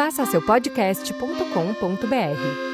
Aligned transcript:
Faça 0.00 0.24
seu 0.24 0.40
podcast.com.br. 0.40 2.69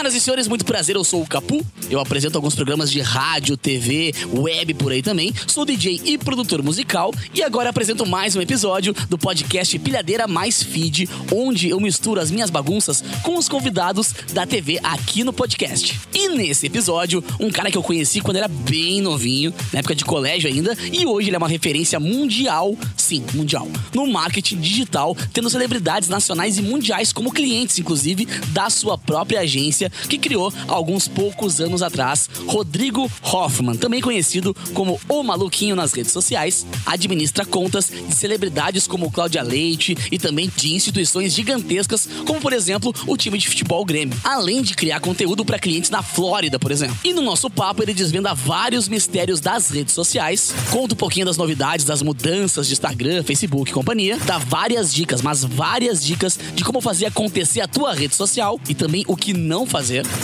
Senhoras 0.00 0.14
e 0.14 0.20
senhores, 0.22 0.48
muito 0.48 0.64
prazer, 0.64 0.96
eu 0.96 1.04
sou 1.04 1.20
o 1.20 1.26
Capu. 1.26 1.62
Eu 1.90 2.00
apresento 2.00 2.38
alguns 2.38 2.54
programas 2.54 2.90
de 2.90 3.02
rádio, 3.02 3.54
TV, 3.54 4.14
web 4.32 4.72
por 4.72 4.92
aí 4.92 5.02
também. 5.02 5.30
Sou 5.46 5.66
DJ 5.66 6.00
e 6.06 6.16
produtor 6.16 6.62
musical 6.62 7.12
e 7.34 7.42
agora 7.42 7.68
apresento 7.68 8.06
mais 8.06 8.34
um 8.34 8.40
episódio 8.40 8.94
do 9.10 9.18
podcast 9.18 9.78
Pilhadeira 9.78 10.26
Mais 10.26 10.62
Feed, 10.62 11.06
onde 11.30 11.68
eu 11.68 11.78
misturo 11.78 12.18
as 12.18 12.30
minhas 12.30 12.48
bagunças 12.48 13.04
com 13.22 13.36
os 13.36 13.46
convidados 13.46 14.14
da 14.32 14.46
TV 14.46 14.80
aqui 14.82 15.22
no 15.22 15.34
podcast. 15.34 16.00
E 16.14 16.30
nesse 16.30 16.64
episódio, 16.64 17.22
um 17.38 17.50
cara 17.50 17.70
que 17.70 17.76
eu 17.76 17.82
conheci 17.82 18.22
quando 18.22 18.38
era 18.38 18.48
bem 18.48 19.02
novinho, 19.02 19.52
na 19.70 19.80
época 19.80 19.94
de 19.94 20.06
colégio 20.06 20.48
ainda, 20.48 20.74
e 20.90 21.04
hoje 21.04 21.28
ele 21.28 21.36
é 21.36 21.38
uma 21.38 21.46
referência 21.46 22.00
mundial, 22.00 22.74
sim, 22.96 23.22
mundial, 23.34 23.68
no 23.94 24.06
marketing 24.06 24.60
digital, 24.60 25.14
tendo 25.30 25.50
celebridades 25.50 26.08
nacionais 26.08 26.56
e 26.56 26.62
mundiais 26.62 27.12
como 27.12 27.30
clientes, 27.30 27.78
inclusive, 27.78 28.24
da 28.54 28.70
sua 28.70 28.96
própria 28.96 29.40
agência 29.40 29.89
que 30.08 30.18
criou 30.18 30.52
alguns 30.68 31.08
poucos 31.08 31.60
anos 31.60 31.82
atrás, 31.82 32.28
Rodrigo 32.46 33.10
Hoffman, 33.22 33.76
também 33.76 34.00
conhecido 34.00 34.54
como 34.74 35.00
O 35.08 35.22
Maluquinho 35.22 35.76
nas 35.76 35.92
redes 35.92 36.12
sociais, 36.12 36.66
administra 36.86 37.44
contas 37.44 37.90
de 37.90 38.14
celebridades 38.14 38.86
como 38.86 39.10
Cláudia 39.10 39.42
Leite 39.42 39.96
e 40.10 40.18
também 40.18 40.50
de 40.54 40.74
instituições 40.74 41.32
gigantescas, 41.32 42.08
como 42.26 42.40
por 42.40 42.52
exemplo 42.52 42.94
o 43.06 43.16
time 43.16 43.38
de 43.38 43.48
futebol 43.48 43.84
Grêmio, 43.84 44.18
além 44.24 44.62
de 44.62 44.74
criar 44.74 45.00
conteúdo 45.00 45.44
para 45.44 45.58
clientes 45.58 45.90
na 45.90 46.02
Flórida, 46.02 46.58
por 46.58 46.70
exemplo. 46.70 46.96
E 47.04 47.12
no 47.12 47.22
nosso 47.22 47.50
papo 47.50 47.82
ele 47.82 47.94
desvenda 47.94 48.34
vários 48.34 48.88
mistérios 48.88 49.40
das 49.40 49.70
redes 49.70 49.94
sociais, 49.94 50.52
conta 50.70 50.94
um 50.94 50.96
pouquinho 50.96 51.26
das 51.26 51.36
novidades, 51.36 51.84
das 51.84 52.02
mudanças 52.02 52.66
de 52.66 52.72
Instagram, 52.72 53.22
Facebook 53.22 53.70
e 53.70 53.74
companhia, 53.74 54.18
dá 54.24 54.38
várias 54.38 54.92
dicas, 54.92 55.22
mas 55.22 55.44
várias 55.44 56.04
dicas 56.04 56.38
de 56.54 56.64
como 56.64 56.80
fazer 56.80 57.06
acontecer 57.06 57.60
a 57.60 57.68
tua 57.68 57.92
rede 57.92 58.14
social 58.14 58.60
e 58.68 58.74
também 58.74 59.04
o 59.06 59.16
que 59.16 59.32
não 59.32 59.66
fazer 59.66 59.79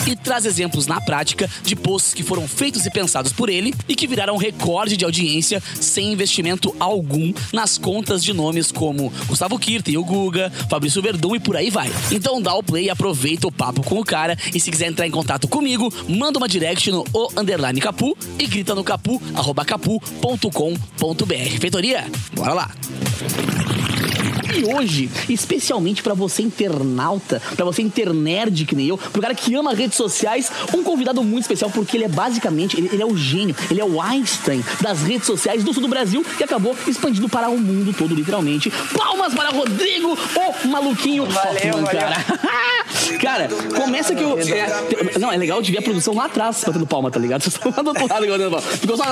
e 0.07 0.15
traz 0.15 0.45
exemplos 0.45 0.87
na 0.87 1.01
prática 1.01 1.49
de 1.63 1.75
posts 1.75 2.13
que 2.13 2.23
foram 2.23 2.47
feitos 2.47 2.85
e 2.85 2.91
pensados 2.91 3.33
por 3.33 3.49
ele 3.49 3.75
e 3.89 3.95
que 3.95 4.07
viraram 4.07 4.37
recorde 4.37 4.97
de 4.97 5.05
audiência 5.05 5.63
sem 5.81 6.13
investimento 6.13 6.75
algum 6.79 7.33
nas 7.53 7.79
contas 7.79 8.23
de 8.23 8.33
nomes 8.33 8.71
como 8.71 9.13
Gustavo 9.27 9.59
Kirten, 9.59 9.97
o 9.97 10.05
Guga, 10.05 10.53
Fabrício 10.69 11.01
Verdun 11.01 11.37
e 11.37 11.41
por 11.41 11.57
aí 11.57 11.71
vai. 11.71 11.91
Então 12.13 12.43
dá 12.43 12.55
o 12.55 12.63
play, 12.63 12.91
aproveita 12.91 13.47
o 13.47 13.53
papo 13.53 13.83
com 13.83 13.99
o 13.99 14.05
cara 14.05 14.37
e 14.55 14.61
se 14.61 14.71
quiser 14.71 14.89
entrar 14.89 15.07
em 15.07 15.11
contato 15.11 15.49
comigo, 15.49 15.93
manda 16.09 16.39
uma 16.39 16.49
direct 16.49 16.91
no 16.91 17.05
o 17.13 17.29
underline 17.37 17.81
capu 17.81 18.17
e 18.39 18.47
grita 18.47 18.75
no 18.75 18.85
capu, 18.85 19.23
arroba 19.35 19.65
capu.com.br. 19.65 21.61
Feitoria, 21.61 22.05
bora 22.35 22.53
lá! 22.53 22.71
E 24.55 24.65
hoje, 24.65 25.11
especialmente 25.29 26.03
para 26.03 26.15
você 26.15 26.43
internauta, 26.43 27.41
para 27.55 27.65
você 27.65 27.83
internerd 27.83 28.65
que 28.65 28.75
nem 28.75 28.87
eu, 28.87 28.99
pro 28.99 29.21
cara 29.21 29.35
que 29.35 29.55
ama 29.55 29.75
redes 29.75 29.97
sociais, 29.97 30.51
um 30.75 30.83
convidado 30.83 31.23
muito 31.23 31.43
especial 31.43 31.71
porque 31.71 31.97
ele 31.97 32.05
é 32.05 32.09
basicamente, 32.09 32.79
ele, 32.79 32.89
ele 32.93 33.03
é 33.03 33.07
o 33.07 33.17
gênio, 33.17 33.55
ele 33.71 33.81
é 33.81 33.85
o 33.85 34.01
Einstein 34.01 34.65
das 34.81 35.03
redes 35.03 35.27
sociais 35.27 35.63
do 35.65 35.73
sul 35.73 35.83
do 35.83 35.89
Brasil 35.89 36.25
que 36.37 36.45
acabou 36.45 36.77
expandindo 36.87 37.29
para 37.29 37.49
o 37.49 37.59
mundo 37.59 37.93
todo, 37.93 38.15
literalmente. 38.15 38.71
Palmas 38.97 39.35
para 39.35 39.51
Rodrigo, 39.51 40.17
o 40.65 40.69
maluquinho 40.69 41.27
Valeu, 41.27 41.53
Hoffman, 41.55 41.85
valeu. 41.85 42.01
cara. 42.01 42.17
cara, 43.21 43.49
começa 43.75 44.15
que 44.15 44.23
eu. 44.23 44.39
é, 44.39 45.19
não, 45.19 45.33
é 45.33 45.37
legal 45.37 45.61
de 45.63 45.73
ver 45.73 45.79
a 45.79 45.83
produção 45.83 46.15
lá 46.15 46.27
atrás 46.27 46.63
batendo 46.67 46.87
palma, 46.87 47.11
tá 47.11 47.19
ligado? 47.19 47.43
Vocês 47.47 47.55
estão 47.55 47.73
lá 47.75 47.83
do 47.83 47.89
outro 47.89 48.07
lado 48.09 48.27
batendo 48.27 48.51
palma. 48.51 48.63
Ficou 48.63 48.97
só. 48.97 49.05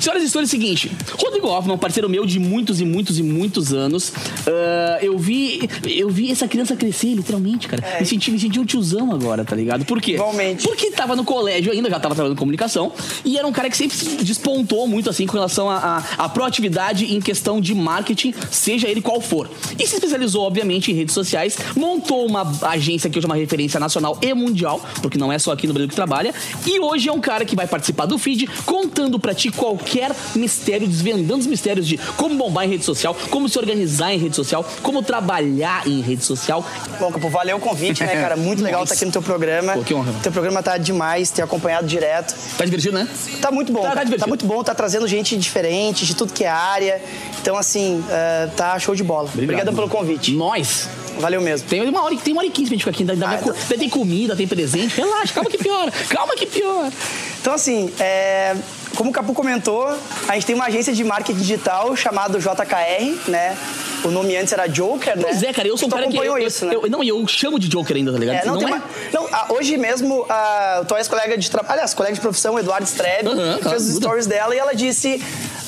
Senhoras 0.00 0.22
e 0.22 0.28
senhores, 0.28 0.34
é 0.34 0.42
o 0.42 0.46
seguinte: 0.46 0.90
Rodrigo 1.18 1.48
Hoffman, 1.48 1.78
parceiro 1.78 2.08
meu 2.08 2.26
de 2.26 2.38
muitos 2.38 2.80
e 2.80 2.84
muitos 2.84 3.18
e 3.18 3.22
muitos 3.22 3.72
anos. 3.72 4.12
ah, 4.46 4.98
eu 5.02 5.16
vi. 5.18 5.68
Eu 5.86 6.08
vi 6.10 6.30
essa 6.30 6.48
criança 6.48 6.76
crescer, 6.76 7.14
literalmente, 7.14 7.68
cara. 7.68 7.98
Me, 8.00 8.06
senti, 8.06 8.30
me 8.30 8.38
senti 8.38 8.58
um 8.58 8.64
tiozão 8.64 9.12
agora, 9.12 9.44
tá 9.44 9.54
ligado? 9.54 9.84
Por 9.84 10.00
quê? 10.00 10.12
Igualmente. 10.12 10.66
Porque 10.66 10.90
tava 10.90 11.14
no 11.14 11.24
colégio 11.24 11.72
ainda, 11.72 11.88
já 11.88 12.00
tava 12.00 12.14
trabalhando 12.14 12.36
em 12.36 12.38
comunicação. 12.38 12.92
E 13.24 13.38
era 13.38 13.46
um 13.46 13.52
cara 13.52 13.68
que 13.70 13.76
sempre 13.76 13.96
se 13.96 14.16
despontou 14.24 14.86
muito, 14.86 15.10
assim, 15.10 15.26
com 15.26 15.34
relação 15.34 15.68
à 15.70 16.28
proatividade 16.28 17.14
em 17.14 17.20
questão 17.20 17.60
de 17.60 17.74
marketing, 17.74 18.34
seja 18.50 18.88
ele 18.88 19.00
qual 19.00 19.20
for. 19.20 19.48
E 19.78 19.86
se 19.86 19.94
especializou, 19.94 20.42
obviamente, 20.42 20.90
em 20.90 20.94
redes 20.94 21.14
sociais, 21.14 21.56
montou 21.74 22.26
uma 22.26 22.50
agência 22.62 22.95
que 22.98 23.18
hoje 23.18 23.26
é 23.26 23.28
uma 23.28 23.36
referência 23.36 23.78
nacional 23.78 24.18
e 24.20 24.32
mundial, 24.34 24.80
porque 25.02 25.18
não 25.18 25.32
é 25.32 25.38
só 25.38 25.52
aqui 25.52 25.66
no 25.66 25.72
Brasil 25.72 25.88
que 25.88 25.94
trabalha. 25.94 26.34
E 26.66 26.80
hoje 26.80 27.08
é 27.08 27.12
um 27.12 27.20
cara 27.20 27.44
que 27.44 27.54
vai 27.54 27.66
participar 27.66 28.06
do 28.06 28.18
feed, 28.18 28.46
contando 28.64 29.18
pra 29.18 29.34
ti 29.34 29.50
qualquer 29.50 30.10
mistério, 30.34 30.86
desvendando 30.86 31.40
os 31.40 31.46
mistérios 31.46 31.86
de 31.86 31.98
como 32.16 32.34
bombar 32.36 32.64
em 32.64 32.70
rede 32.70 32.84
social, 32.84 33.16
como 33.30 33.48
se 33.48 33.58
organizar 33.58 34.12
em 34.12 34.18
rede 34.18 34.36
social, 34.36 34.64
como 34.82 35.02
trabalhar 35.02 35.86
em 35.86 36.00
rede 36.00 36.24
social. 36.24 36.64
Bom, 36.98 37.10
Capo, 37.12 37.28
valeu 37.28 37.56
o 37.56 37.60
convite, 37.60 38.02
né, 38.02 38.20
cara? 38.20 38.36
Muito 38.36 38.62
legal 38.64 38.82
estar 38.82 38.94
aqui 38.94 39.04
no 39.04 39.12
teu 39.12 39.22
programa. 39.22 39.74
Pô, 39.74 39.82
que 39.82 39.94
honra. 39.94 40.12
Teu 40.22 40.32
programa 40.32 40.62
tá 40.62 40.76
demais, 40.78 41.30
ter 41.30 41.42
acompanhado 41.42 41.86
direto. 41.86 42.34
Tá 42.56 42.64
divertido, 42.64 42.94
né? 42.94 43.08
Tá 43.40 43.50
muito 43.50 43.72
bom, 43.72 43.82
Tá, 43.82 43.94
tá 43.94 44.04
tá 44.18 44.26
muito 44.26 44.46
bom, 44.46 44.62
tá 44.62 44.74
trazendo 44.74 45.06
gente 45.06 45.36
diferente, 45.36 46.04
de 46.04 46.14
tudo 46.14 46.32
que 46.32 46.44
é 46.44 46.48
área. 46.48 47.00
Então, 47.40 47.56
assim, 47.56 48.04
eh, 48.10 48.48
tá 48.56 48.78
show 48.78 48.94
de 48.94 49.02
bola. 49.04 49.28
Obrigado 49.32 49.72
pelo 49.72 49.88
convite. 49.88 50.32
Nós. 50.32 50.88
Valeu 51.18 51.40
mesmo. 51.40 51.66
Tem 51.68 51.80
uma 51.88 52.02
hora, 52.02 52.14
tem 52.16 52.32
uma 52.32 52.42
hora 52.42 52.48
e 52.48 52.50
quinze 52.50 52.68
pra 52.68 52.76
gente 52.76 52.84
aqui. 52.90 53.02
Ainda, 53.02 53.12
ainda, 53.14 53.26
Ah, 53.26 53.28
vai 53.30 53.38
então- 53.40 53.78
tem 53.78 53.88
comida, 53.88 54.34
tem 54.36 54.46
presente. 54.48 54.96
Relaxa, 54.96 55.34
calma 55.34 55.50
que 55.50 55.58
piora. 55.58 55.92
Calma 56.08 56.34
que 56.34 56.46
piora. 56.46 56.92
Então, 57.40 57.54
assim, 57.54 57.92
é, 58.00 58.56
como 58.96 59.10
o 59.10 59.12
Capu 59.12 59.32
comentou, 59.32 59.86
a 60.28 60.34
gente 60.34 60.46
tem 60.46 60.54
uma 60.54 60.66
agência 60.66 60.92
de 60.92 61.04
marketing 61.04 61.38
digital 61.38 61.94
chamada 61.94 62.38
JKR, 62.40 63.30
né? 63.30 63.56
O 64.04 64.10
nome 64.10 64.36
antes 64.36 64.52
era 64.52 64.66
Joker, 64.66 65.16
né? 65.16 65.22
Pois 65.22 65.42
é, 65.42 65.52
cara, 65.52 65.66
eu 65.68 65.76
sou 65.76 65.86
um 65.86 65.90
Tu 65.90 65.94
cara 65.96 66.08
que. 66.08 66.16
Eu, 66.16 66.38
isso, 66.38 66.66
né? 66.66 66.74
eu- 66.74 66.88
não, 66.88 67.02
e 67.02 67.08
eu 67.08 67.26
chamo 67.26 67.58
de 67.58 67.68
Joker 67.68 67.96
ainda, 67.96 68.12
tá 68.12 68.18
ligado? 68.18 68.36
É, 68.36 68.44
não, 68.44 68.58
tem 68.58 68.64
é? 68.68 68.70
uma- 68.70 68.82
não, 69.12 69.28
ah, 69.32 69.46
hoje 69.50 69.76
mesmo, 69.76 70.24
a 70.28 70.84
tua 70.86 70.98
ex-colega 70.98 71.36
de 71.38 71.50
trabalho, 71.50 71.72
aliás, 71.74 71.94
colega 71.94 72.14
de 72.14 72.20
profissão, 72.20 72.58
Eduardo 72.58 72.86
Strebe, 72.86 73.28
Aham, 73.28 73.58
tá, 73.62 73.70
fez 73.70 73.82
os 73.82 73.88
muda. 73.94 74.00
stories 74.06 74.26
dela 74.26 74.54
e 74.54 74.58
ela 74.58 74.74
disse: 74.74 75.20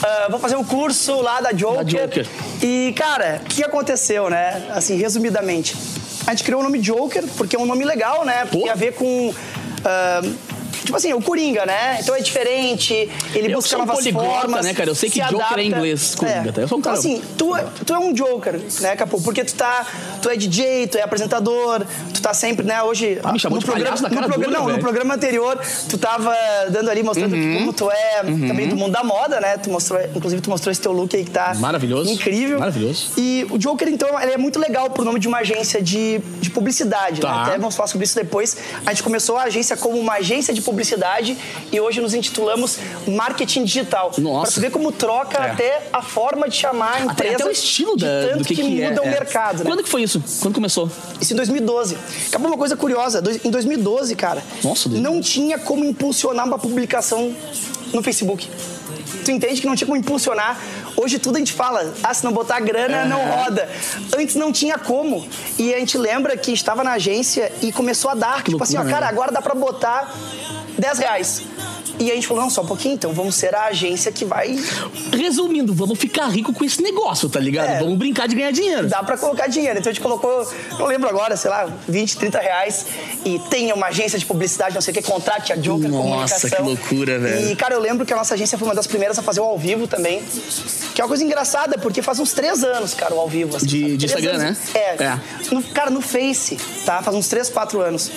ah, 0.03 0.27
Vou 0.31 0.39
fazer 0.39 0.57
um 0.57 0.65
curso 0.65 1.21
lá 1.21 1.41
da 1.41 1.53
Joker. 1.53 1.85
Da 1.85 2.07
Joker. 2.07 2.27
E, 2.63 2.93
cara, 2.97 3.41
o 3.45 3.49
que 3.49 3.63
aconteceu, 3.65 4.29
né? 4.31 4.67
Assim, 4.71 4.97
resumidamente. 4.97 5.77
A 6.29 6.33
gente 6.33 6.45
criou 6.45 6.61
o 6.61 6.63
nome 6.63 6.79
Joker 6.79 7.25
porque 7.39 7.57
é 7.57 7.59
um 7.59 7.65
nome 7.65 7.87
legal, 7.87 8.23
né? 8.23 8.45
Porque 8.45 8.67
Pô. 8.67 8.71
a 8.71 8.75
ver 8.75 8.93
com. 8.93 9.35
ah, 9.83 10.21
Tipo 10.89 10.97
assim, 10.97 11.13
o 11.13 11.21
Coringa, 11.21 11.67
né? 11.67 11.99
Então 12.01 12.15
é 12.15 12.21
diferente, 12.21 12.95
ele 13.35 13.49
Eu 13.53 13.57
busca 13.57 13.69
sou 13.77 13.79
novas 13.81 13.97
poliglota, 13.99 14.41
formas. 14.41 14.65
né, 14.65 14.73
cara? 14.73 14.89
Eu 14.89 14.95
sei 14.95 15.11
que 15.11 15.17
se 15.17 15.21
Joker 15.21 15.39
é 15.41 15.45
adapta. 15.45 15.63
inglês, 15.63 16.15
Coringa, 16.15 16.51
tá? 16.51 16.63
Eu 16.63 16.69
sou 16.69 16.79
um 16.79 16.81
então, 16.81 16.93
cara- 16.95 16.99
assim, 16.99 17.23
tu, 17.37 17.55
é- 17.55 17.65
tu 17.85 17.93
é 17.95 17.99
um 17.99 18.13
Joker, 18.15 18.59
né, 18.81 18.97
Capu? 18.97 19.21
Porque 19.21 19.45
tu 19.45 19.55
tá. 19.55 19.87
Tu 20.23 20.31
é 20.31 20.37
DJ, 20.37 20.87
tu 20.87 20.97
é 20.97 21.03
apresentador, 21.03 21.85
tu 22.15 22.23
tá 22.23 22.33
sempre, 22.33 22.65
né, 22.65 22.83
hoje. 22.83 23.21
Ah, 23.23 23.33
me 23.35 23.39
chamou 23.39 23.57
no 23.57 23.61
de 23.61 23.67
programa, 23.67 23.85
palhaço 23.97 24.03
na 24.03 24.09
no 24.09 24.15
cara 24.15 24.27
programa, 24.29 24.47
dura, 24.51 24.59
não, 24.59 24.65
no 24.67 24.71
velho. 24.73 24.83
programa 24.83 25.15
anterior, 25.15 25.61
tu 25.91 25.99
tava 25.99 26.35
dando 26.71 26.89
ali, 26.91 27.03
mostrando 27.03 27.35
Uhum. 27.37 27.59
como 27.59 27.73
tu 27.75 27.91
é 27.91 28.23
também 28.23 28.67
do 28.67 28.75
mundo 28.77 28.93
da 28.93 29.05
moda, 29.05 29.41
né? 29.41 29.59
Tu 29.59 29.69
mostrou, 29.71 30.01
inclusive, 30.17 30.41
tu 30.41 30.49
mostrou 30.49 30.73
esse 30.73 30.81
teu 30.81 30.93
look 30.93 31.15
aí 31.15 31.23
que 31.25 31.31
tá 31.31 31.53
Maravilhoso. 31.57 32.11
incrível. 32.11 32.59
Maravilhoso. 32.61 33.11
E 33.19 33.47
o 33.51 33.59
Joker, 33.59 33.89
então, 33.89 34.19
ele 34.23 34.33
é 34.33 34.39
muito 34.39 34.59
legal 34.59 34.89
pro 34.89 35.05
nome 35.05 35.21
de 35.21 35.29
uma 35.29 35.39
agência 35.41 35.83
de, 35.83 36.19
de 36.41 36.49
publicidade, 36.49 37.21
Tá. 37.21 37.31
né? 37.31 37.43
Até 37.49 37.59
vamos 37.59 37.77
falar 37.77 37.89
sobre 37.89 38.07
isso 38.07 38.15
depois. 38.15 38.57
A 38.87 38.91
gente 38.91 39.03
começou 39.03 39.37
a 39.37 39.43
agência 39.43 39.77
como 39.77 39.99
uma 39.99 40.15
agência 40.15 40.55
de 40.55 40.63
publicidade 40.63 40.78
e 41.73 41.81
hoje 41.81 42.01
nos 42.01 42.15
intitulamos 42.15 42.79
Marketing 43.07 43.65
Digital. 43.65 44.13
Nossa. 44.19 44.53
Pra 44.53 44.61
ver 44.63 44.71
como 44.71 44.93
troca 44.93 45.39
É. 45.39 45.51
até 45.51 45.83
a 45.93 46.03
forma 46.03 46.49
de 46.49 46.57
chamar 46.57 46.93
a 46.93 46.97
Até, 46.97 47.05
empresa. 47.05 47.35
até 47.37 47.45
o 47.47 47.51
estilo 47.51 47.97
de 47.97 48.05
da, 48.05 48.27
tanto 48.29 48.39
do 48.39 48.45
que, 48.45 48.55
que, 48.55 48.63
que 48.63 48.83
é. 48.83 48.89
muda 48.91 49.03
o 49.03 49.07
é. 49.07 49.11
mercado, 49.11 49.59
né? 49.59 49.71
Quando 49.71 49.83
que 49.83 49.89
foi 49.89 50.03
isso? 50.03 50.23
Quando 50.41 50.55
começou? 50.55 50.91
Isso 51.21 51.33
em 51.33 51.37
2012. 51.37 51.97
Acabou 52.29 52.49
uma 52.49 52.59
coisa 52.59 52.77
curiosa. 52.77 53.23
Em 53.45 53.51
2012, 53.51 54.15
cara, 54.15 54.43
Nossa, 54.63 54.89
Deus. 54.89 55.03
não 55.03 55.21
tinha 55.21 55.59
como 55.59 55.85
impulsionar 55.85 56.47
uma 56.47 56.59
publicação 56.59 57.35
no 57.93 58.03
Facebook. 58.03 58.49
Tu 59.25 59.31
entende 59.31 59.61
que 59.61 59.67
não 59.67 59.75
tinha 59.75 59.87
como 59.87 59.99
impulsionar. 59.99 60.59
Hoje 60.97 61.19
tudo 61.19 61.37
a 61.37 61.39
gente 61.39 61.53
fala, 61.53 61.93
ah, 62.03 62.13
se 62.15 62.25
não 62.25 62.33
botar 62.33 62.59
grana, 62.61 63.05
não 63.05 63.25
roda. 63.25 63.69
Antes 64.19 64.35
não 64.35 64.51
tinha 64.51 64.79
como. 64.79 65.27
E 65.59 65.73
a 65.75 65.79
gente 65.79 65.97
lembra 65.97 66.37
que 66.37 66.51
estava 66.53 66.83
na 66.83 66.93
agência 66.93 67.53
e 67.63 67.71
começou 67.71 68.11
a 68.11 68.15
dar, 68.15 68.43
tipo 68.43 68.63
assim, 68.63 68.77
ó, 68.77 68.85
cara, 68.85 69.03
né? 69.03 69.07
agora 69.09 69.31
dá 69.31 69.41
pra 69.41 69.55
botar 69.55 70.13
10 70.79 70.99
reais. 70.99 71.43
E 72.01 72.13
a 72.13 72.15
gente 72.15 72.29
falou, 72.29 72.45
não, 72.45 72.51
só 72.51 72.63
um 72.63 72.67
pouquinho, 72.67 72.95
então 72.95 73.13
vamos 73.13 73.35
ser 73.35 73.53
a 73.57 73.65
agência 73.65 74.13
que 74.13 74.25
vai 74.25 74.57
Resumindo, 75.13 75.75
vamos 75.75 75.99
ficar 75.99 76.29
rico 76.29 76.53
com 76.53 76.65
esse 76.65 76.81
negócio, 76.81 77.29
tá 77.29 77.41
ligado? 77.41 77.69
É. 77.71 77.79
Vamos 77.81 77.99
brincar 77.99 78.29
de 78.29 78.37
ganhar 78.37 78.53
dinheiro. 78.53 78.87
dá 78.89 79.03
pra 79.03 79.17
colocar 79.19 79.49
dinheiro. 79.49 79.79
Então 79.81 79.91
a 79.91 79.93
gente 79.93 80.03
colocou, 80.03 80.49
não 80.79 80.87
lembro 80.87 81.09
agora, 81.09 81.37
sei 81.37 81.51
lá, 81.51 81.69
20, 81.89 82.17
30 82.19 82.39
reais 82.39 82.87
e 83.25 83.41
tem 83.51 83.73
uma 83.73 83.87
agência 83.89 84.17
de 84.17 84.25
publicidade, 84.25 84.75
não 84.77 84.81
sei 84.81 84.93
o 84.93 84.95
que, 84.95 85.03
contrate 85.03 85.53
a 85.53 85.57
Joker 85.57 85.89
Nossa, 85.91 86.03
Comunicação. 86.03 86.51
que 86.51 86.63
loucura, 86.63 87.19
velho. 87.19 87.51
E, 87.51 87.57
cara, 87.57 87.75
eu 87.75 87.81
lembro 87.81 88.07
que 88.07 88.13
a 88.13 88.17
nossa 88.17 88.35
agência 88.35 88.57
foi 88.57 88.69
uma 88.69 88.75
das 88.77 88.87
primeiras 88.87 89.19
a 89.19 89.23
fazer 89.23 89.41
o 89.41 89.45
ao 89.45 89.59
vivo 89.59 89.89
também. 89.89 90.23
Que 90.95 91.01
é 91.01 91.05
uma 91.05 91.09
coisa 91.09 91.25
engraçada, 91.25 91.79
porque 91.79 92.01
faz 92.01 92.21
uns 92.21 92.33
três 92.33 92.63
anos, 92.63 92.95
cara, 92.95 93.13
o 93.15 93.19
ao 93.19 93.29
vivo. 93.29 93.57
assim, 93.57 93.67
De- 93.67 93.97
de 93.97 94.07
Instagram, 94.07 94.35
anos. 94.35 94.43
né? 94.43 94.57
É. 94.75 95.03
É. 95.05 95.21
No- 95.53 95.63
cara, 95.65 95.91
no 95.91 96.01
Face, 96.01 96.57
tá? 96.85 97.03
Faz 97.03 97.17
uns 97.17 97.27
três, 97.29 97.49
quatro 97.49 97.81
anos. 97.81 98.11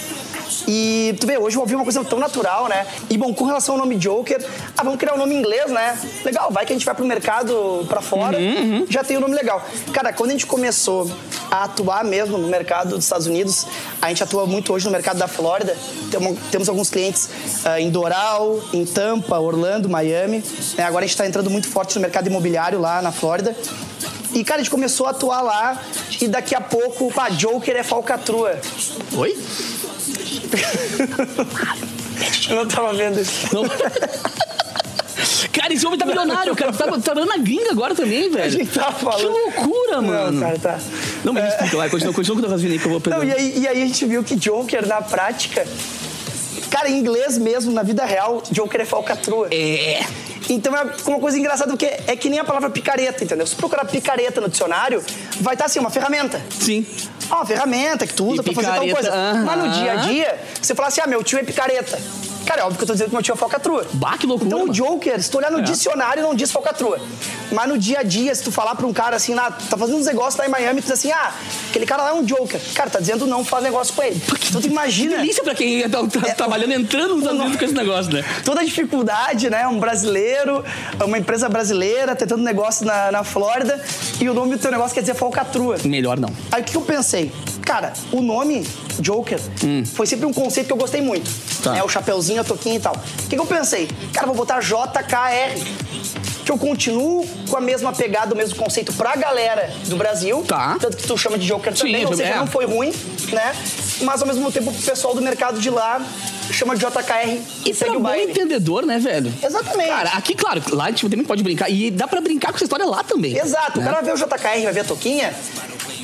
E 0.67 1.15
tu 1.19 1.27
vê, 1.27 1.37
hoje 1.37 1.55
eu 1.57 1.61
ouvi 1.61 1.75
uma 1.75 1.83
coisa 1.83 2.03
tão 2.03 2.19
natural, 2.19 2.67
né? 2.67 2.85
E 3.09 3.17
bom, 3.17 3.33
com 3.33 3.45
relação 3.45 3.75
ao 3.75 3.79
nome 3.79 3.95
Joker, 3.95 4.43
ah, 4.77 4.83
vamos 4.83 4.99
criar 4.99 5.13
um 5.13 5.17
nome 5.17 5.35
em 5.35 5.39
inglês, 5.39 5.71
né? 5.71 5.97
Legal, 6.23 6.51
vai 6.51 6.65
que 6.65 6.73
a 6.73 6.75
gente 6.75 6.85
vai 6.85 6.95
pro 6.95 7.05
mercado 7.05 7.85
pra 7.87 8.01
fora, 8.01 8.37
Uhum, 8.37 8.85
já 8.89 9.03
tem 9.03 9.17
um 9.17 9.19
nome 9.19 9.35
legal. 9.35 9.63
Cara, 9.93 10.11
quando 10.13 10.29
a 10.29 10.33
gente 10.33 10.45
começou 10.45 11.09
a 11.49 11.63
atuar 11.63 12.03
mesmo 12.03 12.37
no 12.37 12.47
mercado 12.47 12.95
dos 12.95 13.03
Estados 13.03 13.27
Unidos, 13.27 13.67
a 14.01 14.09
gente 14.09 14.23
atua 14.23 14.45
muito 14.45 14.73
hoje 14.73 14.85
no 14.85 14.91
mercado 14.91 15.17
da 15.17 15.27
Flórida. 15.27 15.75
Temos, 16.51 16.67
alguns 16.67 16.89
clientes 16.89 17.29
ah, 17.65 17.79
em 17.79 17.89
Doral, 17.89 18.59
em 18.73 18.85
Tampa, 18.85 19.39
Orlando, 19.39 19.89
Miami. 19.89 20.43
né? 20.77 20.83
agora 20.83 21.05
a 21.05 21.07
gente 21.07 21.17
tá 21.17 21.25
entrando 21.25 21.49
muito 21.49 21.67
forte 21.67 21.95
no 21.95 22.01
mercado 22.01 22.27
imobiliário 22.27 22.79
lá 22.79 23.01
na 23.01 23.11
Flórida. 23.11 23.55
E, 24.33 24.43
cara, 24.43 24.61
a 24.61 24.63
gente 24.63 24.71
começou 24.71 25.07
a 25.07 25.09
atuar 25.09 25.41
lá 25.41 25.81
e 26.21 26.27
daqui 26.27 26.55
a 26.55 26.61
pouco, 26.61 27.11
pá, 27.11 27.29
Joker 27.29 27.75
é 27.75 27.83
falcatrua. 27.83 28.59
Oi? 29.17 29.37
Eu 32.49 32.55
não 32.55 32.67
tava 32.67 32.93
vendo 32.93 33.19
isso. 33.19 33.53
Não. 33.53 33.63
Cara, 35.51 35.73
esse 35.73 35.85
homem 35.85 35.99
tá 35.99 36.05
milionário, 36.05 36.55
cara. 36.55 36.71
Tá, 36.71 36.85
tá 36.85 37.13
dando 37.13 37.25
na 37.27 37.37
gringa 37.37 37.71
agora 37.71 37.93
também, 37.93 38.29
velho. 38.29 38.45
A 38.45 38.49
gente 38.49 38.71
tava 38.71 38.93
falando. 38.93 39.33
Que 39.33 39.39
loucura, 39.39 40.01
mano. 40.01 40.31
Não, 40.31 40.41
cara, 40.41 40.59
tá. 40.59 40.79
Não, 41.23 41.33
mas 41.33 41.53
explica, 41.53 41.77
vai, 41.77 41.89
continua, 41.89 42.13
continua 42.13 42.37
com 42.37 42.41
o 42.41 42.49
raciocínio 42.49 42.73
aí 42.73 42.79
que 42.79 42.85
eu 42.85 42.91
vou 42.91 43.01
pegar. 43.01 43.17
Não, 43.17 43.23
e, 43.23 43.31
aí, 43.31 43.59
e 43.59 43.67
aí 43.67 43.83
a 43.83 43.85
gente 43.85 44.05
viu 44.05 44.23
que 44.23 44.35
Joker, 44.35 44.87
na 44.87 45.01
prática, 45.01 45.65
cara, 46.69 46.89
em 46.89 46.97
inglês 46.97 47.37
mesmo, 47.37 47.71
na 47.71 47.83
vida 47.83 48.05
real, 48.05 48.41
Joker 48.51 48.81
é 48.81 48.85
falcatrua. 48.85 49.47
É. 49.51 50.01
Então 50.53 50.75
é 50.75 50.83
uma 51.07 51.19
coisa 51.19 51.37
engraçada, 51.39 51.71
porque 51.71 51.85
é 51.85 52.15
que 52.15 52.29
nem 52.29 52.39
a 52.39 52.43
palavra 52.43 52.69
picareta, 52.69 53.23
entendeu? 53.23 53.47
Se 53.47 53.55
procurar 53.55 53.85
picareta 53.85 54.41
no 54.41 54.49
dicionário, 54.49 55.01
vai 55.39 55.53
estar 55.55 55.65
assim, 55.65 55.79
uma 55.79 55.89
ferramenta. 55.89 56.41
Sim. 56.59 56.85
Ah, 57.29 57.37
uma 57.37 57.45
ferramenta 57.45 58.05
que 58.05 58.13
tu 58.13 58.25
usa 58.25 58.41
E 58.41 58.43
pra 58.43 58.53
fazer 58.53 58.67
tal 58.67 58.83
picareta, 58.83 59.09
coisa. 59.11 59.43
Mas 59.45 59.57
no 59.57 59.69
dia 59.69 59.91
a 59.93 59.95
dia, 59.97 60.39
você 60.61 60.75
fala 60.75 60.89
assim, 60.89 60.99
ah, 61.01 61.07
meu 61.07 61.23
tio 61.23 61.39
é 61.39 61.43
picareta. 61.43 61.97
Cara, 62.45 62.61
é 62.61 62.63
óbvio 62.65 62.77
que 62.79 62.83
eu 62.83 62.87
tô 62.87 62.93
dizendo 62.93 63.07
que 63.09 63.13
meu 63.15 63.23
tio 63.23 63.33
é 63.33 63.37
falcatrua. 63.37 63.85
Bah, 63.93 64.17
que 64.17 64.27
loucura. 64.27 64.47
Então 64.47 64.63
o. 64.63 64.69
Joker, 64.73 65.21
se 65.23 65.29
tu 65.31 65.37
olhar 65.37 65.51
no 65.51 65.59
É. 65.59 65.61
dicionário, 65.61 66.21
não 66.21 66.35
diz 66.35 66.51
falcatrua. 66.51 66.99
Mas 67.51 67.67
no 67.67 67.77
dia 67.77 67.99
a 67.99 68.03
dia, 68.03 68.33
se 68.33 68.43
tu 68.43 68.51
falar 68.51 68.75
pra 68.75 68.85
um 68.87 68.93
cara 68.93 69.15
assim, 69.15 69.33
lá, 69.33 69.51
tá 69.51 69.77
fazendo 69.77 69.97
uns 69.97 70.05
negócios 70.05 70.35
lá 70.37 70.45
em 70.45 70.49
Miami, 70.49 70.81
tu 70.81 70.85
diz 70.85 70.93
assim, 70.93 71.11
ah, 71.11 71.31
aquele 71.69 71.85
cara 71.85 72.03
lá 72.03 72.09
é 72.09 72.13
um 72.13 72.23
Joker. 72.23 72.59
Cara, 72.73 72.89
tá 72.89 72.99
dizendo 72.99 73.25
não 73.27 73.43
faz 73.43 73.63
negócio 73.63 73.93
com 73.93 74.03
ele. 74.03 74.21
Então 74.49 74.61
tu 74.61 74.67
imagina 74.67 75.17
Delícia 75.17 75.43
pra 75.43 75.53
quem 75.55 75.87
tá, 75.89 75.99
tá 76.07 76.27
É. 76.27 76.33
trabalhando, 76.33 76.73
entrando 76.73 77.15
nos 77.15 77.23
Estados 77.31 77.55
com 77.55 77.65
esse 77.65 77.73
negócio, 77.73 78.11
né? 78.13 78.23
toda 78.43 78.61
a 78.61 78.63
dificuldade, 78.63 79.49
né? 79.49 79.67
Um 79.67 79.79
brasileiro, 79.79 80.63
uma 81.03 81.17
empresa 81.17 81.47
brasileira 81.49 82.15
tentando 82.15 82.43
negócio 82.43 82.85
na, 82.85 83.11
na 83.11 83.23
Flórida 83.23 83.83
e 84.19 84.29
o 84.29 84.33
nome 84.33 84.55
do 84.55 84.61
teu 84.61 84.71
negócio 84.71 84.93
quer 84.93 85.01
dizer 85.01 85.13
falcatrua. 85.15 85.77
Melhor 85.83 86.19
não. 86.19 86.29
Aí 86.51 86.61
o 86.61 86.65
que 86.65 86.75
eu 86.75 86.81
pensei? 86.81 87.31
Cara, 87.65 87.93
o 88.11 88.21
nome 88.21 88.65
Joker 88.99 89.39
foi 89.93 90.05
sempre 90.07 90.25
um 90.25 90.33
conceito 90.33 90.67
que 90.67 90.73
eu 90.73 90.77
gostei 90.77 91.01
muito. 91.01 91.29
Hum. 91.29 91.61
Tá. 91.63 91.71
Né? 91.73 91.83
O 91.83 91.89
chapeuzinho, 91.89 92.41
a 92.41 92.43
toquinha 92.43 92.75
e 92.75 92.79
tal. 92.79 92.93
O 92.95 93.27
que, 93.29 93.35
que 93.35 93.39
eu 93.41 93.45
pensei? 93.45 93.87
Cara, 94.13 94.25
vou 94.27 94.35
botar 94.35 94.59
JKR. 94.59 95.61
Que 96.45 96.51
eu 96.51 96.57
continuo 96.57 97.25
com 97.49 97.57
a 97.57 97.61
mesma 97.61 97.93
pegada, 97.93 98.33
o 98.33 98.37
mesmo 98.37 98.55
conceito 98.55 98.91
pra 98.93 99.15
galera 99.15 99.71
do 99.85 99.95
Brasil. 99.95 100.43
Tá. 100.47 100.77
Tanto 100.79 100.97
que 100.97 101.03
tu 101.07 101.17
chama 101.17 101.37
de 101.37 101.45
Joker 101.47 101.75
Sim, 101.75 101.85
também, 101.87 102.05
ou 102.05 102.15
seja, 102.15 102.29
é. 102.29 102.37
não 102.37 102.47
foi 102.47 102.65
ruim, 102.65 102.91
né? 103.31 103.55
Mas 104.01 104.21
ao 104.21 104.27
mesmo 104.27 104.51
tempo 104.51 104.71
o 104.71 104.73
pessoal 104.73 105.13
do 105.13 105.21
mercado 105.21 105.59
de 105.59 105.69
lá 105.69 106.01
chama 106.51 106.75
de 106.75 106.81
JKR 106.85 107.39
e, 107.65 107.69
E 107.69 107.73
segue 107.73 107.91
pra 107.91 107.99
o 107.99 108.01
bom 108.01 108.09
baile. 108.09 108.31
entendedor, 108.31 108.85
né, 108.85 108.97
velho? 108.99 109.31
Exatamente. 109.41 109.89
Cara, 109.89 110.09
aqui, 110.09 110.33
claro, 110.35 110.61
lá 110.71 110.85
a 110.85 110.89
gente 110.89 111.07
também 111.07 111.25
pode 111.25 111.43
brincar. 111.43 111.69
E 111.69 111.91
dá 111.91 112.07
pra 112.07 112.19
brincar 112.19 112.49
com 112.49 112.55
essa 112.55 112.65
história 112.65 112.85
lá 112.85 113.03
também. 113.03 113.37
Exato, 113.37 113.77
o 113.79 113.81
né? 113.81 113.85
cara 113.89 114.01
vai 114.01 114.05
ver 114.05 114.13
o 114.13 114.25
JKR, 114.27 114.63
vai 114.63 114.73
ver 114.73 114.79
a 114.81 114.83
Toquinha, 114.83 115.33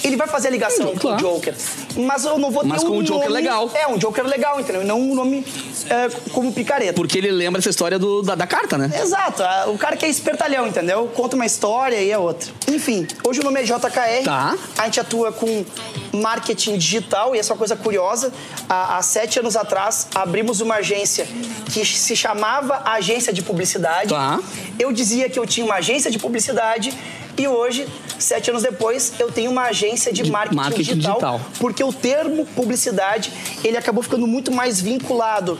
ele 0.03 0.15
vai 0.15 0.27
fazer 0.27 0.47
a 0.49 0.51
ligação 0.51 0.87
com 0.87 0.95
o 0.97 0.99
claro. 0.99 1.17
Joker. 1.17 1.53
Mas 1.95 2.25
eu 2.25 2.37
não 2.37 2.51
vou 2.51 2.61
ter 2.63 2.69
Mas 2.69 2.83
um 2.83 2.87
com 2.87 2.97
o 2.97 3.03
Joker 3.03 3.29
nome- 3.29 3.33
legal. 3.41 3.69
É, 3.73 3.87
um 3.87 3.97
Joker 3.97 4.25
legal, 4.25 4.59
entendeu? 4.59 4.81
E 4.83 4.85
não 4.85 4.99
um 4.99 5.15
nome 5.15 5.45
é, 5.89 6.09
como 6.31 6.51
picareta. 6.53 6.93
Porque 6.93 7.17
ele 7.17 7.31
lembra 7.31 7.59
essa 7.59 7.69
história 7.69 7.97
do, 7.97 8.21
da, 8.21 8.35
da 8.35 8.47
carta, 8.47 8.77
né? 8.77 8.91
Exato, 9.01 9.43
a- 9.43 9.65
o 9.67 9.77
cara 9.77 9.95
que 9.97 10.05
é 10.05 10.09
espertalhão, 10.09 10.67
entendeu? 10.67 11.07
Conta 11.15 11.35
uma 11.35 11.45
história 11.45 11.97
e 12.01 12.11
é 12.11 12.17
outra. 12.17 12.51
Enfim, 12.67 13.07
hoje 13.27 13.39
o 13.39 13.43
nome 13.43 13.59
é 13.59 13.63
JKR. 13.63 14.23
Tá. 14.23 14.55
A 14.77 14.83
gente 14.85 14.99
atua 14.99 15.31
com 15.31 15.65
marketing 16.13 16.77
digital 16.77 17.35
e 17.35 17.39
essa 17.39 17.51
é 17.51 17.53
uma 17.53 17.57
coisa 17.57 17.75
curiosa. 17.75 18.31
Há, 18.69 18.97
há 18.97 19.01
sete 19.01 19.39
anos 19.39 19.55
atrás, 19.55 20.07
abrimos 20.15 20.61
uma 20.61 20.75
agência 20.75 21.27
que 21.71 21.85
se 21.85 22.15
chamava 22.15 22.81
Agência 22.85 23.31
de 23.33 23.41
Publicidade. 23.41 24.09
Tá. 24.09 24.39
Eu 24.79 24.91
dizia 24.91 25.29
que 25.29 25.37
eu 25.39 25.45
tinha 25.45 25.65
uma 25.65 25.75
agência 25.75 26.09
de 26.11 26.19
publicidade 26.19 26.93
e 27.37 27.47
hoje, 27.47 27.87
sete 28.19 28.49
anos 28.49 28.63
depois, 28.63 29.13
eu 29.19 29.31
tenho 29.31 29.51
uma 29.51 29.63
agência 29.63 30.11
de, 30.11 30.23
De 30.23 30.31
marketing, 30.31 30.55
marketing 30.55 30.83
digital, 30.95 31.13
digital. 31.13 31.41
porque 31.59 31.83
o 31.83 31.93
termo 31.93 32.45
publicidade 32.55 33.31
ele 33.63 33.77
acabou 33.77 34.01
ficando 34.03 34.25
muito 34.27 34.51
mais 34.51 34.79
vinculado 34.81 35.57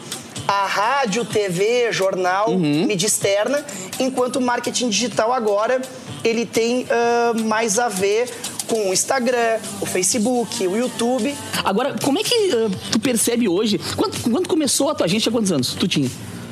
a 0.48 0.66
rádio, 0.66 1.26
TV, 1.26 1.92
jornal, 1.92 2.50
Uhum. 2.52 2.86
mídia 2.86 3.06
externa, 3.08 3.66
enquanto 4.00 4.38
o 4.38 4.42
marketing 4.42 4.90
digital 4.90 5.34
agora 5.34 5.82
ele 6.24 6.46
tem 6.46 6.86
ah, 6.90 7.34
mais 7.46 7.78
a 7.80 7.90
ver 7.90 8.30
com 8.68 8.90
o 8.90 8.94
Instagram, 8.94 9.60
o 9.82 9.86
Facebook, 9.86 10.66
o 10.68 10.76
YouTube. 10.78 11.34
Agora, 11.64 11.96
como 12.04 12.18
é 12.20 12.24
que 12.24 12.34
ah, 12.54 12.70
tu 12.92 13.00
percebe 13.00 13.48
hoje? 13.48 13.80
Quando, 13.96 14.22
quando 14.32 14.48
começou 14.48 14.90
a 14.90 14.96
tua 14.96 15.06
agência, 15.06 15.24
tinha 15.30 15.34
quantos 15.34 15.52
anos? 15.52 15.74
Tu 15.74 15.88
tinha? 15.88 16.10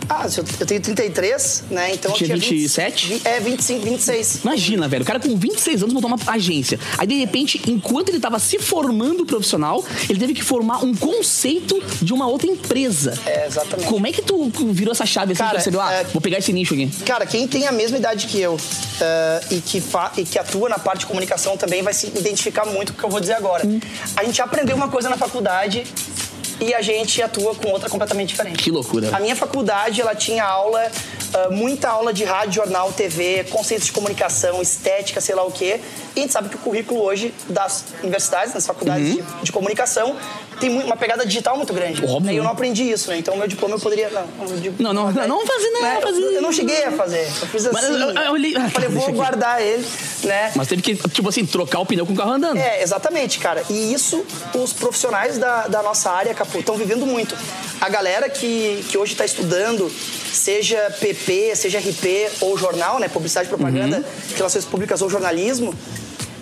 Ah, 0.10 0.25
eu 0.38 0.44
eu 0.60 0.66
tenho 0.66 0.81
33, 0.81 1.63
né? 1.72 1.94
Então 1.94 2.12
eu 2.12 2.18
Tinha 2.18 2.28
tinha 2.28 2.38
20 2.38 2.50
27? 2.50 3.07
vi- 3.07 3.22
É, 3.25 3.40
25, 3.40 3.86
26. 3.86 4.40
Imagina, 4.44 4.88
velho, 4.88 5.04
o 5.04 5.06
cara 5.06 5.19
com 5.19 5.36
26 5.38 5.81
anos 5.84 5.94
montou 5.94 6.07
uma 6.10 6.18
agência. 6.28 6.80
Aí, 6.98 7.07
de 7.07 7.16
repente, 7.16 7.62
enquanto 7.68 8.10
ele 8.10 8.19
tava 8.19 8.40
se 8.40 8.60
formando 8.60 9.25
profissional, 9.25 9.84
ele 10.10 10.19
teve 10.19 10.34
que 10.34 10.44
formar 10.44 10.84
um 10.84 10.94
conceito 10.94 11.81
de 12.02 12.13
uma 12.13 12.28
outra 12.28 12.48
empresa. 12.50 13.18
É, 13.25 13.48
exatamente. 13.48 13.88
Como 13.88 14.06
é 14.07 14.12
que 14.12 14.22
tu 14.22 14.50
virou 14.72 14.92
essa 14.92 15.06
chave 15.06 15.34
assim, 15.34 15.40
Cara, 15.44 15.54
percebeu? 15.54 15.81
Ah, 15.81 15.92
é- 15.94 16.04
vou 16.06 16.22
pegar 16.22 16.38
esse 16.38 16.51
nicho 16.54 16.74
aqui. 16.74 16.90
Cara, 17.06 17.25
quem 17.25 17.48
tem 17.48 17.68
a 17.68 17.72
mesma 17.72 17.98
idade 17.98 18.28
que 18.28 18.40
eu 18.40 18.58
ah, 19.01 19.42
e, 19.51 19.60
que 19.62 19.81
fa- 19.81 20.12
e 20.18 20.24
que 20.24 20.38
atua 20.40 20.69
na 20.69 20.80
parte 20.80 21.00
de 21.01 21.06
comunicação 21.08 21.58
também 21.58 21.81
vai 21.81 21.94
se 21.94 22.08
identificar 22.08 22.66
muito 22.66 22.94
com 22.94 22.98
o 22.98 23.00
que 23.01 23.06
eu 23.06 23.10
vou 23.10 23.19
dizer 23.19 23.34
agora. 23.34 23.66
Hum. 23.66 23.80
A 24.16 24.24
gente 24.24 24.42
aprendeu 24.42 24.75
uma 24.75 24.88
coisa 24.88 25.10
na 25.10 25.18
faculdade 25.18 25.84
e 26.60 26.74
a 26.74 26.81
gente 26.81 27.22
atua 27.22 27.54
com 27.56 27.69
outra 27.69 27.90
completamente 27.90 28.30
diferente. 28.30 28.57
Que 28.57 28.72
loucura. 28.72 29.16
A 29.16 29.19
minha 29.19 29.36
faculdade, 29.36 30.02
ela 30.02 30.16
tinha 30.16 30.44
aula, 30.44 30.92
ah, 31.34 31.50
muita 31.50 31.90
aula 31.90 32.13
de 32.13 32.24
rádio, 32.24 32.54
jornal, 32.54 32.92
TV, 32.94 33.46
conceitos 33.50 33.88
de 33.88 33.92
comunicação, 33.92 34.62
estética, 34.62 35.19
sei 35.19 35.36
lá 35.36 35.44
o 35.44 35.52
quê. 35.52 35.80
E 36.16 36.19
a 36.19 36.22
gente 36.22 36.31
sabe 36.31 36.50
que 36.50 36.56
o 36.56 36.60
currículo 36.60 37.02
hoje 37.02 37.34
das 37.50 37.86
universidades, 38.02 38.54
das 38.54 38.66
faculdades 38.66 39.16
de, 39.16 39.24
de 39.44 39.52
comunicação, 39.52 40.16
tem 40.60 40.69
uma 40.84 40.96
pegada 40.98 41.25
digital 41.25 41.57
muito 41.57 41.74
grande. 41.74 42.04
Óbvio. 42.06 42.31
E 42.31 42.38
eu 42.38 42.44
não 42.44 42.52
aprendi 42.52 42.84
isso, 42.90 43.10
né? 43.10 43.18
Então, 43.18 43.36
meu 43.38 43.48
diploma 43.48 43.75
eu 43.75 43.80
poderia... 43.80 44.10
Não, 44.80 44.94
não, 44.94 45.12
Não, 45.12 45.28
não, 45.28 45.46
fazer, 45.46 45.69
não, 45.72 45.81
né? 45.81 46.00
fazer. 46.02 46.22
Eu 46.22 46.42
não 46.42 46.52
cheguei 46.52 46.84
a 46.86 46.92
fazer. 46.92 47.22
Eu 47.42 47.48
fiz 47.48 47.66
assim. 47.66 47.74
Mas 47.74 47.86
eu- 48.25 48.31
olhei- 48.31 48.54
falei, 48.69 48.90
vou 48.90 49.12
guardar 49.13 49.62
ele, 49.62 49.86
né? 50.24 50.52
Mas 50.56 50.68
teve 50.68 50.82
que, 50.82 50.96
tipo 51.10 51.27
assim, 51.29 51.46
trocar 51.46 51.79
o 51.79 51.86
pneu 51.86 52.06
com 52.06 52.13
o 52.13 52.15
carro 52.15 52.32
andando. 52.34 52.58
É, 52.58 52.82
exatamente, 52.82 53.39
cara. 53.39 53.63
E 53.70 53.94
isso 53.94 54.25
os 54.56 54.74
profissionais 54.74 55.38
da, 55.38 55.68
da 55.68 55.82
nossa 55.84 56.10
área, 56.12 56.34
Capu, 56.34 56.60
estão 56.60 56.75
vivendo 56.75 57.06
muito. 57.06 57.36
A 57.82 57.89
galera 57.89 58.29
que, 58.29 58.84
que 58.89 58.98
hoje 58.98 59.12
está 59.12 59.25
estudando, 59.25 59.91
seja 60.32 60.77
PP, 61.00 61.56
seja 61.56 61.79
RP 61.79 62.29
ou 62.41 62.58
jornal, 62.58 63.00
né? 63.00 63.08
Publicidade, 63.08 63.48
propaganda, 63.50 63.98
Uhum. 63.98 64.03
relações 64.38 64.65
públicas 64.65 65.01
ou 65.01 65.10
jornalismo, 65.10 65.74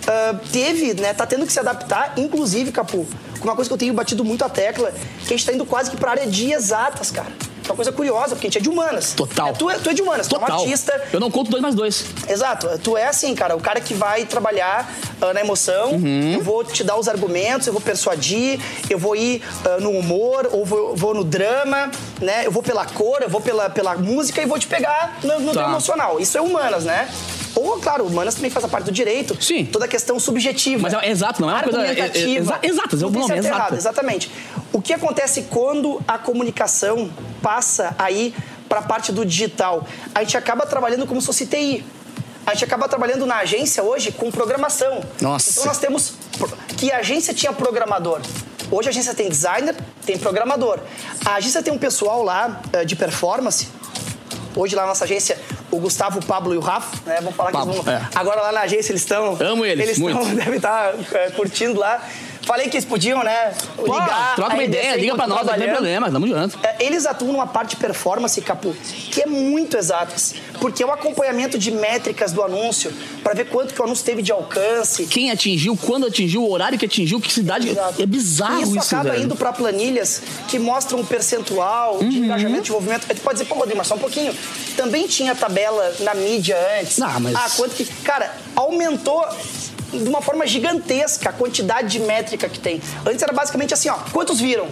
ah, 0.06 0.34
teve, 0.52 0.94
né? 0.94 1.12
Tá 1.14 1.26
tendo 1.26 1.46
que 1.46 1.52
se 1.52 1.58
adaptar, 1.60 2.14
inclusive, 2.16 2.70
Capu, 2.72 3.06
uma 3.44 3.54
coisa 3.56 3.68
que 3.68 3.74
eu 3.74 3.78
tenho 3.78 3.94
batido 3.94 4.24
muito 4.24 4.44
a 4.44 4.48
tecla, 4.48 4.92
que 5.26 5.32
a 5.34 5.36
gente 5.36 5.44
tá 5.46 5.52
indo 5.52 5.64
quase 5.66 5.90
que 5.90 5.96
pra 5.96 6.12
área 6.12 6.26
de 6.26 6.52
exatas, 6.52 7.10
cara. 7.10 7.32
É 7.66 7.70
uma 7.70 7.76
coisa 7.76 7.90
curiosa, 7.92 8.34
porque 8.36 8.46
a 8.46 8.50
gente 8.50 8.58
é 8.58 8.60
de 8.60 8.68
humanas. 8.68 9.14
Total. 9.14 9.48
É, 9.48 9.52
tu, 9.54 9.70
é, 9.70 9.78
tu 9.78 9.88
é 9.88 9.94
de 9.94 10.02
humanas, 10.02 10.28
tu 10.28 10.34
é 10.34 10.38
um 10.38 10.40
Total. 10.42 10.60
artista. 10.60 11.02
Eu 11.10 11.18
não 11.18 11.30
conto 11.30 11.50
dois 11.50 11.62
mais 11.62 11.74
dois. 11.74 12.04
Exato. 12.28 12.68
Tu 12.82 12.94
é 12.94 13.06
assim, 13.06 13.34
cara, 13.34 13.56
o 13.56 13.60
cara 13.60 13.80
que 13.80 13.94
vai 13.94 14.26
trabalhar 14.26 14.92
ah, 15.22 15.32
na 15.32 15.40
emoção, 15.40 15.92
Uhum. 15.92 16.34
eu 16.34 16.42
vou 16.42 16.62
te 16.62 16.84
dar 16.84 16.98
os 16.98 17.08
argumentos, 17.08 17.66
eu 17.66 17.72
vou 17.72 17.80
persuadir, 17.80 18.60
eu 18.90 18.98
vou 18.98 19.16
ir 19.16 19.42
ah, 19.64 19.78
no 19.80 19.92
humor, 19.92 20.46
ou 20.52 20.62
vou, 20.66 20.94
vou 20.94 21.14
no 21.14 21.24
drama, 21.24 21.90
né? 22.20 22.44
Eu 22.46 22.50
vou 22.50 22.62
pela 22.62 22.84
cor, 22.84 23.22
eu 23.22 23.30
vou 23.30 23.40
pela, 23.40 23.70
pela 23.70 23.96
música 23.96 24.42
e 24.42 24.46
vou 24.46 24.58
te 24.58 24.66
pegar 24.66 25.18
no, 25.22 25.40
no 25.40 25.54
Tá. 25.54 25.64
emocional. 25.64 26.20
Isso 26.20 26.36
é 26.36 26.42
humanas, 26.42 26.84
né? 26.84 27.08
Ou, 27.56 27.78
claro, 27.80 28.04
humanas 28.04 28.34
também 28.34 28.50
faz 28.50 28.64
a 28.64 28.68
parte 28.68 28.86
do 28.86 28.92
direito. 28.92 29.36
Sim. 29.42 29.64
Toda 29.66 29.84
a 29.84 29.88
questão 29.88 30.18
subjetiva. 30.18 30.82
Mas 30.82 30.92
é 30.94 31.08
exato, 31.10 31.40
não 31.40 31.50
é 31.50 31.54
uma 31.54 31.62
coisa- 31.62 31.78
é- 31.80 31.84
é- 31.84 31.88
Argumentativa. 31.90 32.40
exa- 32.40 32.58
exatas, 32.62 33.02
é 33.02 33.06
o 33.06 33.10
tem 33.10 33.20
nome, 33.20 33.38
exato. 33.38 33.74
Exatamente. 33.74 34.30
O 34.72 34.80
que 34.82 34.92
acontece 34.92 35.42
quando 35.50 36.00
a 36.06 36.18
comunicação 36.18 37.10
passa 37.40 37.94
aí 37.98 38.34
para 38.68 38.80
a 38.80 38.82
parte 38.82 39.12
do 39.12 39.24
digital? 39.24 39.86
A 40.14 40.20
gente 40.24 40.36
acaba 40.36 40.66
trabalhando 40.66 41.06
como 41.06 41.20
se 41.20 41.26
fosse 41.26 41.46
TI. 41.46 41.84
A 42.46 42.52
gente 42.52 42.64
acaba 42.64 42.88
trabalhando 42.88 43.24
na 43.24 43.36
agência 43.36 43.82
hoje 43.82 44.12
com 44.12 44.30
programação. 44.30 45.00
Nossa. 45.20 45.50
Então 45.50 45.64
nós 45.64 45.78
temos. 45.78 46.14
Que 46.76 46.90
a 46.92 46.98
agência 46.98 47.32
tinha 47.32 47.52
programador. 47.52 48.20
Hoje 48.70 48.88
a 48.88 48.90
agência 48.90 49.14
tem 49.14 49.28
designer, 49.28 49.74
tem 50.04 50.18
programador. 50.18 50.80
A 51.24 51.34
agência 51.36 51.62
tem 51.62 51.72
um 51.72 51.78
pessoal 51.78 52.22
lá 52.22 52.60
eh, 52.72 52.84
de 52.84 52.96
performance. 52.96 53.68
Hoje 54.56 54.74
lá 54.76 54.82
na 54.82 54.88
nossa 54.88 55.04
agência, 55.04 55.38
o 55.70 55.78
Gustavo, 55.78 56.18
o 56.20 56.24
Pablo 56.24 56.54
e 56.54 56.56
o 56.56 56.60
Rafa, 56.60 56.96
né? 57.06 57.16
Vamos 57.20 57.34
falar 57.34 57.50
Pablo, 57.50 57.72
que 57.72 57.78
eles 57.80 57.84
vão. 57.84 57.94
é. 57.94 58.08
Agora 58.14 58.40
lá 58.42 58.52
na 58.52 58.60
agência 58.60 58.92
eles 58.92 59.02
estão. 59.02 59.36
Amo 59.40 59.64
eles, 59.64 59.84
Eles 59.84 59.98
muito. 59.98 60.20
estão, 60.20 60.34
devem 60.36 60.56
estar 60.56 60.94
eh, 61.12 61.30
curtindo 61.34 61.78
lá. 61.80 62.02
Falei 62.46 62.68
que 62.68 62.76
eles 62.76 62.84
podiam, 62.84 63.22
né? 63.24 63.52
Pô, 63.76 63.84
ligar. 63.84 64.34
troca 64.36 64.54
uma 64.54 64.62
ideia, 64.64 64.96
liga 64.96 65.14
pra 65.14 65.26
nós, 65.26 65.46
não 65.46 65.54
tem 65.54 65.68
problema, 65.70 66.10
tamo 66.10 66.26
junto. 66.26 66.58
É, 66.62 66.76
Eles 66.84 67.06
atuam 67.06 67.32
numa 67.32 67.46
parte 67.46 67.70
de 67.70 67.76
performance, 67.76 68.38
Capu, 68.42 68.74
que 69.10 69.22
é 69.22 69.26
muito 69.26 69.76
exatas. 69.76 70.34
Porque 70.60 70.82
é 70.82 70.86
o 70.86 70.92
acompanhamento 70.92 71.58
de 71.58 71.70
métricas 71.70 72.32
do 72.32 72.42
anúncio, 72.42 72.92
para 73.22 73.34
ver 73.34 73.46
quanto 73.46 73.72
que 73.74 73.80
o 73.80 73.84
anúncio 73.84 74.04
teve 74.04 74.20
de 74.22 74.30
alcance. 74.32 75.06
Quem 75.06 75.30
atingiu, 75.30 75.76
quando 75.76 76.06
atingiu, 76.06 76.42
o 76.42 76.50
horário 76.50 76.78
que 76.78 76.84
atingiu, 76.86 77.20
que 77.20 77.32
cidade. 77.32 77.70
Exato. 77.70 78.02
É 78.02 78.06
bizarro 78.06 78.60
isso. 78.62 78.76
isso, 78.76 78.94
acaba 78.94 79.10
velho. 79.10 79.24
indo 79.24 79.36
para 79.36 79.52
planilhas 79.52 80.22
que 80.48 80.58
mostram 80.58 81.00
um 81.00 81.04
percentual 81.04 81.96
Uhum. 81.96 82.08
de 82.08 82.18
engajamento, 82.18 82.62
de 82.62 82.70
envolvimento. 82.70 83.06
Aí 83.08 83.14
tu 83.16 83.22
pode 83.22 83.38
dizer, 83.38 83.48
pô, 83.48 83.54
Rodrigo, 83.56 83.78
mas 83.78 83.86
só 83.86 83.94
um 83.94 83.98
pouquinho. 83.98 84.34
Também 84.76 85.06
tinha 85.06 85.34
tabela 85.34 85.94
na 86.00 86.14
mídia 86.14 86.56
antes. 86.80 87.00
Ah, 87.00 87.18
mas- 87.18 87.34
Ah, 87.34 87.46
quanto 87.56 87.74
que. 87.74 87.84
Cara, 88.02 88.32
aumentou 88.54 89.24
de 90.02 90.08
uma 90.08 90.20
forma 90.22 90.46
gigantesca 90.46 91.30
a 91.30 91.32
quantidade 91.32 91.88
de 91.88 92.00
métrica 92.00 92.48
que 92.48 92.58
tem. 92.58 92.80
Antes 93.06 93.22
era 93.22 93.32
basicamente 93.32 93.72
assim, 93.74 93.88
ó, 93.88 93.96
quantos 94.12 94.40
viram? 94.40 94.68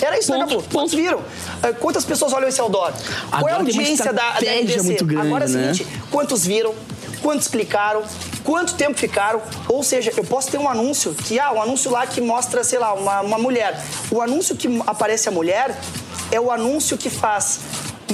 Era 0.00 0.16
isso, 0.18 0.30
né, 0.30 0.38
Ponto, 0.38 0.56
Capu? 0.62 0.68
Quantos 0.72 0.94
viram? 0.94 1.20
Ah, 1.62 1.72
Quantas 1.72 2.04
pessoas 2.04 2.32
olham 2.32 2.48
esse 2.48 2.60
outdoor? 2.60 2.92
Qual 2.92 3.00
é 3.00 3.34
a 3.34 3.36
Agora 3.38 3.56
audiência 3.56 4.12
da, 4.12 4.32
da 4.32 4.38
RDC? 4.38 4.82
muito 4.82 5.04
grande, 5.04 5.26
Agora 5.26 5.44
é 5.44 5.48
o 5.48 5.50
né? 5.50 5.74
seguinte, 5.74 5.86
quantos 6.10 6.46
viram? 6.46 6.72
Quantos 7.20 7.48
clicaram? 7.48 8.02
Quanto 8.44 8.74
tempo 8.74 8.96
ficaram? 8.96 9.42
Ou 9.68 9.82
seja, 9.82 10.12
eu 10.16 10.22
posso 10.24 10.50
ter 10.52 10.58
um 10.58 10.68
anúncio 10.68 11.12
que, 11.14 11.38
ah, 11.40 11.50
um 11.52 11.60
anúncio 11.60 11.90
lá 11.90 12.06
que 12.06 12.20
mostra, 12.20 12.62
sei 12.62 12.78
lá, 12.78 12.94
uma, 12.94 13.22
uma 13.22 13.38
mulher. 13.38 13.82
O 14.10 14.22
anúncio 14.22 14.54
que 14.54 14.68
aparece 14.86 15.28
a 15.28 15.32
mulher 15.32 15.76
é 16.30 16.40
o 16.40 16.52
anúncio 16.52 16.96
que 16.96 17.10
faz 17.10 17.58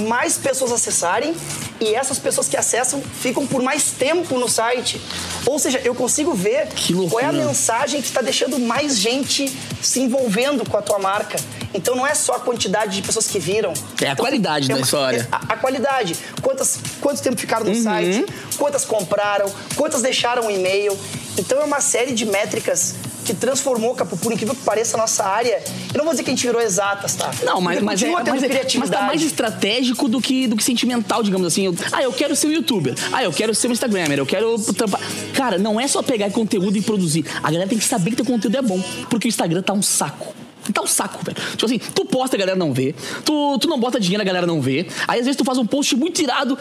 mais 0.01 0.37
pessoas 0.37 0.73
acessarem 0.73 1.35
e 1.81 1.95
essas 1.95 2.19
pessoas 2.19 2.49
que 2.49 2.57
acessam 2.57 3.01
ficam 3.21 3.47
por 3.47 3.63
mais 3.63 3.85
tempo 3.91 4.39
no 4.39 4.49
site. 4.49 5.01
Ou 5.47 5.59
seja, 5.59 5.81
eu 5.85 5.95
consigo 5.95 6.35
ver 6.35 6.69
qual 7.11 7.21
é 7.21 7.27
a 7.27 7.33
mensagem 7.33 8.01
que 8.01 8.09
está 8.09 8.21
deixando 8.21 8.59
mais 8.59 8.97
gente 8.99 9.51
se 9.83 10.01
envolvendo 10.01 10.69
com 10.69 10.77
a 10.77 10.83
tua 10.83 10.99
marca. 10.99 11.37
Então 11.73 11.97
não 11.97 12.07
é 12.07 12.15
só 12.15 12.35
a 12.35 12.41
quantidade 12.41 12.97
de 12.97 13.03
pessoas 13.03 13.27
que 13.27 13.39
viram. 13.39 13.73
É 14.01 14.11
a 14.11 14.17
qualidade 14.17 14.69
da 14.69 14.75
uma- 14.75 14.81
história. 14.83 15.29
A, 15.31 15.55
a 15.55 15.57
qualidade. 15.57 16.17
Quantas, 16.43 16.79
quanto 17.01 17.21
tempo 17.23 17.37
ficaram 17.41 17.65
no 17.65 17.73
Uhum. 17.73 17.83
site, 17.83 18.27
quantas 18.57 18.85
compraram, 18.85 19.53
quantas 19.77 20.01
deixaram 20.03 20.47
um 20.47 20.51
e-mail. 20.51 20.97
Então 21.37 21.61
é 21.61 21.65
uma 21.65 21.81
série 21.81 22.13
de 22.15 22.25
métricas 22.25 22.95
que 23.25 23.35
transformou, 23.35 23.95
Capu, 23.95 24.17
por 24.17 24.33
incrível 24.33 24.55
que 24.55 24.63
pareça, 24.63 24.97
a 24.97 25.01
nossa 25.01 25.25
área. 25.25 25.63
Eu 25.93 25.99
não 25.99 26.05
vou 26.05 26.13
dizer 26.13 26.23
que 26.25 26.31
a 26.31 26.35
gente 26.35 26.47
virou 26.47 26.61
exatas, 26.61 27.15
tá? 27.15 27.31
Não, 27.45 27.61
mas, 27.61 27.81
mas, 27.83 28.03
é, 28.03 28.11
mas, 28.11 28.27
é, 28.27 28.31
mas 28.31 28.43
criatividade. 28.45 28.93
tá 28.93 29.03
mais 29.03 29.23
estratégico 29.23 30.09
do 30.09 30.21
que, 30.21 30.47
do 30.47 30.57
que 30.57 30.63
sentimental, 30.63 31.23
digamos 31.23 31.47
assim. 31.47 31.65
Eu- 31.67 31.75
ah, 31.93 32.03
eu 32.03 32.13
quero 32.13 32.37
ser 32.37 32.49
um 32.49 32.53
youtuber. 32.53 32.95
Ah, 33.13 33.25
eu 33.25 33.33
quero 33.33 33.55
ser 33.55 33.69
um 33.69 33.73
Instagrammer. 33.73 34.19
Eu 34.19 34.27
quero 34.27 34.59
trampar. 34.75 35.01
Cara, 35.33 35.59
não 35.59 35.81
é 35.81 35.89
só 35.89 36.03
pegar 36.03 36.31
conteúdo 36.31 36.77
e 36.77 36.83
produzir. 36.83 37.25
A 37.43 37.51
galera 37.51 37.69
tem 37.69 37.79
que 37.79 37.85
saber 37.85 38.11
que 38.11 38.17
teu 38.17 38.25
conteúdo 38.27 38.57
é 38.57 38.63
bom. 38.63 38.81
Porque 39.09 39.27
o 39.27 39.31
Instagram 39.31 39.63
tá 39.63 39.73
um 39.73 39.83
saco. 39.83 40.35
Tá 40.73 40.83
um 40.83 40.87
saco, 40.87 41.23
velho. 41.25 41.37
Tipo 41.53 41.67
assim, 41.67 41.79
tu 41.79 42.05
posta, 42.07 42.37
a 42.37 42.39
galera 42.39 42.57
não 42.57 42.73
vê. 42.73 42.95
Tu, 43.25 43.59
tu 43.59 43.69
não 43.69 43.79
bota 43.79 44.01
dinheiro, 44.01 44.23
a 44.23 44.25
galera 44.25 44.47
não 44.47 44.61
vê. 44.61 44.87
Aí 45.07 45.19
às 45.21 45.27
vezes 45.27 45.37
tu 45.37 45.45
faz 45.45 45.59
um 45.59 45.67
post 45.67 45.95
muito 45.97 46.15
tirado, 46.17 46.57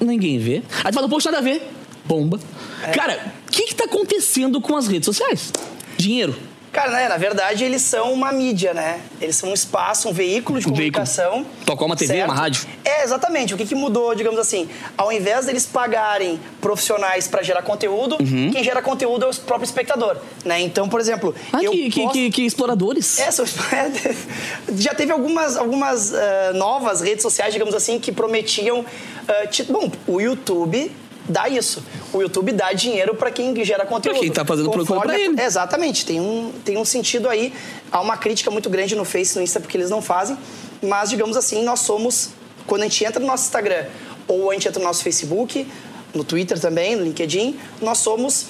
ninguém 0.00 0.38
vê. 0.38 0.62
Aí 0.84 0.90
tu 0.90 0.94
faz 0.94 1.06
um 1.06 1.08
post 1.08 1.26
nada 1.26 1.38
a 1.38 1.40
ver, 1.42 1.62
bomba. 2.04 2.40
É. 2.82 2.90
Cara, 2.92 3.32
o 3.46 3.50
que 3.50 3.64
que 3.64 3.74
tá 3.74 3.84
acontecendo 3.84 4.58
com 4.60 4.74
as 4.76 4.86
redes 4.86 5.04
sociais? 5.06 5.52
Dinheiro. 5.96 6.34
Cara, 6.72 6.90
né, 6.90 7.08
na 7.08 7.16
verdade, 7.16 7.64
eles 7.64 7.80
são 7.80 8.12
uma 8.12 8.30
mídia, 8.32 8.74
né? 8.74 9.00
Eles 9.18 9.36
são 9.36 9.48
um 9.48 9.54
espaço, 9.54 10.10
um 10.10 10.12
veículo 10.12 10.60
de 10.60 10.66
Um 10.68 10.74
veículo. 10.74 11.06
comunicação. 11.06 11.46
Tal 11.64 11.74
qual 11.74 11.86
uma 11.86 11.96
TV, 11.96 12.12
certo? 12.12 12.28
uma 12.30 12.34
rádio. 12.34 12.66
É, 12.84 13.02
exatamente. 13.02 13.54
O 13.54 13.56
que, 13.56 13.64
que 13.64 13.74
mudou, 13.74 14.14
digamos 14.14 14.38
assim? 14.38 14.68
Ao 14.94 15.10
invés 15.10 15.46
deles 15.46 15.64
pagarem 15.64 16.38
profissionais 16.60 17.26
para 17.28 17.42
gerar 17.42 17.62
conteúdo, 17.62 18.18
quem 18.18 18.62
gera 18.62 18.82
conteúdo 18.82 19.24
é 19.24 19.28
o 19.30 19.34
próprio 19.36 19.64
espectador, 19.64 20.18
né? 20.44 20.60
Então, 20.60 20.86
por 20.86 21.00
exemplo, 21.00 21.30
Uhum. 21.30 21.58
Ah, 21.58 21.62
eu 21.64 21.72
que, 21.72 21.90
posto- 22.02 22.12
que, 22.12 22.30
que 22.30 22.42
exploradores. 22.42 23.18
É, 23.20 23.30
são- 23.30 23.46
já 24.76 24.94
teve 24.94 25.12
algumas, 25.12 25.56
algumas 25.56 26.12
ah, 26.12 26.52
novas 26.54 27.00
redes 27.00 27.22
sociais, 27.22 27.54
digamos 27.54 27.74
assim, 27.74 27.98
que 27.98 28.12
prometiam. 28.12 28.84
ah, 29.26 29.46
ti- 29.46 29.62
bom, 29.64 29.90
o 30.06 30.20
YouTube 30.20 30.92
dá 31.28 31.48
isso. 31.48 31.82
O 32.12 32.20
YouTube 32.20 32.52
dá 32.52 32.72
dinheiro 32.72 33.14
para 33.14 33.30
quem 33.30 33.54
gera 33.64 33.84
conteúdo. 33.84 34.20
quem 34.20 34.30
tá 34.30 34.44
fazendo 34.44 34.70
procura 34.70 35.00
pra 35.00 35.18
ele. 35.18 35.40
Exatamente, 35.40 36.04
tem 36.06 36.20
um, 36.20 36.52
tem 36.64 36.76
um 36.76 36.84
sentido 36.84 37.28
aí. 37.28 37.52
Há 37.90 38.00
uma 38.00 38.16
crítica 38.16 38.50
muito 38.50 38.70
grande 38.70 38.94
no 38.94 39.04
Face 39.04 39.34
e 39.34 39.38
no 39.38 39.44
Insta 39.44 39.60
porque 39.60 39.76
eles 39.76 39.90
não 39.90 40.02
fazem. 40.02 40.36
Mas, 40.82 41.10
digamos 41.10 41.36
assim, 41.36 41.62
nós 41.62 41.80
somos. 41.80 42.30
Quando 42.66 42.82
a 42.82 42.84
gente 42.84 43.04
entra 43.04 43.20
no 43.20 43.26
nosso 43.26 43.44
Instagram 43.44 43.86
ou 44.26 44.50
a 44.50 44.54
gente 44.54 44.66
entra 44.66 44.80
no 44.80 44.86
nosso 44.86 45.04
Facebook, 45.04 45.66
no 46.12 46.24
Twitter 46.24 46.58
também, 46.58 46.96
no 46.96 47.04
LinkedIn, 47.04 47.58
nós 47.80 47.98
somos 47.98 48.46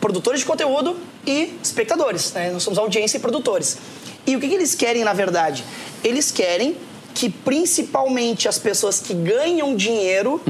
produtores 0.00 0.40
de 0.40 0.46
conteúdo 0.46 0.96
e 1.26 1.52
espectadores. 1.62 2.32
Né? 2.32 2.50
Nós 2.50 2.62
somos 2.62 2.78
audiência 2.78 3.18
e 3.18 3.20
produtores. 3.20 3.76
E 4.26 4.36
o 4.36 4.40
que, 4.40 4.48
que 4.48 4.54
eles 4.54 4.74
querem, 4.74 5.04
na 5.04 5.12
verdade? 5.12 5.64
Eles 6.02 6.30
querem 6.30 6.76
que 7.14 7.28
principalmente 7.28 8.48
as 8.48 8.58
pessoas 8.58 9.00
que 9.00 9.12
ganham 9.12 9.74
dinheiro 9.74 10.40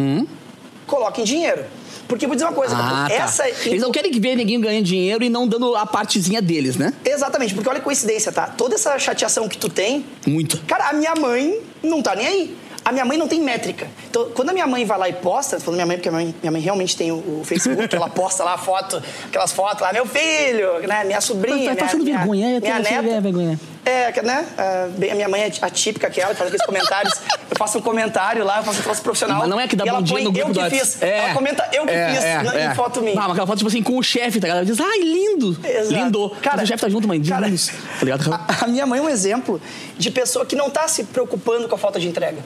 coloquem 0.88 1.24
dinheiro. 1.24 1.64
Porque 2.08 2.26
vou 2.26 2.34
dizer 2.34 2.46
uma 2.46 2.54
coisa? 2.54 2.74
Ah, 2.74 3.06
tá. 3.06 3.14
essa 3.14 3.48
Eles 3.68 3.82
não 3.82 3.92
querem 3.92 4.10
que 4.10 4.18
ver 4.18 4.34
ninguém 4.34 4.58
ganhando 4.58 4.84
dinheiro 4.84 5.22
e 5.22 5.28
não 5.28 5.46
dando 5.46 5.76
a 5.76 5.84
partezinha 5.84 6.40
deles, 6.40 6.76
né? 6.76 6.92
Exatamente, 7.04 7.54
porque 7.54 7.68
olha 7.68 7.78
a 7.78 7.82
coincidência, 7.82 8.32
tá? 8.32 8.46
Toda 8.46 8.74
essa 8.76 8.98
chateação 8.98 9.46
que 9.46 9.58
tu 9.58 9.68
tem, 9.68 10.04
Muito. 10.26 10.58
cara, 10.66 10.88
a 10.88 10.92
minha 10.94 11.14
mãe 11.14 11.60
não 11.82 12.00
tá 12.02 12.16
nem 12.16 12.26
aí. 12.26 12.56
A 12.84 12.92
minha 12.92 13.04
mãe 13.04 13.18
não 13.18 13.28
tem 13.28 13.42
métrica. 13.42 13.86
Então, 14.08 14.30
quando 14.34 14.48
a 14.48 14.52
minha 14.54 14.66
mãe 14.66 14.86
vai 14.86 14.98
lá 14.98 15.08
e 15.10 15.12
posta, 15.12 15.60
falando 15.60 15.74
minha 15.76 15.84
mãe 15.86 15.96
porque 15.98 16.08
minha 16.08 16.22
mãe, 16.24 16.34
minha 16.40 16.50
mãe 16.52 16.62
realmente 16.62 16.96
tem 16.96 17.12
o, 17.12 17.16
o 17.16 17.42
Facebook, 17.44 17.92
ela 17.94 18.08
posta 18.08 18.42
lá 18.42 18.54
a 18.54 18.58
foto, 18.58 19.02
aquelas 19.26 19.52
fotos 19.52 19.82
lá, 19.82 19.92
meu 19.92 20.06
filho, 20.06 20.78
né, 20.88 21.04
minha 21.04 21.20
sobrinha, 21.20 21.56
Tá 21.56 21.62
minha, 21.72 21.76
passando 21.76 22.04
minha, 22.04 22.16
vergonha, 22.16 22.46
minha 22.60 22.60
tem- 22.82 23.02
neta. 23.02 23.20
vergonha. 23.20 23.60
É, 23.88 24.22
né? 24.22 24.46
ah, 24.58 24.88
bem, 24.98 25.12
a 25.12 25.14
minha 25.14 25.28
mãe 25.28 25.42
é 25.42 25.52
atípica 25.62 26.10
que 26.10 26.20
faz 26.20 26.40
aqueles 26.40 26.64
comentários. 26.66 27.14
Eu 27.50 27.56
faço 27.56 27.78
um 27.78 27.80
comentário 27.80 28.44
lá, 28.44 28.58
eu 28.58 28.62
faço 28.64 28.80
um 28.80 28.82
troço 28.82 29.00
profissional. 29.02 29.38
Mas 29.38 29.48
não 29.48 29.58
é 29.58 29.66
que 29.66 29.74
dá 29.74 29.84
ela 29.86 29.98
bom 29.98 30.04
dia 30.04 30.20
no 30.20 30.30
grupo 30.32 30.48
eu 30.50 30.54
do 30.54 30.60
que 30.70 30.78
fiz. 30.78 31.00
Ela 31.02 31.32
comenta 31.34 31.66
eu 31.72 31.86
que 31.86 31.92
fiz 31.92 32.44
na- 32.44 32.72
em 32.72 32.74
foto 32.74 33.00
minha. 33.00 33.14
Ah, 33.18 33.22
mas 33.22 33.30
aquela 33.32 33.46
foto, 33.46 33.58
tipo 33.58 33.68
assim, 33.68 33.82
com 33.82 33.96
o 33.96 34.02
chefe, 34.02 34.38
tá 34.40 34.46
ligado? 34.46 34.58
Ela 34.58 34.66
diz, 34.66 34.78
ai, 34.80 34.98
lindo. 35.00 35.56
Exato. 35.64 35.94
Lindo. 35.94 36.30
Cara, 36.42 36.56
Mas 36.58 36.64
o 36.64 36.68
chefe 36.68 36.82
tá 36.82 36.88
junto, 36.90 37.08
mãe. 37.08 37.22
cara, 37.22 37.46
Lindos. 37.46 37.68
Tá 37.68 38.04
ligado? 38.04 38.32
A, 38.34 38.64
a 38.64 38.66
minha 38.66 38.84
mãe 38.86 38.98
é 38.98 39.02
um 39.02 39.08
exemplo 39.08 39.60
de 39.96 40.10
pessoa 40.10 40.44
que 40.44 40.54
não 40.54 40.68
tá 40.68 40.86
se 40.86 41.04
preocupando 41.04 41.66
com 41.68 41.74
a 41.74 41.78
falta 41.78 41.98
de 41.98 42.08
entrega. 42.08 42.38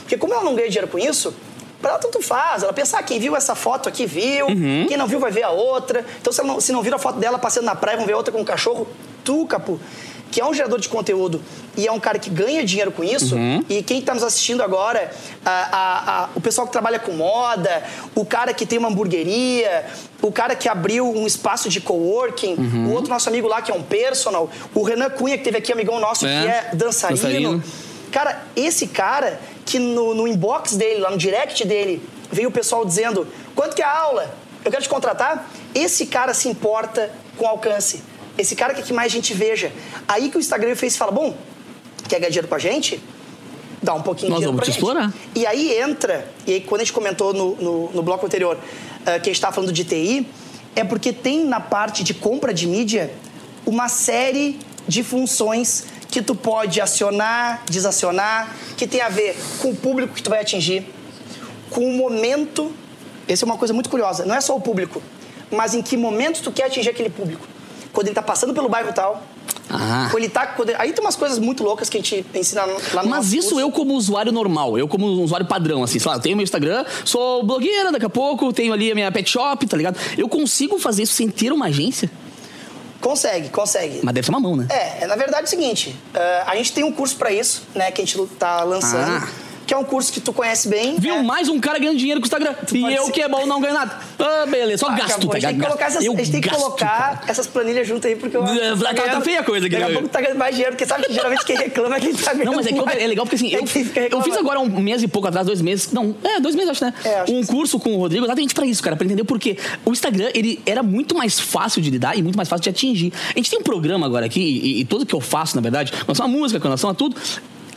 Porque 0.00 0.18
como 0.18 0.34
ela 0.34 0.42
não 0.44 0.54
ganha 0.54 0.68
dinheiro 0.68 0.88
com 0.88 0.98
isso, 0.98 1.32
pra 1.80 1.92
ela 1.92 1.98
tanto 1.98 2.20
faz. 2.20 2.62
Ela 2.62 2.72
pensa, 2.74 2.98
ah, 2.98 3.02
quem 3.02 3.18
viu 3.18 3.34
essa 3.34 3.54
foto 3.54 3.88
aqui 3.88 4.04
viu, 4.04 4.46
Uhum. 4.48 4.84
quem 4.86 4.96
não 4.98 5.06
viu 5.06 5.18
vai 5.18 5.30
ver 5.30 5.44
a 5.44 5.50
outra. 5.50 6.04
Então 6.20 6.30
se, 6.32 6.40
ela 6.40 6.48
não, 6.52 6.60
se 6.60 6.72
não 6.72 6.82
viram 6.82 6.96
a 6.96 7.00
foto 7.00 7.18
dela 7.18 7.38
passeando 7.38 7.66
na 7.66 7.74
praia, 7.74 7.96
vão 7.96 8.06
ver 8.06 8.14
outra 8.14 8.30
com 8.30 8.40
um 8.40 8.44
cachorro. 8.44 8.86
Tu, 9.24 9.46
Capu, 9.46 9.78
que 10.30 10.40
é 10.40 10.44
um 10.46 10.54
gerador 10.54 10.78
de 10.78 10.88
conteúdo 10.88 11.42
e 11.76 11.86
é 11.86 11.92
um 11.92 11.98
cara 12.00 12.18
que 12.18 12.30
ganha 12.30 12.64
dinheiro 12.64 12.92
com 12.92 13.02
isso, 13.02 13.34
Uhum. 13.36 13.64
e 13.68 13.82
quem 13.82 13.98
está 13.98 14.14
nos 14.14 14.22
assistindo 14.22 14.62
agora, 14.62 15.10
a- 15.44 15.50
a- 15.50 16.22
a- 16.24 16.28
o 16.34 16.40
pessoal 16.40 16.66
que 16.66 16.72
trabalha 16.72 16.98
com 16.98 17.12
moda, 17.12 17.82
o 18.14 18.24
cara 18.24 18.52
que 18.54 18.64
tem 18.66 18.78
uma 18.78 18.88
hamburgueria, 18.88 19.86
o 20.22 20.30
cara 20.30 20.54
que 20.54 20.68
abriu 20.68 21.06
um 21.10 21.26
espaço 21.26 21.68
de 21.68 21.80
coworking, 21.80 22.54
Uhum. 22.54 22.88
o 22.88 22.92
outro 22.92 23.10
nosso 23.10 23.28
amigo 23.28 23.48
lá 23.48 23.60
que 23.62 23.70
é 23.70 23.74
um 23.74 23.82
personal, 23.82 24.48
o 24.74 24.82
Renan 24.82 25.10
Cunha, 25.10 25.36
que 25.38 25.44
teve 25.44 25.58
aqui, 25.58 25.72
amigão 25.72 25.98
nosso, 25.98 26.26
É, 26.26 26.42
que 26.42 26.48
é 26.48 26.70
dançarino. 26.76 27.20
dançarino. 27.20 27.64
Cara, 28.12 28.42
esse 28.56 28.86
cara 28.88 29.40
que 29.64 29.78
no, 29.78 30.14
no 30.14 30.26
inbox 30.26 30.74
dele, 30.76 31.00
lá 31.00 31.10
no 31.10 31.16
direct 31.16 31.64
dele, 31.66 32.02
veio 32.30 32.48
o 32.48 32.52
pessoal 32.52 32.84
dizendo: 32.84 33.26
quanto 33.54 33.74
que 33.76 33.82
é 33.82 33.84
a 33.84 33.98
aula? 33.98 34.34
Eu 34.64 34.70
quero 34.70 34.82
te 34.82 34.88
contratar. 34.88 35.48
Esse 35.74 36.06
cara 36.06 36.34
se 36.34 36.48
importa 36.48 37.10
com 37.38 37.46
alcance. 37.46 38.02
Esse 38.40 38.56
cara 38.56 38.72
quer 38.72 38.82
que 38.82 38.92
mais 38.92 39.12
gente 39.12 39.34
veja. 39.34 39.70
Aí 40.08 40.30
que 40.30 40.36
o 40.38 40.40
Instagram 40.40 40.74
fez 40.74 40.94
e 40.94 40.98
fala: 40.98 41.12
bom, 41.12 41.36
quer 42.08 42.18
ganhar 42.18 42.30
dinheiro 42.30 42.48
com 42.48 42.54
a 42.54 42.58
gente? 42.58 43.00
Dá 43.82 43.94
um 43.94 44.02
pouquinho 44.02 44.30
Nós 44.30 44.40
de 44.40 44.46
dinheiro 44.46 44.56
vamos 44.56 44.56
pra 44.56 44.64
te 44.64 44.72
gente. 44.72 44.78
explorar. 44.78 45.12
E 45.34 45.46
aí 45.46 45.78
entra, 45.78 46.26
e 46.46 46.54
aí 46.54 46.60
quando 46.60 46.80
a 46.80 46.84
gente 46.84 46.92
comentou 46.92 47.32
no, 47.34 47.56
no, 47.56 47.90
no 47.92 48.02
bloco 48.02 48.24
anterior 48.24 48.58
ah, 49.04 49.04
que 49.04 49.10
a 49.10 49.16
gente 49.18 49.32
estava 49.32 49.54
falando 49.54 49.72
de 49.72 49.84
TI, 49.84 50.26
é 50.74 50.84
porque 50.84 51.12
tem 51.12 51.44
na 51.44 51.60
parte 51.60 52.02
de 52.02 52.14
compra 52.14 52.52
de 52.52 52.66
mídia 52.66 53.10
uma 53.66 53.88
série 53.88 54.58
de 54.88 55.02
funções 55.02 55.84
que 56.10 56.20
tu 56.22 56.34
pode 56.34 56.80
acionar, 56.80 57.62
desacionar, 57.66 58.54
que 58.76 58.86
tem 58.86 59.00
a 59.00 59.08
ver 59.08 59.36
com 59.60 59.70
o 59.70 59.76
público 59.76 60.14
que 60.14 60.22
tu 60.22 60.30
vai 60.30 60.40
atingir, 60.40 60.86
com 61.70 61.84
o 61.84 61.92
momento. 61.96 62.72
Essa 63.28 63.44
é 63.44 63.46
uma 63.46 63.56
coisa 63.56 63.72
muito 63.72 63.88
curiosa. 63.88 64.24
Não 64.24 64.34
é 64.34 64.40
só 64.40 64.56
o 64.56 64.60
público, 64.60 65.02
mas 65.50 65.74
em 65.74 65.82
que 65.82 65.96
momento 65.96 66.42
tu 66.42 66.50
quer 66.50 66.64
atingir 66.64 66.90
aquele 66.90 67.10
público. 67.10 67.46
Quando 67.92 68.06
ele 68.06 68.12
está 68.12 68.22
passando 68.22 68.54
pelo 68.54 68.68
bairro 68.68 68.92
tal. 68.92 69.22
Ah. 69.68 70.08
Quando 70.10 70.22
ele 70.24 70.32
tá, 70.32 70.46
quando- 70.48 70.70
aí 70.78 70.92
tem 70.92 71.02
umas 71.04 71.14
coisas 71.16 71.38
muito 71.38 71.62
loucas 71.62 71.88
que 71.88 71.96
a 71.96 72.00
gente 72.00 72.26
ensina 72.34 72.62
lá 72.92 73.02
no 73.04 73.08
Mas 73.08 73.32
isso 73.32 73.50
curso. 73.50 73.60
eu 73.60 73.70
como 73.70 73.94
usuário 73.94 74.32
normal, 74.32 74.76
eu 74.78 74.88
como 74.88 75.06
usuário 75.06 75.46
padrão, 75.46 75.82
assim, 75.84 75.98
sei 76.00 76.08
lá, 76.10 76.16
eu 76.16 76.20
tenho 76.20 76.36
meu 76.36 76.42
Instagram, 76.44 76.84
sou 77.04 77.44
blogueira 77.44 77.92
daqui 77.92 78.04
a 78.04 78.10
pouco, 78.10 78.52
tenho 78.52 78.72
ali 78.72 78.90
a 78.90 78.94
minha 78.96 79.12
pet 79.12 79.30
shop, 79.30 79.64
tá 79.66 79.76
ligado? 79.76 79.96
Eu 80.18 80.28
consigo 80.28 80.76
fazer 80.78 81.04
isso 81.04 81.14
sem 81.14 81.28
ter 81.28 81.52
uma 81.52 81.66
agência? 81.66 82.10
Consegue, 83.00 83.48
consegue. 83.48 84.00
Mas 84.02 84.14
deve 84.14 84.26
ser 84.26 84.30
uma 84.32 84.40
mão, 84.40 84.56
né? 84.56 84.66
É, 84.68 85.06
na 85.06 85.16
verdade 85.16 85.42
é 85.42 85.44
o 85.44 85.48
seguinte, 85.48 85.96
ah, 86.14 86.44
a 86.48 86.56
gente 86.56 86.72
tem 86.72 86.84
um 86.84 86.92
curso 86.92 87.16
para 87.16 87.32
isso, 87.32 87.62
né, 87.74 87.90
que 87.90 88.02
a 88.02 88.04
gente 88.04 88.18
tá 88.38 88.62
lançando, 88.64 89.24
Ah. 89.24 89.28
Que 89.70 89.74
é 89.74 89.78
um 89.78 89.84
curso 89.84 90.12
que 90.12 90.20
tu 90.20 90.32
conhece 90.32 90.66
bem. 90.68 90.96
Viu? 90.98 91.14
né? 91.14 91.22
Mais 91.22 91.48
um 91.48 91.60
cara 91.60 91.78
ganhando 91.78 91.96
dinheiro 91.96 92.20
com 92.20 92.24
o 92.24 92.26
Instagram. 92.26 92.56
E 92.72 92.80
pode 92.80 92.92
eu 92.96 93.04
ser. 93.04 93.12
que 93.12 93.22
é 93.22 93.28
bom 93.28 93.46
não 93.46 93.60
ganho 93.60 93.72
nada. 93.72 94.00
Ah, 94.18 94.44
beleza. 94.44 94.78
Só 94.78 94.88
Ah, 94.90 94.96
gasto, 94.96 95.06
tá 95.06 95.12
a 95.14 95.14
gente 95.14 95.30
tem 95.30 95.40
que 95.40 95.46
ligado? 95.46 95.66
colocar, 95.68 95.86
essas, 95.86 96.04
Eu 96.04 96.12
a 96.12 96.16
gente 96.16 96.32
tem 96.32 96.40
que 96.40 96.48
colocar 96.50 97.22
essas 97.28 97.46
planilhas 97.46 97.86
juntas 97.86 98.10
aí, 98.10 98.16
porque 98.16 98.36
eu 98.36 98.44
É, 98.44 98.74
tá- 98.76 98.86
tá 98.86 98.92
ganhando- 98.94 99.22
feia 99.22 99.38
a 99.38 99.44
coisa 99.44 99.66
aqui, 99.66 99.76
Daqui 99.76 99.90
a 99.90 99.94
pouco 99.94 100.08
tá 100.08 100.20
ganhando 100.20 100.38
mais 100.38 100.56
dinheiro, 100.56 100.72
porque 100.74 100.86
sabe 100.86 101.04
que 101.06 101.12
geralmente 101.12 101.44
quem 101.44 101.56
reclama 101.56 101.96
é 101.98 102.00
quem 102.00 102.12
tá 102.12 102.32
ganhando 102.32 102.46
Não, 102.46 102.54
mas 102.56 102.66
é 102.66 102.72
que 102.72 102.78
é 103.00 103.06
legal 103.06 103.24
porque 103.24 103.36
assim, 103.36 103.54
É 103.54 103.58
eu, 103.58 104.08
eu 104.18 104.22
fiz 104.22 104.36
agora 104.36 104.58
um 104.58 104.80
mês 104.80 105.04
e 105.04 105.06
pouco 105.06 105.28
atrás, 105.28 105.46
dois 105.46 105.62
meses. 105.62 105.92
Não, 105.92 106.16
é, 106.24 106.40
dois 106.40 106.56
meses, 106.56 106.70
acho, 106.70 106.84
né? 106.84 106.92
É, 107.04 107.20
acho 107.20 107.32
um 107.32 107.46
curso 107.46 107.78
com 107.78 107.94
o 107.94 107.98
Rodrigo 107.98 108.24
exatamente 108.26 108.52
pra 108.52 108.66
isso, 108.66 108.82
cara, 108.82 108.96
pra 108.96 109.06
entender 109.06 109.22
porque 109.22 109.56
o 109.84 109.92
Instagram, 109.92 110.30
ele 110.34 110.60
era 110.66 110.82
muito 110.82 111.14
mais 111.16 111.38
fácil 111.38 111.80
de 111.80 111.90
lidar 111.90 112.18
e 112.18 112.22
muito 112.24 112.34
mais 112.36 112.48
fácil 112.48 112.64
de 112.64 112.70
atingir. 112.70 113.12
A 113.32 113.38
gente 113.38 113.48
tem 113.48 113.60
um 113.60 113.62
programa 113.62 114.04
agora 114.04 114.26
aqui, 114.26 114.40
e, 114.40 114.80
e 114.80 114.84
tudo 114.84 115.06
que 115.06 115.14
eu 115.14 115.20
faço, 115.20 115.54
na 115.54 115.62
verdade, 115.62 115.92
com 115.92 115.98
relação 116.06 116.26
à 116.26 116.28
música, 116.28 116.58
com 116.58 116.66
relação 116.66 116.90
a 116.90 116.94
tudo. 116.94 117.14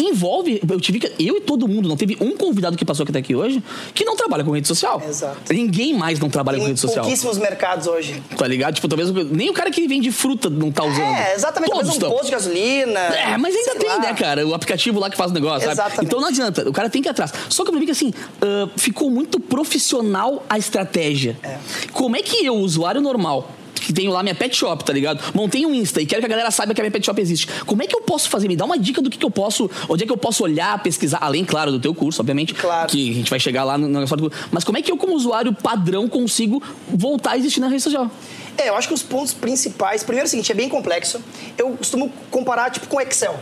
Envolve, 0.04 0.62
eu 0.70 0.80
tive 0.80 1.00
que. 1.00 1.12
Eu 1.20 1.38
e 1.38 1.42
todo 1.42 1.68
mundo, 1.68 1.88
não 1.88 1.98
teve 1.98 2.18
um 2.20 2.36
convidado 2.36 2.78
que 2.78 2.86
passou 2.86 3.06
até 3.08 3.20
aqui 3.20 3.36
hoje 3.36 3.64
que 3.94 4.04
não 4.04 4.16
trabalha 4.16 4.44
com 4.44 4.52
rede 4.52 4.68
social. 4.68 5.02
Exato. 5.08 5.54
Ninguém 5.54 5.94
mais 5.94 6.20
não 6.20 6.30
trabalha 6.30 6.60
com 6.60 6.66
rede 6.66 6.80
social. 6.80 7.04
pouquíssimos 7.04 7.38
mercados 7.38 7.88
hoje. 7.88 8.22
Tá 8.38 8.48
ligado? 8.48 8.76
Tipo, 8.76 8.88
talvez 8.88 9.12
nem 9.32 9.50
o 9.50 9.54
cara 9.54 9.70
que 9.72 9.88
vende 9.88 10.12
fruta 10.12 10.50
não 10.50 10.72
tá 10.72 10.84
usando. 10.84 11.02
É, 11.02 11.34
exatamente. 11.36 11.72
Todos 11.72 11.88
Talvez 11.88 12.04
um 12.04 12.16
posto 12.16 12.26
de 12.26 12.32
gasolina. 12.32 13.00
É, 13.00 13.38
mas 13.38 13.56
ainda 13.56 13.76
tem, 13.76 13.90
lá. 13.90 14.00
né, 14.00 14.14
cara? 14.14 14.46
O 14.48 14.54
aplicativo 14.54 15.00
lá 15.00 15.10
que 15.10 15.18
faz 15.18 15.32
o 15.32 15.34
negócio, 15.34 15.62
sabe? 15.62 15.74
Exatamente. 15.74 16.06
Então 16.06 16.20
não 16.22 16.28
adianta, 16.28 16.70
o 16.70 16.74
cara 16.74 16.90
tem 16.90 17.02
que 17.02 17.08
ir 17.08 17.12
atrás. 17.12 17.34
Só 17.50 17.64
que 17.64 17.72
pra 17.72 17.80
mim 17.80 17.86
que 17.86 17.92
assim, 17.92 18.14
ah, 18.42 18.70
ficou 18.76 19.10
muito 19.10 19.40
profissional 19.40 20.44
a 20.50 20.58
estratégia. 20.58 21.38
É. 21.44 21.58
Como 21.92 22.16
é 22.16 22.22
que 22.22 22.46
eu, 22.46 22.56
usuário 22.56 23.02
normal, 23.02 23.50
que 23.84 23.94
tenho 23.94 24.12
lá 24.12 24.24
minha 24.24 24.36
pet 24.36 24.56
shop, 24.56 24.84
tá 24.84 24.94
ligado? 24.94 25.22
Montei 25.34 25.66
um 25.66 25.74
Insta 25.74 26.02
e 26.02 26.06
quero 26.06 26.22
que 26.22 26.26
a 26.26 26.30
galera 26.30 26.50
saiba 26.52 26.74
que 26.74 26.82
a 26.82 26.84
minha 26.84 26.92
pet 26.92 27.06
shop 27.06 27.20
existe. 27.22 27.48
Como 27.66 27.84
é 27.84 27.88
que 27.88 27.96
eu 27.96 28.02
posso 28.02 28.30
fazer? 28.30 28.48
Me 28.48 28.56
dá 28.56 28.66
uma 28.66 28.78
dica 28.78 29.02
do 29.02 29.10
que, 29.10 29.18
que 29.18 29.26
eu 29.26 29.32
posso, 29.32 29.70
onde 29.90 30.04
é 30.04 30.06
que 30.06 30.12
eu 30.12 30.18
posso 30.18 30.44
olhar, 30.44 30.82
pesquisar, 30.82 31.20
além, 31.22 31.44
claro, 31.44 31.72
do 31.72 31.80
teu 31.80 31.94
curso, 31.94 32.22
obviamente. 32.22 32.54
Claro. 32.54 32.90
Que 32.90 33.10
a 33.12 33.14
gente 33.14 33.30
vai 33.30 33.40
chegar 33.40 33.64
lá 33.64 33.78
no 33.78 33.88
negócio 33.88 34.16
do 34.16 34.30
curso. 34.30 34.48
Mas 34.52 34.64
como 34.64 34.78
é 34.78 34.82
que 34.82 34.92
eu, 34.92 34.98
como 34.98 35.14
usuário 35.14 35.54
padrão, 35.54 36.08
consigo 36.08 36.62
voltar 36.88 37.32
a 37.32 37.38
existir 37.38 37.60
na 37.60 37.68
rede 37.68 37.82
social? 37.82 38.10
É, 38.58 38.70
eu 38.70 38.76
acho 38.76 38.88
que 38.88 38.94
os 38.94 39.04
pontos 39.04 39.34
principais. 39.34 40.04
Primeiro 40.04 40.26
é 40.26 40.28
o 40.28 40.30
seguinte, 40.30 40.52
é 40.52 40.56
bem 40.56 40.70
complexo. 40.70 41.22
Eu 41.58 41.72
costumo 41.72 42.12
comparar, 42.30 42.70
tipo, 42.70 42.88
com 42.88 42.98
o 42.98 43.02
Excel. 43.02 43.40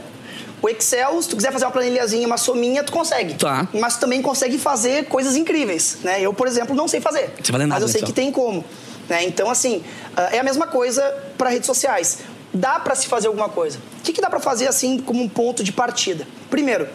O 0.62 0.70
Excel, 0.70 1.22
se 1.22 1.28
tu 1.28 1.36
quiser 1.36 1.52
fazer 1.52 1.66
uma 1.66 1.72
planilhazinha, 1.72 2.26
uma 2.28 2.38
sominha, 2.38 2.84
tu 2.84 2.92
consegue. 2.92 3.34
Tá. 3.34 3.68
Mas 3.74 3.96
tu 3.96 4.02
também 4.02 4.22
consegue 4.22 4.60
fazer 4.60 5.06
coisas 5.06 5.36
incríveis, 5.36 5.98
né? 6.04 6.22
Eu, 6.22 6.34
por 6.34 6.48
exemplo, 6.48 6.76
não 6.76 6.88
sei 6.88 7.02
fazer. 7.02 7.34
Você 7.42 7.52
vai 7.52 7.62
nada 7.62 7.74
Mas 7.74 7.82
eu 7.82 7.88
sei 7.88 8.00
Excel. 8.00 8.08
que 8.08 8.14
tem 8.14 8.32
como. 8.32 8.64
Né? 9.12 9.26
Então, 9.26 9.50
assim, 9.50 9.84
ah, 10.16 10.30
é 10.32 10.40
a 10.40 10.44
mesma 10.44 10.68
coisa 10.68 11.04
para 11.38 11.50
redes 11.50 11.68
sociais. 11.68 12.20
Dá 12.54 12.80
para 12.80 12.96
se 12.96 13.08
fazer 13.08 13.28
alguma 13.28 13.50
coisa. 13.50 13.78
O 14.00 14.04
que, 14.04 14.14
que 14.14 14.22
dá 14.22 14.30
para 14.30 14.40
fazer, 14.40 14.70
assim, 14.70 15.00
como 15.00 15.22
um 15.22 15.28
ponto 15.28 15.66
de 15.66 15.74
partida? 15.74 16.26
Primeiro, 16.50 16.88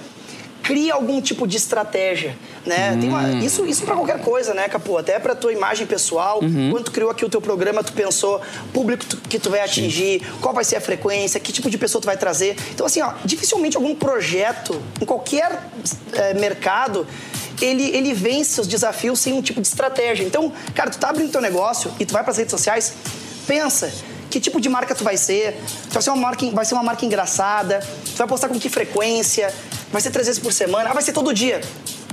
cria 0.66 0.94
algum 0.94 1.20
tipo 1.20 1.46
de 1.46 1.56
estratégia, 1.56 2.36
né? 2.66 2.96
Tem 3.00 3.08
uma- 3.08 3.22
isso 3.44 3.64
isso 3.64 3.82
para 3.84 3.94
qualquer 3.94 4.18
coisa, 4.20 4.52
né, 4.52 4.68
Capô? 4.68 4.98
Até 4.98 5.16
para 5.18 5.34
tua 5.34 5.52
imagem 5.52 5.86
pessoal. 5.86 6.40
Quando 6.72 6.84
tu 6.84 6.90
criou 6.90 7.08
aqui 7.10 7.24
o 7.24 7.28
teu 7.28 7.40
programa, 7.40 7.84
tu 7.84 7.92
pensou 7.92 8.40
público 8.72 9.04
tu- 9.06 9.16
que 9.28 9.38
tu 9.38 9.48
vai 9.48 9.60
atingir, 9.60 10.20
qual 10.40 10.52
vai 10.52 10.64
ser 10.64 10.76
a 10.76 10.80
frequência, 10.80 11.38
que 11.38 11.52
tipo 11.52 11.70
de 11.70 11.78
pessoa 11.78 12.02
tu 12.02 12.06
vai 12.06 12.16
trazer. 12.16 12.56
Então, 12.74 12.84
assim, 12.84 13.00
ó, 13.00 13.12
dificilmente 13.24 13.76
algum 13.76 13.94
projeto 13.94 14.82
em 15.00 15.04
qualquer 15.04 15.62
eh, 16.12 16.34
mercado 16.34 17.06
ele, 17.62 17.84
ele 17.96 18.12
vence 18.12 18.60
os 18.60 18.66
desafios 18.66 19.18
sem 19.20 19.32
um 19.32 19.40
tipo 19.40 19.60
de 19.60 19.68
estratégia. 19.68 20.24
Então, 20.24 20.52
cara, 20.74 20.90
tu 20.90 20.98
tá 20.98 21.08
abrindo 21.10 21.30
teu 21.30 21.40
negócio 21.40 21.90
e 22.00 22.04
tu 22.04 22.12
vai 22.12 22.22
para 22.22 22.32
as 22.32 22.38
redes 22.38 22.50
sociais, 22.50 22.92
pensa 23.46 23.90
que 24.28 24.40
tipo 24.40 24.60
de 24.60 24.68
marca 24.68 24.94
tu 24.94 25.04
vai 25.04 25.16
ser. 25.16 25.56
Tu 25.88 25.92
vai 25.94 26.02
ser 26.02 26.10
uma 26.10 26.16
marca, 26.20 26.50
vai 26.50 26.64
ser 26.64 26.74
uma 26.74 26.82
marca 26.82 27.06
engraçada, 27.06 27.80
tu 28.04 28.16
vai 28.18 28.26
postar 28.26 28.48
com 28.48 28.58
que 28.58 28.68
frequência, 28.68 29.54
vai 29.96 30.02
ser 30.02 30.10
três 30.10 30.26
vezes 30.26 30.40
por 30.42 30.52
semana, 30.52 30.90
ah, 30.90 30.92
vai 30.92 31.02
ser 31.02 31.12
todo 31.12 31.32
dia. 31.32 31.60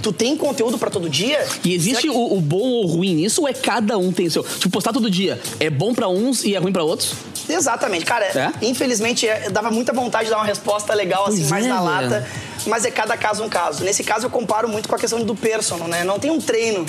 Tu 0.02 0.12
tem 0.14 0.36
conteúdo 0.38 0.78
para 0.78 0.90
todo 0.90 1.10
dia? 1.10 1.46
E 1.64 1.74
existe 1.74 2.04
que- 2.04 2.10
o, 2.10 2.34
o 2.38 2.42
bom 2.42 2.60
ou 2.62 2.86
ruim 2.88 3.14
nisso 3.16 3.42
ou 3.42 3.48
é 3.48 3.54
cada 3.54 3.98
um 3.98 4.12
tem 4.12 4.28
o 4.28 4.32
seu? 4.32 4.44
Tipo, 4.44 4.70
postar 4.70 4.92
todo 4.94 5.10
dia 5.10 5.40
é 5.60 5.70
bom 5.70 5.94
pra 5.94 6.08
uns 6.10 6.44
e 6.46 6.56
é 6.56 6.60
ruim 6.60 6.72
pra 6.74 6.84
outros? 6.84 7.14
Exatamente, 7.48 8.06
cara. 8.06 8.26
É? 8.26 8.52
Infelizmente, 8.66 9.28
é, 9.28 9.50
dava 9.50 9.70
muita 9.70 9.92
vontade 9.94 10.26
de 10.26 10.32
dar 10.32 10.38
uma 10.38 10.46
resposta 10.46 10.94
legal, 10.94 11.24
assim, 11.26 11.40
Pois 11.40 11.50
mais 11.50 11.66
é, 11.66 11.70
na 11.70 11.82
lata. 11.82 12.28
Mas 12.66 12.86
é 12.86 12.92
cada 12.92 13.18
caso 13.18 13.44
um 13.44 13.50
caso. 13.50 13.84
Nesse 13.84 14.04
caso, 14.04 14.26
eu 14.26 14.30
comparo 14.30 14.68
muito 14.70 14.88
com 14.88 14.96
a 14.96 15.00
questão 15.00 15.22
do 15.24 15.36
personal, 15.36 15.88
né? 15.90 16.04
Não 16.06 16.18
tem 16.20 16.32
um 16.32 16.40
treino. 16.40 16.86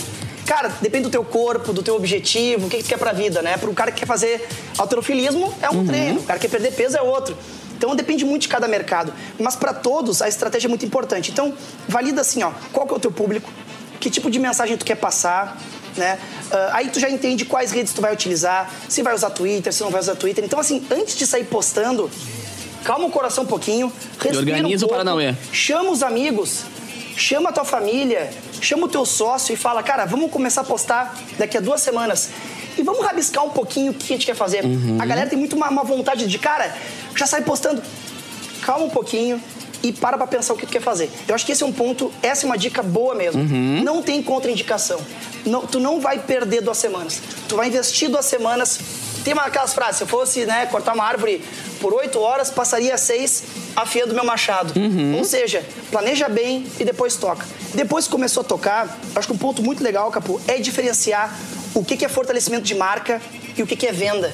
Cara, 0.46 0.72
depende 0.80 1.04
do 1.04 1.10
teu 1.10 1.24
corpo, 1.24 1.72
do 1.72 1.82
teu 1.82 1.96
objetivo, 1.96 2.66
o 2.66 2.70
que, 2.70 2.76
que 2.78 2.82
tu 2.84 2.88
quer 2.88 2.98
pra 2.98 3.12
vida, 3.12 3.42
né? 3.42 3.56
Pro 3.56 3.72
cara 3.72 3.90
que 3.90 4.00
quer 4.00 4.06
fazer 4.06 4.46
alterofilismo, 4.78 5.52
é 5.62 5.70
Uhum. 5.70 5.80
um 5.80 5.86
treino. 5.86 6.20
O 6.20 6.22
cara 6.22 6.38
que 6.38 6.46
quer 6.46 6.56
perder 6.58 6.72
peso 6.76 6.96
é 6.96 7.02
outro. 7.02 7.36
Então 7.84 7.94
depende 7.94 8.24
muito 8.24 8.42
de 8.42 8.48
cada 8.48 8.66
mercado. 8.66 9.12
Mas 9.38 9.54
para 9.56 9.74
todos, 9.74 10.22
a 10.22 10.28
estratégia 10.28 10.68
é 10.68 10.70
muito 10.70 10.86
importante. 10.86 11.30
Então, 11.30 11.52
valida 11.86 12.22
assim, 12.22 12.42
ó, 12.42 12.50
qual 12.72 12.86
que 12.86 12.94
é 12.94 12.96
o 12.96 12.98
teu 12.98 13.12
público, 13.12 13.50
que 14.00 14.08
tipo 14.08 14.30
de 14.30 14.38
mensagem 14.38 14.74
tu 14.78 14.86
quer 14.86 14.94
passar, 14.94 15.58
né? 15.94 16.18
Ah, 16.50 16.70
aí 16.72 16.88
tu 16.88 16.98
já 16.98 17.10
entende 17.10 17.44
quais 17.44 17.72
redes 17.72 17.92
tu 17.92 18.00
vai 18.00 18.10
utilizar, 18.12 18.72
se 18.88 19.02
vai 19.02 19.14
usar 19.14 19.28
Twitter, 19.30 19.70
se 19.70 19.82
não 19.82 19.90
vai 19.90 20.00
usar 20.00 20.14
Twitter. 20.16 20.42
Então, 20.42 20.58
assim, 20.58 20.82
antes 20.90 21.14
de 21.14 21.26
sair 21.26 21.44
postando, 21.44 22.10
calma 22.84 23.04
o 23.04 23.10
coração 23.10 23.44
um 23.44 23.46
pouquinho, 23.46 23.92
respira 24.18 24.38
organiza 24.38 24.86
um 24.86 24.86
o 24.86 24.88
pouco, 24.88 24.94
Paranauê. 24.94 25.34
chama 25.52 25.90
os 25.90 26.02
amigos, 26.02 26.62
chama 27.18 27.50
a 27.50 27.52
tua 27.52 27.66
família, 27.66 28.30
chama 28.62 28.86
o 28.86 28.88
teu 28.88 29.04
sócio 29.04 29.52
e 29.52 29.56
fala, 29.56 29.82
cara, 29.82 30.06
vamos 30.06 30.30
começar 30.30 30.62
a 30.62 30.64
postar 30.64 31.18
daqui 31.38 31.58
a 31.58 31.60
duas 31.60 31.82
semanas. 31.82 32.30
E 32.76 32.82
vamos 32.82 33.04
rabiscar 33.04 33.44
um 33.44 33.50
pouquinho 33.50 33.92
o 33.92 33.94
que 33.94 34.12
a 34.12 34.16
gente 34.16 34.26
quer 34.26 34.34
fazer. 34.34 34.64
Uhum. 34.64 34.98
A 35.00 35.06
galera 35.06 35.28
tem 35.28 35.38
muito 35.38 35.56
uma, 35.56 35.68
uma 35.68 35.84
vontade 35.84 36.26
de, 36.26 36.38
cara, 36.38 36.74
já 37.16 37.26
sai 37.26 37.42
postando. 37.42 37.82
Calma 38.62 38.86
um 38.86 38.90
pouquinho 38.90 39.40
e 39.84 39.92
para 39.92 40.16
pra 40.16 40.26
pensar 40.26 40.54
o 40.54 40.56
que 40.56 40.66
tu 40.66 40.72
quer 40.72 40.80
fazer. 40.80 41.10
Eu 41.28 41.34
acho 41.34 41.44
que 41.44 41.52
esse 41.52 41.62
é 41.62 41.66
um 41.66 41.72
ponto, 41.72 42.10
essa 42.22 42.44
é 42.44 42.46
uma 42.46 42.56
dica 42.56 42.82
boa 42.82 43.14
mesmo. 43.14 43.42
Uhum. 43.42 43.82
Não 43.84 44.02
tem 44.02 44.22
contraindicação. 44.22 44.98
Não, 45.44 45.66
tu 45.66 45.78
não 45.78 46.00
vai 46.00 46.18
perder 46.18 46.62
duas 46.62 46.78
semanas. 46.78 47.20
Tu 47.46 47.54
vai 47.54 47.68
investir 47.68 48.08
duas 48.08 48.24
semanas. 48.24 48.80
Tem 49.22 49.34
uma, 49.34 49.42
aquelas 49.42 49.74
frases, 49.74 49.96
se 49.96 50.04
eu 50.04 50.06
fosse 50.06 50.46
né, 50.46 50.66
cortar 50.66 50.94
uma 50.94 51.04
árvore 51.04 51.42
por 51.80 51.92
oito 51.94 52.18
horas, 52.18 52.50
passaria 52.50 52.96
seis 52.96 53.44
afiando 53.76 54.14
meu 54.14 54.24
machado. 54.24 54.78
Uhum. 54.78 55.16
Ou 55.18 55.24
seja, 55.24 55.64
planeja 55.90 56.28
bem 56.28 56.66
e 56.78 56.84
depois 56.84 57.16
toca. 57.16 57.46
Depois 57.74 58.06
que 58.06 58.10
começou 58.10 58.42
a 58.42 58.44
tocar, 58.44 58.98
acho 59.14 59.26
que 59.26 59.34
um 59.34 59.38
ponto 59.38 59.62
muito 59.62 59.82
legal, 59.82 60.10
Capu, 60.10 60.40
é 60.46 60.58
diferenciar 60.58 61.34
o 61.74 61.84
que 61.84 61.96
que 61.96 62.04
é 62.04 62.08
fortalecimento 62.08 62.62
de 62.64 62.74
marca 62.74 63.20
e 63.56 63.62
o 63.62 63.66
que 63.66 63.76
que 63.76 63.86
é 63.86 63.92
venda 63.92 64.32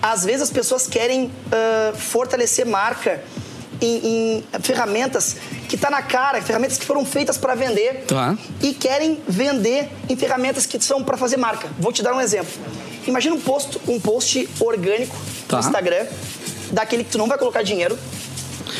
às 0.00 0.24
vezes 0.24 0.42
as 0.42 0.50
pessoas 0.50 0.86
querem 0.86 1.30
ah, 1.52 1.92
fortalecer 1.96 2.66
marca 2.66 3.22
em, 3.80 3.96
em 4.38 4.44
ferramentas 4.62 5.36
que 5.68 5.76
tá 5.76 5.88
na 5.90 6.02
cara, 6.02 6.40
ferramentas 6.42 6.76
que 6.78 6.84
foram 6.84 7.04
feitas 7.04 7.38
para 7.38 7.54
vender 7.54 8.04
Tá. 8.06 8.36
e 8.60 8.72
querem 8.74 9.20
vender 9.28 9.88
em 10.08 10.16
ferramentas 10.16 10.66
que 10.66 10.80
são 10.82 11.02
para 11.02 11.16
fazer 11.16 11.36
marca. 11.36 11.68
Vou 11.78 11.92
te 11.92 12.02
dar 12.02 12.14
um 12.14 12.20
exemplo. 12.20 12.52
Imagina 13.06 13.34
um 13.34 13.40
post, 13.40 13.78
um 13.88 13.98
post 13.98 14.48
orgânico 14.60 15.16
Tá. 15.48 15.56
no 15.58 15.62
Instagram, 15.64 16.06
daquele 16.70 17.04
que 17.04 17.10
tu 17.10 17.18
não 17.18 17.26
vai 17.26 17.38
colocar 17.38 17.62
dinheiro. 17.62 17.98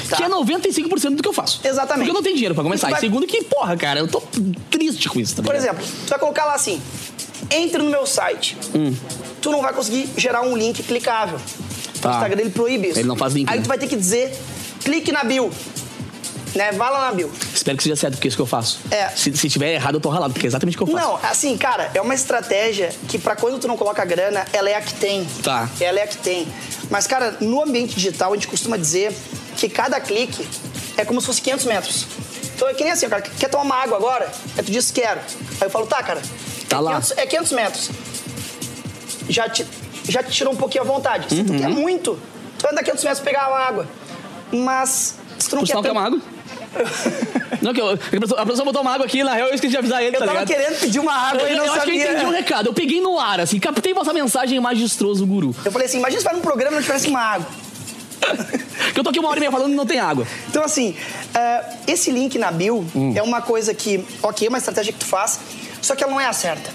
tá? 0.09 0.17
Que 0.17 0.23
é 0.25 0.29
95% 0.29 1.17
do 1.17 1.23
que 1.23 1.29
eu 1.29 1.33
faço. 1.33 1.61
Exatamente. 1.65 1.99
Porque 2.07 2.11
eu 2.11 2.15
não 2.15 2.23
tenho 2.23 2.35
dinheiro 2.37 2.55
pra 2.55 2.63
começar. 2.63 2.89
E 2.89 2.91
tu 2.91 2.93
E 2.93 2.93
vai- 2.93 3.01
segundo 3.01 3.27
que, 3.27 3.43
porra, 3.45 3.77
cara, 3.77 3.99
eu 4.01 4.07
tô 4.09 4.23
triste 4.71 5.09
com 5.09 5.19
isso. 5.19 5.35
Tá 5.37 5.43
Por 5.43 5.55
exemplo, 5.55 5.83
tu 5.85 6.11
vai 6.11 6.19
colocar 6.19 6.45
lá 6.45 6.55
assim: 6.55 6.81
entre 7.53 7.83
no 7.83 7.91
meu 7.91 8.07
site. 8.07 8.57
Hum. 8.75 8.95
Tu 9.41 9.51
não 9.51 9.61
vai 9.61 9.73
conseguir 9.73 10.09
gerar 10.17 10.43
um 10.43 10.57
link 10.57 10.83
clicável. 10.83 11.39
Tá. 12.01 12.11
O 12.11 12.13
Instagram 12.13 12.41
ele 12.41 12.51
proíbe 12.51 12.89
isso. 12.89 12.99
Ele 12.99 13.09
não 13.09 13.17
faz 13.17 13.33
link, 13.35 13.49
Aí 13.49 13.59
né? 13.59 13.63
tu 13.63 13.69
vai 13.69 13.79
ter 13.79 13.87
que 13.87 13.97
dizer: 13.97 14.37
clique 14.85 15.13
na 15.13 15.25
bio. 15.25 15.51
Né? 16.55 16.71
Vá 16.73 16.91
lá 16.91 17.07
na 17.07 17.13
bio. 17.13 17.33
Espero 17.55 17.77
que 17.79 17.83
seja 17.83 17.97
certo, 17.97 18.15
porque 18.15 18.27
é 18.27 18.31
isso 18.31 18.37
que 18.37 18.43
eu 18.43 18.47
faço. 18.47 18.79
É. 18.91 19.09
Se, 19.09 19.35
se 19.35 19.49
tiver 19.49 19.73
errado, 19.73 19.95
eu 19.95 20.01
tô 20.01 20.11
ralado, 20.11 20.35
porque 20.35 20.47
é 20.47 20.49
exatamente 20.49 20.77
o 20.77 20.85
que 20.85 20.91
eu 20.93 20.97
faço. 20.97 21.09
Não, 21.09 21.31
assim, 21.31 21.57
cara, 21.57 21.91
é 21.95 22.01
uma 22.01 22.15
estratégia 22.15 22.91
que 23.09 23.19
pra 23.19 23.35
quando 23.35 23.59
tu 23.59 23.67
não 23.67 23.77
coloca 23.77 24.05
grana, 24.05 24.47
ela 24.53 24.69
é 24.69 24.75
a 24.75 24.83
que 24.83 24.93
tem. 24.95 25.27
Tá. 25.43 25.69
Ela 25.81 26.01
é 26.01 26.03
a 26.03 26.07
que 26.07 26.19
tem. 26.19 26.47
Mas, 26.91 27.07
cara, 27.07 27.39
no 27.41 27.63
ambiente 27.63 27.95
digital, 27.95 28.33
a 28.33 28.35
gente 28.35 28.49
costuma 28.49 28.77
dizer 28.77 29.15
que 29.57 29.67
cada 29.69 29.99
clique 29.99 30.47
é 30.97 31.05
como 31.05 31.21
se 31.21 31.27
fosse 31.27 31.41
500 31.41 31.65
metros. 31.65 32.07
Então 32.55 32.69
é 32.69 32.75
que 32.75 32.85
nem 32.85 32.93
assim, 32.93 33.09
cara, 33.09 33.23
quer 33.23 33.49
tomar 33.49 33.65
uma 33.65 33.75
água 33.77 33.97
agora? 33.97 34.31
Aí 34.57 34.63
tu 34.63 34.71
diz 34.71 34.91
quero. 34.91 35.21
Aí 35.21 35.67
eu 35.67 35.71
falo, 35.71 35.87
tá, 35.87 36.03
cara. 36.03 36.21
Tá 36.73 36.79
é 36.79 36.81
lá. 36.81 36.91
500, 37.01 37.11
é 37.19 37.27
500 37.27 37.53
metros. 37.53 37.91
Já 39.29 39.49
te, 39.49 39.67
já 40.09 40.23
te 40.23 40.31
tirou 40.31 40.53
um 40.53 40.57
pouquinho 40.57 40.85
à 40.85 40.87
vontade. 40.87 41.27
Se 41.29 41.41
Uhum. 41.41 41.47
tu 41.47 41.53
quer 41.55 41.69
muito, 41.69 42.19
tu 42.59 42.63
vai 42.63 42.73
andar 42.73 42.83
500 42.83 43.05
metros 43.05 43.23
pegar 43.23 43.49
uma 43.49 43.59
água. 43.59 43.89
Mas 44.53 45.17
se 45.39 45.49
tu 45.49 45.57
não 45.57 45.63
Por 45.63 45.67
quer 45.67 45.73
sinal, 45.73 45.83
quer 45.83 45.93
uma 45.93 46.05
água? 46.05 46.21
não, 47.61 47.75
que 47.75 47.81
eu, 47.81 47.91
a 47.91 47.97
pessoa- 47.97 48.41
a 48.41 48.65
botou 48.65 48.81
uma 48.83 48.93
água 48.95 49.05
aqui, 49.07 49.23
na 49.23 49.35
real, 49.35 49.49
eu 49.49 49.55
esqueci 49.55 49.71
de 49.73 49.77
avisar 49.77 50.03
ele, 50.03 50.17
Eu 50.17 50.21
tá 50.21 50.27
tava 50.27 50.41
ligado? 50.41 50.49
querendo 50.59 50.81
pedir 50.81 50.99
uma 50.99 51.13
água 51.13 51.43
e 51.49 51.53
eu, 51.53 51.59
não 51.59 51.67
eu 51.67 51.73
acho 51.75 51.83
que 51.85 51.91
eu 51.91 51.95
sabia. 51.99 52.13
entendi 52.13 52.27
o 52.27 52.31
recado. 52.31 52.67
Eu 52.69 52.73
peguei 52.75 53.01
no 53.01 53.19
ar, 53.19 53.41
assim, 53.41 53.59
captei 53.59 53.93
vossa 53.95 54.13
mensagem 54.13 54.59
magistroso, 54.61 55.27
guru. 55.27 55.55
Eu 55.65 55.71
falei 55.73 55.87
assim, 55.87 55.99
imagina 55.99 56.21
se 56.21 56.25
vai 56.25 56.35
num 56.35 56.41
programa 56.41 56.73
e 56.73 56.75
não 56.77 56.83
tivesse 56.83 57.09
uma 57.09 57.21
água. 57.21 57.47
Que 58.93 58.99
eu 59.01 59.05
tô 59.05 59.11
aqui 59.11 59.19
uma 59.21 59.29
hora 59.29 59.39
e 59.39 59.41
meia 59.41 59.53
falando 59.53 59.73
e 59.73 59.77
não 59.77 59.87
tem 59.87 59.99
água. 60.01 60.27
Então, 60.49 60.63
assim, 60.65 60.95
eh, 61.35 61.65
esse 61.87 62.11
link 62.11 62.37
na 62.39 62.51
bio 62.51 62.85
Hum. 62.95 63.13
é 63.17 63.23
uma 63.23 63.41
coisa 63.41 63.73
que, 63.73 64.05
ok, 64.23 64.47
é 64.47 64.49
uma 64.49 64.59
estratégia 64.59 64.93
que 64.93 64.99
tu 64.99 65.07
faz, 65.07 65.39
só 65.83 65.95
que 65.95 66.03
ela 66.03 66.13
não 66.13 66.21
é 66.21 66.27
a 66.27 66.33
certa. 66.33 66.71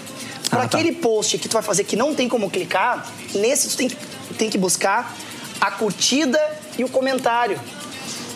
Para 0.48 0.62
Ah, 0.62 0.68
tá. 0.68 0.78
aquele 0.78 0.92
post 0.92 1.36
que 1.38 1.48
tu 1.48 1.54
vai 1.54 1.62
fazer 1.62 1.84
que 1.84 1.96
não 1.96 2.14
tem 2.14 2.28
como 2.28 2.48
clicar, 2.48 3.06
nesse 3.34 3.68
tu 3.70 3.76
tem 3.76 3.88
que, 3.88 3.96
tem 4.38 4.48
que 4.48 4.56
buscar 4.58 5.16
a 5.60 5.70
curtida 5.72 6.40
e 6.78 6.84
o 6.84 6.88
comentário. 6.88 7.60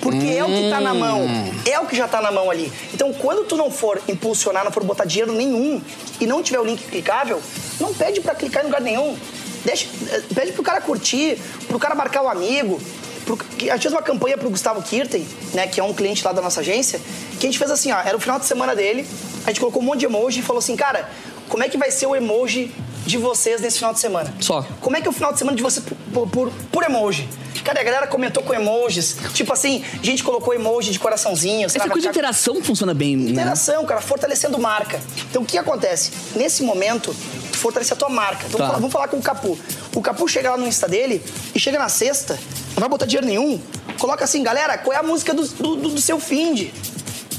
Porque 0.01 0.27
é 0.27 0.43
o 0.43 0.49
que 0.49 0.69
tá 0.69 0.81
na 0.81 0.93
mão. 0.93 1.23
Hum. 1.23 1.55
É 1.65 1.79
o 1.79 1.87
que 1.87 1.95
já 1.97 2.09
tá 2.09 2.21
na 2.21 2.33
mão 2.33 2.51
ali. 2.51 2.73
Então, 2.93 3.13
quando 3.13 3.45
tu 3.45 3.57
não 3.57 3.71
for 3.71 4.03
impulsionar, 4.09 4.65
não 4.65 4.73
for 4.73 4.83
botar 4.83 5.05
dinheiro 5.05 5.33
nenhum 5.33 5.81
e 6.21 6.27
não 6.27 6.43
tiver 6.43 6.59
o 6.59 6.65
link 6.65 6.83
clicável, 6.89 7.41
não 7.79 7.95
pede 7.95 8.21
pra 8.21 8.35
clicar 8.35 8.63
em 8.65 8.67
lugar 8.67 8.81
nenhum. 8.81 9.17
Deixa, 9.65 9.87
eh, 10.11 10.23
pede 10.35 10.51
pro 10.53 10.63
cara 10.65 10.81
curtir, 10.81 11.39
pro 11.69 11.79
cara 11.79 11.95
marcar 11.95 12.23
o 12.23 12.29
amigo. 12.29 12.83
Pro, 13.25 13.39
a 13.61 13.75
gente 13.75 13.83
fez 13.83 13.95
uma 13.95 14.03
campanha 14.03 14.37
pro 14.37 14.51
Gustavo 14.51 14.83
Kirten, 14.83 15.25
né, 15.55 15.69
que 15.69 15.79
é 15.79 15.85
um 15.85 15.95
cliente 15.95 16.25
lá 16.25 16.33
da 16.33 16.43
nossa 16.43 16.59
agência, 16.61 17.01
que 17.39 17.47
a 17.47 17.49
gente 17.49 17.57
fez 17.59 17.71
assim, 17.71 17.93
ó, 17.93 18.01
era 18.01 18.17
o 18.17 18.21
final 18.21 18.41
de 18.41 18.47
semana 18.47 18.75
dele, 18.75 19.07
a 19.45 19.49
gente 19.51 19.61
colocou 19.61 19.83
um 19.83 19.85
monte 19.85 20.01
de 20.01 20.07
emoji 20.07 20.41
e 20.41 20.43
falou 20.43 20.59
assim, 20.59 20.77
cara, 20.77 21.09
como 21.49 21.63
é 21.63 21.69
que 21.69 21.77
vai 21.77 21.91
ser 21.91 22.07
o 22.07 22.15
emoji 22.17 22.73
de 23.07 23.19
vocês 23.19 23.61
nesse 23.61 23.79
final 23.79 23.93
de 23.93 23.99
semana? 24.01 24.33
Só. 24.41 24.65
Como 24.81 24.97
é 24.97 25.01
que 25.01 25.07
é 25.07 25.11
o 25.11 25.13
final 25.13 25.33
de 25.33 25.39
semana 25.39 25.57
de 25.57 25.63
vocês 25.63 25.85
por, 26.13 26.29
por, 26.29 26.53
por- 26.71 26.83
emoji? 26.85 27.29
Cara, 27.65 27.81
a 27.81 27.85
galera 27.85 28.07
comentou 28.09 28.43
com 28.43 28.53
emojis. 28.53 29.17
Tipo 29.35 29.53
assim, 29.53 29.85
a 30.01 30.05
gente 30.05 30.25
colocou 30.25 30.53
emoji 30.53 30.91
de 30.91 30.99
coraçãozinho. 30.99 31.67
Essa 31.67 31.79
coisa 31.81 32.01
de 32.01 32.09
interação 32.09 32.61
funciona 32.63 32.93
bem, 32.93 33.17
né? 33.17 33.31
Interação, 33.31 33.85
cara, 33.85 34.01
fortalecendo 34.01 34.59
marca. 34.59 35.01
Então 35.31 35.43
o 35.43 35.45
que 35.45 35.57
acontece? 35.57 36.11
Nesse 36.35 36.65
momento, 36.65 37.15
tu 37.53 37.59
fortalece 37.59 37.93
a 37.93 37.97
tua 37.97 38.09
marca. 38.09 38.47
Então 38.49 38.59
Tá. 38.59 38.67
vamos, 38.67 38.67
falar, 38.67 38.79
vamos 38.81 38.93
falar 38.93 39.09
com 39.09 39.17
o 39.19 39.23
Capu. 39.23 39.59
O 39.95 40.01
Capu 40.03 40.27
chega 40.27 40.51
lá 40.51 40.57
no 40.57 40.67
Insta 40.67 40.89
dele 40.89 41.23
e 41.55 41.61
chega 41.61 41.79
na 41.79 41.89
sexta, 41.89 42.35
não 42.75 42.81
vai 42.81 42.89
botar 42.89 43.07
dinheiro 43.07 43.27
nenhum. 43.29 43.61
Coloca 43.99 44.25
assim, 44.25 44.43
galera, 44.43 44.77
qual 44.79 44.97
é 44.97 44.99
a 44.99 45.03
música 45.05 45.33
do, 45.33 45.47
do, 45.47 45.77
do- 45.77 46.01
seu 46.01 46.19
feed? 46.19 46.75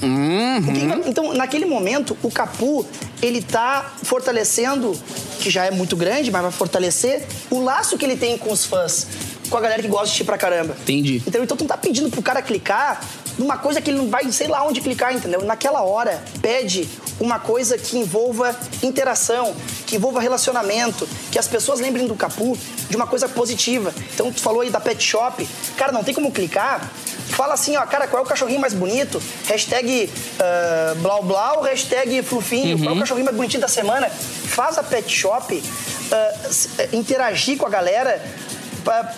Uhum. 0.01 0.61
Que 0.63 0.71
que 1.03 1.09
então, 1.09 1.33
naquele 1.33 1.65
momento, 1.65 2.17
o 2.23 2.31
Capu, 2.31 2.85
ele 3.21 3.41
tá 3.41 3.93
fortalecendo, 4.03 4.97
que 5.39 5.49
já 5.49 5.65
é 5.65 5.71
muito 5.71 5.95
grande, 5.95 6.31
mas 6.31 6.41
vai 6.41 6.51
fortalecer 6.51 7.25
o 7.49 7.61
laço 7.61 7.97
que 7.97 8.05
ele 8.05 8.15
tem 8.15 8.37
com 8.37 8.51
os 8.51 8.65
fãs, 8.65 9.07
com 9.49 9.57
a 9.57 9.61
galera 9.61 9.81
que 9.81 9.87
gosta 9.87 10.07
de 10.07 10.13
ti 10.13 10.23
pra 10.23 10.37
caramba. 10.37 10.75
Entendi. 10.81 11.17
Entendeu? 11.17 11.43
Então 11.43 11.57
tu 11.57 11.61
não 11.61 11.67
tá 11.67 11.77
pedindo 11.77 12.09
pro 12.09 12.21
cara 12.21 12.41
clicar 12.41 13.01
numa 13.37 13.57
coisa 13.57 13.81
que 13.81 13.89
ele 13.89 13.97
não 13.97 14.09
vai, 14.09 14.31
sei 14.31 14.47
lá 14.47 14.63
onde 14.65 14.81
clicar, 14.81 15.13
entendeu? 15.13 15.43
Naquela 15.43 15.81
hora, 15.81 16.23
pede 16.41 16.87
uma 17.19 17.39
coisa 17.39 17.77
que 17.77 17.97
envolva 17.97 18.55
interação, 18.81 19.55
que 19.85 19.95
envolva 19.95 20.19
relacionamento, 20.19 21.07
que 21.31 21.39
as 21.39 21.47
pessoas 21.47 21.79
lembrem 21.79 22.07
do 22.07 22.15
Capu 22.15 22.57
de 22.89 22.95
uma 22.95 23.07
coisa 23.07 23.27
positiva. 23.27 23.93
Então 24.13 24.31
tu 24.31 24.41
falou 24.41 24.61
aí 24.61 24.69
da 24.69 24.79
pet 24.79 25.01
shop, 25.03 25.47
cara, 25.77 25.91
não 25.91 26.03
tem 26.03 26.13
como 26.13 26.31
clicar. 26.31 26.91
Fala 27.29 27.55
assim, 27.55 27.75
ó, 27.77 27.85
cara, 27.85 28.07
qual 28.07 28.21
é 28.21 28.25
o 28.25 28.29
cachorrinho 28.29 28.59
mais 28.59 28.73
bonito? 28.73 29.21
Hashtag 29.47 30.09
uh, 30.09 30.95
blau 30.99 31.23
blau, 31.23 31.61
hashtag 31.61 32.21
flufinho. 32.21 32.77
Qual 32.77 32.93
é 32.93 32.97
o 32.97 32.99
cachorrinho 32.99 33.25
mais 33.25 33.35
bonitinho 33.35 33.61
da 33.61 33.67
semana? 33.67 34.07
Faz 34.09 34.77
a 34.77 34.83
pet 34.83 35.09
shop 35.11 35.63
eh, 36.11 36.89
interagir 36.93 37.57
com 37.57 37.65
a 37.65 37.69
galera 37.69 38.21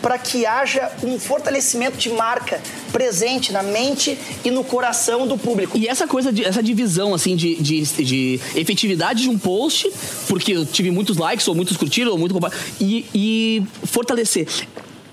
para 0.01 0.17
que 0.17 0.45
haja 0.45 0.91
um 1.03 1.19
fortalecimento 1.19 1.97
de 1.97 2.09
marca 2.09 2.61
presente 2.91 3.51
na 3.51 3.63
mente 3.63 4.17
e 4.43 4.51
no 4.51 4.63
coração 4.63 5.27
do 5.27 5.37
público. 5.37 5.77
E 5.77 5.87
essa 5.87 6.07
coisa, 6.07 6.31
de, 6.31 6.45
essa 6.45 6.61
divisão, 6.61 7.13
assim, 7.13 7.35
de, 7.35 7.55
de, 7.55 7.81
de 7.81 8.39
efetividade 8.55 9.23
de 9.23 9.29
um 9.29 9.37
post, 9.37 9.91
porque 10.27 10.53
eu 10.53 10.65
tive 10.65 10.91
muitos 10.91 11.17
likes, 11.17 11.47
ou 11.47 11.55
muitos 11.55 11.77
curtiram, 11.77 12.11
ou 12.11 12.17
muito 12.17 12.35
e, 12.79 13.05
e 13.13 13.63
fortalecer 13.85 14.47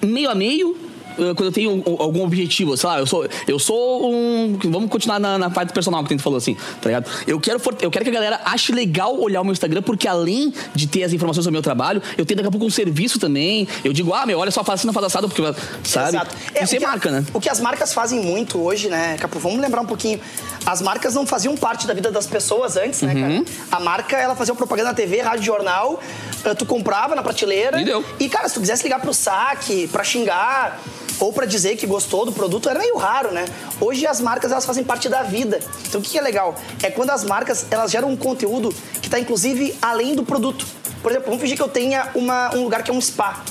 meio 0.03 0.31
a 0.31 0.35
meio. 0.35 0.77
Eh, 1.19 1.35
Quando 1.35 1.45
eu 1.45 1.53
tenho 1.53 1.71
um- 1.87 1.97
algum 2.03 2.23
objetivo, 2.25 2.77
sei 2.77 2.89
lá, 2.89 2.99
eu 2.99 3.07
sou, 3.07 3.27
eu 3.47 3.59
sou 3.59 4.13
um. 4.13 4.59
Vamos 4.65 4.91
continuar 4.91 5.19
na, 5.19 5.39
na 5.39 5.51
parte 5.51 5.73
personal 5.73 6.03
que 6.05 6.13
a 6.13 6.17
gente 6.17 6.23
falou 6.23 6.37
assim, 6.37 6.55
tá 6.81 6.89
ligado? 6.89 7.11
Eu 7.27 7.39
quero, 7.41 7.61
eu 7.81 7.91
quero 7.91 8.05
que 8.05 8.11
a 8.11 8.15
galera 8.15 8.41
ache 8.45 8.73
legal 8.73 9.19
olhar 9.21 9.41
o 9.41 9.45
meu 9.45 9.53
Instagram, 9.53 9.83
porque 9.83 10.07
além 10.09 10.53
de 10.75 10.87
ter 10.87 11.03
as 11.05 11.13
informações 11.13 11.45
do 11.47 11.53
meu 11.53 11.63
trabalho, 11.63 12.03
eu 12.17 12.25
tenho 12.25 12.37
daqui 12.37 12.49
a 12.49 12.51
pouco 12.51 12.67
um 12.67 12.71
serviço 12.71 13.19
também. 13.19 13.67
Eu 13.85 13.93
digo, 13.93 14.13
ah, 14.15 14.25
meu, 14.27 14.39
olha 14.39 14.51
só, 14.51 14.63
faz 14.65 14.81
assim, 14.81 14.87
não 14.87 14.95
faz 14.95 15.07
assado, 15.07 15.29
porque, 15.29 15.43
sabe? 15.85 16.09
Exato. 16.09 16.37
Isso 16.63 16.73
o 16.75 16.77
é 16.77 16.79
que 16.79 16.85
a- 16.85 16.89
marca, 16.89 17.11
né? 17.11 17.25
O 17.35 17.41
que 17.41 17.49
as 17.49 17.61
marcas 17.61 17.93
fazem 17.95 18.21
muito 18.21 18.59
hoje, 18.61 18.89
né, 18.89 19.17
Capu? 19.19 19.39
Vamos 19.39 19.61
lembrar 19.61 19.81
um 19.81 19.87
pouquinho. 19.87 20.21
As 20.65 20.81
marcas 20.81 21.15
não 21.15 21.27
faziam 21.27 21.57
parte 21.57 21.87
da 21.87 21.95
vida 21.95 22.11
das 22.11 22.27
pessoas 22.27 22.77
antes, 22.77 23.03
né, 23.03 23.15
Uhum. 23.15 23.45
cara? 23.45 23.45
A 23.73 23.81
marca, 23.81 24.17
ela 24.17 24.35
fazia 24.37 24.55
propaganda 24.55 24.91
na 24.91 24.95
TV, 24.95 25.21
rádio, 25.21 25.45
jornal, 25.45 26.01
eh, 26.45 26.55
tu 26.55 26.65
comprava 26.67 27.15
na 27.15 27.23
prateleira. 27.23 27.81
E 27.81 27.85
deu. 27.85 28.05
E, 28.21 28.29
cara, 28.29 28.49
se 28.49 28.55
tu 28.55 28.61
quisesse 28.61 28.83
ligar 28.85 29.01
pro 29.01 29.13
saque, 29.13 29.89
pra 29.89 30.05
xingar 30.05 30.81
ou 31.21 31.33
pra 31.33 31.47
dizer 31.47 31.77
que 31.77 31.87
gostou 31.87 32.25
do 32.25 32.33
produto, 32.33 32.69
era 32.69 32.79
meio 32.79 32.97
raro, 32.97 33.31
né? 33.33 33.45
Hoje 33.81 34.07
as 34.07 34.21
marcas, 34.21 34.51
elas 34.53 34.65
fazem 34.65 34.83
parte 34.85 35.09
da 35.09 35.23
vida. 35.23 35.61
Então, 35.89 36.01
o 36.01 36.05
que 36.05 36.19
é 36.19 36.21
legal? 36.23 36.55
É 36.83 36.91
quando 36.91 37.11
as 37.11 37.25
marcas, 37.25 37.67
elas 37.71 37.91
geram 37.91 38.09
um 38.11 38.17
conteúdo 38.17 38.75
que 39.01 39.09
tá, 39.09 39.19
inclusive, 39.19 39.75
além 39.81 40.15
do 40.15 40.25
produto. 40.25 40.67
Por 41.03 41.11
exemplo, 41.11 41.27
vamos 41.29 41.41
fingir 41.41 41.57
que 41.57 41.63
eu 41.63 41.69
tenha 41.69 42.09
uma- 42.15 42.55
um 42.55 42.63
lugar 42.65 42.83
que 42.83 42.91
é 42.91 42.95
um 42.95 43.01
spa. 43.01 43.43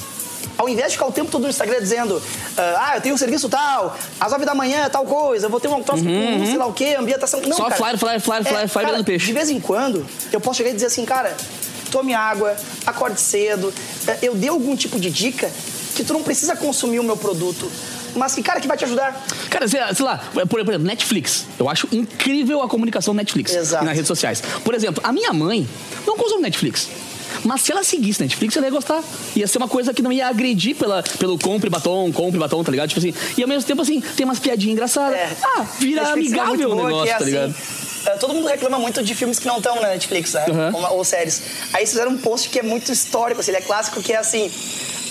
Ao 0.58 0.70
invés 0.70 0.88
de 0.90 0.94
ficar 0.94 1.08
o 1.08 1.12
tempo 1.12 1.32
todo 1.32 1.44
no 1.44 1.50
Instagram 1.50 1.80
dizendo, 1.80 2.22
ah, 2.58 2.92
eu 2.96 3.02
tenho 3.02 3.16
um 3.16 3.18
serviço 3.18 3.50
tal, 3.50 3.96
às 4.20 4.32
9 4.32 4.46
da 4.46 4.54
manhã, 4.54 4.88
tal 4.90 5.06
coisa, 5.06 5.48
eu 5.48 5.50
vou 5.50 5.60
ter 5.60 5.68
um 5.68 5.82
troço 5.82 6.04
com 6.04 6.46
sei 6.46 6.58
lá 6.58 6.66
o 6.68 6.74
quê, 6.74 6.96
ambientação. 7.00 7.42
Não, 7.42 7.58
Só 7.58 7.64
cara. 7.64 7.76
flyer, 7.78 7.98
flyer, 7.98 8.22
flyer, 8.22 8.44
flyer, 8.46 8.68
flyer 8.70 8.90
cara, 8.92 9.04
peixe. 9.04 9.26
De 9.26 9.34
vez 9.34 9.50
em 9.50 9.60
quando, 9.60 10.06
eu 10.32 10.40
posso 10.40 10.58
chegar 10.58 10.70
e 10.70 10.74
dizer 10.74 10.88
assim, 10.88 11.04
cara, 11.04 11.36
tome 11.90 12.14
água, 12.14 12.56
acorde 12.86 13.20
cedo, 13.20 13.74
eh, 14.08 14.20
eu 14.22 14.36
dei 14.36 14.50
algum 14.50 14.76
tipo 14.76 15.00
de 15.00 15.10
dica 15.10 15.50
que 15.94 16.04
tu 16.04 16.14
não 16.14 16.24
precisa 16.24 16.56
consumir 16.56 17.00
o 17.00 17.04
meu 17.04 17.18
produto, 17.18 17.70
mas 18.16 18.34
que, 18.34 18.44
cara, 18.44 18.60
que 18.60 18.68
vai 18.68 18.78
te 18.78 18.86
ajudar. 18.86 19.26
Cara, 19.50 19.68
sei 19.68 19.80
lá, 19.80 19.94
sei 19.94 20.06
lá, 20.06 20.18
por 20.48 20.60
exemplo, 20.60 20.80
Netflix. 20.80 21.46
Eu 21.60 21.70
acho 21.70 21.88
incrível 21.92 22.62
a 22.62 22.68
comunicação 22.68 23.14
Netflix 23.14 23.54
Exato. 23.54 23.86
nas 23.86 23.94
redes 23.94 24.08
sociais. 24.08 24.42
Por 24.64 24.74
exemplo, 24.74 25.02
a 25.06 25.12
minha 25.12 25.34
mãe 25.34 25.68
não 26.06 26.18
consome 26.18 26.42
Netflix. 26.42 26.90
Mas 27.44 27.62
se 27.62 27.72
ela 27.72 27.84
seguisse 27.84 28.22
Netflix, 28.22 28.56
ela 28.58 28.66
ia 28.68 28.72
gostar. 28.72 29.02
Ia 29.36 29.48
ser 29.48 29.58
uma 29.58 29.68
coisa 29.68 29.94
que 29.94 30.02
não 30.02 30.12
ia 30.12 30.28
agredir 30.28 30.76
pela, 30.76 31.02
pelo 31.18 31.40
compre 31.40 31.70
batom, 31.70 32.12
compre 32.12 32.38
batom, 32.38 32.64
tá 32.64 32.72
ligado? 32.72 32.90
Tipo 32.90 33.00
assim. 33.00 33.14
E 33.38 33.42
ao 33.42 33.48
mesmo 33.48 33.66
tempo, 33.66 33.82
assim, 33.82 34.02
tem 34.02 34.26
umas 34.26 34.40
piadinhas 34.40 34.74
engraçadas. 34.74 35.18
É. 35.18 35.30
Ah, 35.42 35.66
vira 35.80 36.04
Netflix 36.04 36.34
é 36.34 36.40
amigável 36.40 36.70
muito 36.70 36.82
o 36.82 36.88
negócio, 36.88 37.14
é 37.14 37.18
tá 37.18 37.24
ligado? 37.24 37.50
assim, 37.50 38.20
todo 38.20 38.34
mundo 38.34 38.48
reclama 38.48 38.80
muito 38.80 39.04
de 39.04 39.16
filmes 39.16 39.40
que 39.40 39.48
não 39.48 39.58
estão 39.58 39.76
na 39.76 39.90
Netflix, 39.90 40.34
né? 40.34 40.46
Uhum. 40.48 40.76
Ou, 40.76 40.98
ou 40.98 41.04
séries. 41.04 41.42
Aí 41.74 41.82
eles 41.82 41.92
fizeram 41.92 42.12
um 42.12 42.18
post 42.18 42.50
que 42.50 42.60
é 42.60 42.64
muito 42.64 42.92
histórico, 42.92 43.40
assim, 43.40 43.52
ele 43.52 43.58
é 43.58 43.62
clássico, 43.62 44.02
que 44.02 44.14
é 44.14 44.18
assim: 44.18 44.52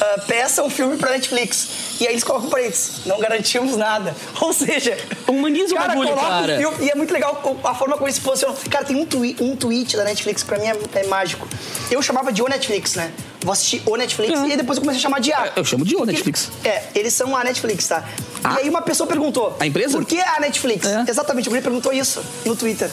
ah, 0.00 0.20
peça 0.26 0.62
um 0.62 0.70
filme 0.70 0.96
pra 0.96 1.10
Netflix. 1.10 1.68
E 2.00 2.06
aí 2.06 2.12
eles 2.14 2.24
colocam 2.24 2.48
pra 2.48 2.62
eles, 2.62 3.00
não 3.06 3.18
garantimos 3.18 3.76
nada. 3.76 4.14
Ou 4.40 4.52
seja, 4.52 4.96
Humaniza 5.28 5.74
o 5.74 5.76
cara, 5.76 5.88
bagulho, 5.88 6.08
coloca 6.10 6.28
cara. 6.28 6.54
Um 6.54 6.58
filme, 6.58 6.86
e 6.86 6.90
é 6.90 6.94
muito 6.94 7.12
legal 7.12 7.58
a 7.64 7.74
forma 7.74 7.94
como 7.94 8.06
eles 8.06 8.16
se 8.16 8.20
posicionam. 8.22 8.56
Cara, 8.70 8.84
tem 8.84 8.96
um, 8.96 9.04
twi 9.06 9.36
um 9.40 9.54
tweet 9.56 9.96
da 9.96 10.04
Netflix 10.04 10.42
que 10.42 10.48
pra 10.48 10.58
mim 10.58 10.66
é, 10.66 10.76
é 11.00 11.06
mágico. 11.06 11.46
Eu 11.90 12.00
chamava 12.02 12.32
de 12.32 12.42
O 12.42 12.48
Netflix, 12.48 12.94
né? 12.94 13.12
Vou 13.42 13.52
assistir 13.52 13.82
O 13.86 13.96
Netflix 13.96 14.38
Uhum. 14.38 14.48
e 14.48 14.56
depois 14.56 14.76
eu 14.76 14.82
comecei 14.82 14.98
a 15.00 15.02
chamar 15.02 15.20
de 15.20 15.32
A. 15.32 15.52
Eu 15.56 15.64
chamo 15.64 15.84
de 15.84 15.96
O 15.96 16.04
Netflix. 16.04 16.50
É, 16.64 16.82
eles 16.94 17.14
são 17.14 17.34
a 17.36 17.42
Netflix, 17.44 17.86
tá? 17.88 18.04
Ah? 18.44 18.56
E 18.56 18.64
aí 18.64 18.68
uma 18.68 18.82
pessoa 18.82 19.06
perguntou. 19.06 19.56
A 19.58 19.66
empresa? 19.66 19.96
Por 19.96 20.04
que 20.06 20.20
a 20.20 20.40
Netflix? 20.40 20.86
É. 20.86 21.04
Exatamente, 21.08 21.48
o 21.48 21.50
Guri 21.50 21.62
perguntou 21.62 21.92
isso 21.92 22.22
no 22.44 22.54
Twitter. 22.56 22.90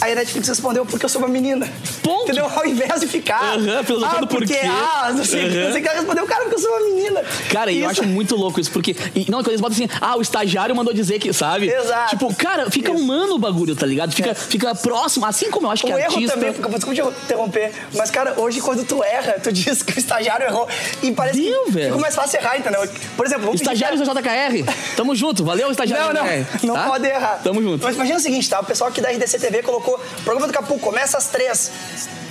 Aí 0.00 0.12
a 0.12 0.16
Netflix 0.16 0.48
respondeu, 0.48 0.84
porque 0.84 1.04
eu 1.04 1.08
sou 1.08 1.20
uma 1.22 1.28
menina. 1.28 1.68
Ponto. 2.02 2.24
Entendeu? 2.24 2.46
Ao 2.54 2.66
invés 2.66 3.00
de 3.00 3.06
ficar. 3.06 3.56
Aham, 3.56 3.84
filosofando 3.84 4.24
ah, 4.24 4.26
por 4.26 4.38
porque, 4.38 4.54
quê? 4.54 4.66
Ah, 4.66 5.12
não 5.14 5.24
sei 5.24 5.48
que. 5.48 5.56
Aham. 5.56 5.64
Não 5.66 5.72
sei 5.72 5.80
o 5.80 5.82
que. 5.82 5.88
Ela 5.88 5.98
respondeu, 5.98 6.26
cara, 6.26 6.40
porque 6.42 6.54
eu 6.56 6.58
sou 6.58 6.70
uma 6.70 6.80
menina. 6.88 7.22
Cara, 7.50 7.70
e 7.70 7.80
eu 7.80 7.90
Isso- 7.90 8.00
acho 8.02 8.08
muito 8.10 8.36
louco 8.36 8.60
isso, 8.60 8.70
porque. 8.70 8.96
e- 9.14 9.30
não, 9.30 9.38
quando 9.38 9.48
eles 9.50 9.60
botam 9.60 9.74
assim, 9.76 9.88
ah, 10.00 10.16
o 10.16 10.22
estagiário 10.22 10.74
mandou 10.74 10.92
dizer 10.92 11.18
que, 11.18 11.32
sabe? 11.32 11.68
Exato. 11.70 12.10
Tipo, 12.10 12.34
cara, 12.34 12.70
fica 12.70 12.92
Isso. 12.92 13.00
humano 13.02 13.34
o 13.34 13.38
bagulho, 13.38 13.74
tá 13.76 13.86
ligado? 13.86 14.12
Fica, 14.12 14.34
fica 14.34 14.74
próximo, 14.74 15.24
assim 15.26 15.50
como 15.50 15.66
eu 15.66 15.70
acho 15.70 15.84
que 15.84 15.92
O 15.92 15.96
erro 15.98 16.12
artista. 16.12 16.34
também, 16.34 16.52
porque- 16.52 16.68
desculpa 16.74 17.12
te 17.12 17.24
interromper, 17.24 17.72
mas, 17.96 18.10
cara, 18.10 18.34
hoje 18.38 18.60
quando 18.60 18.84
tu 18.84 19.02
erra, 19.02 19.36
tu 19.42 19.50
diz 19.52 19.82
que 19.82 19.92
o 19.96 19.98
estagiário 19.98 20.46
errou. 20.46 20.68
E 21.02 21.12
parece 21.12 21.40
Deu, 21.40 21.64
que 21.64 21.70
velho. 21.72 21.86
fica 21.88 21.98
mais 22.00 22.14
fácil 22.14 22.38
errar, 22.40 22.58
entendeu? 22.58 22.86
Por 23.16 23.26
exemplo, 23.26 23.54
Estagiários 23.54 24.00
que- 24.00 24.06
da 24.06 24.12
JKR, 24.20 24.64
tamo 24.96 25.14
junto, 25.14 25.44
valeu, 25.44 25.70
estagiário 25.72 26.06
Não, 26.06 26.12
não, 26.14 26.22
JKR, 26.28 26.66
não 26.66 26.74
tá? 26.74 26.86
pode 26.86 27.06
errar. 27.06 27.40
Tamo 27.44 27.62
junto. 27.62 27.84
Mas 27.84 27.94
imagina 27.94 28.18
o 28.18 28.20
seguinte, 28.22 28.48
tá? 28.48 28.60
O 28.60 28.64
pessoal 28.64 28.90
aqui 28.90 29.00
da 29.00 29.10
RDC 29.10 29.38
TV 29.38 29.62
colocou 29.62 29.83
programa 30.24 30.46
do 30.46 30.52
Capu, 30.52 30.78
começa 30.78 31.16
às 31.18 31.26
três. 31.28 31.70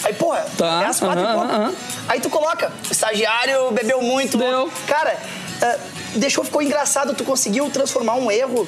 Aí, 0.04 0.14
porra, 0.14 0.46
Tá, 0.58 0.82
é 0.84 0.86
às 0.86 1.00
quatro 1.00 1.24
e 1.24 1.34
pouco. 1.34 1.76
Aí 2.10 2.20
tu 2.20 2.30
coloca, 2.30 2.72
estagiário 2.90 3.72
bebeu 3.72 4.02
muito. 4.02 4.38
Deu. 4.38 4.70
Cara, 4.88 5.18
eh, 5.62 5.80
deixou, 6.16 6.44
ficou 6.44 6.62
engraçado, 6.62 7.14
tu 7.14 7.24
conseguiu 7.24 7.70
transformar 7.70 8.16
um 8.16 8.30
erro 8.30 8.68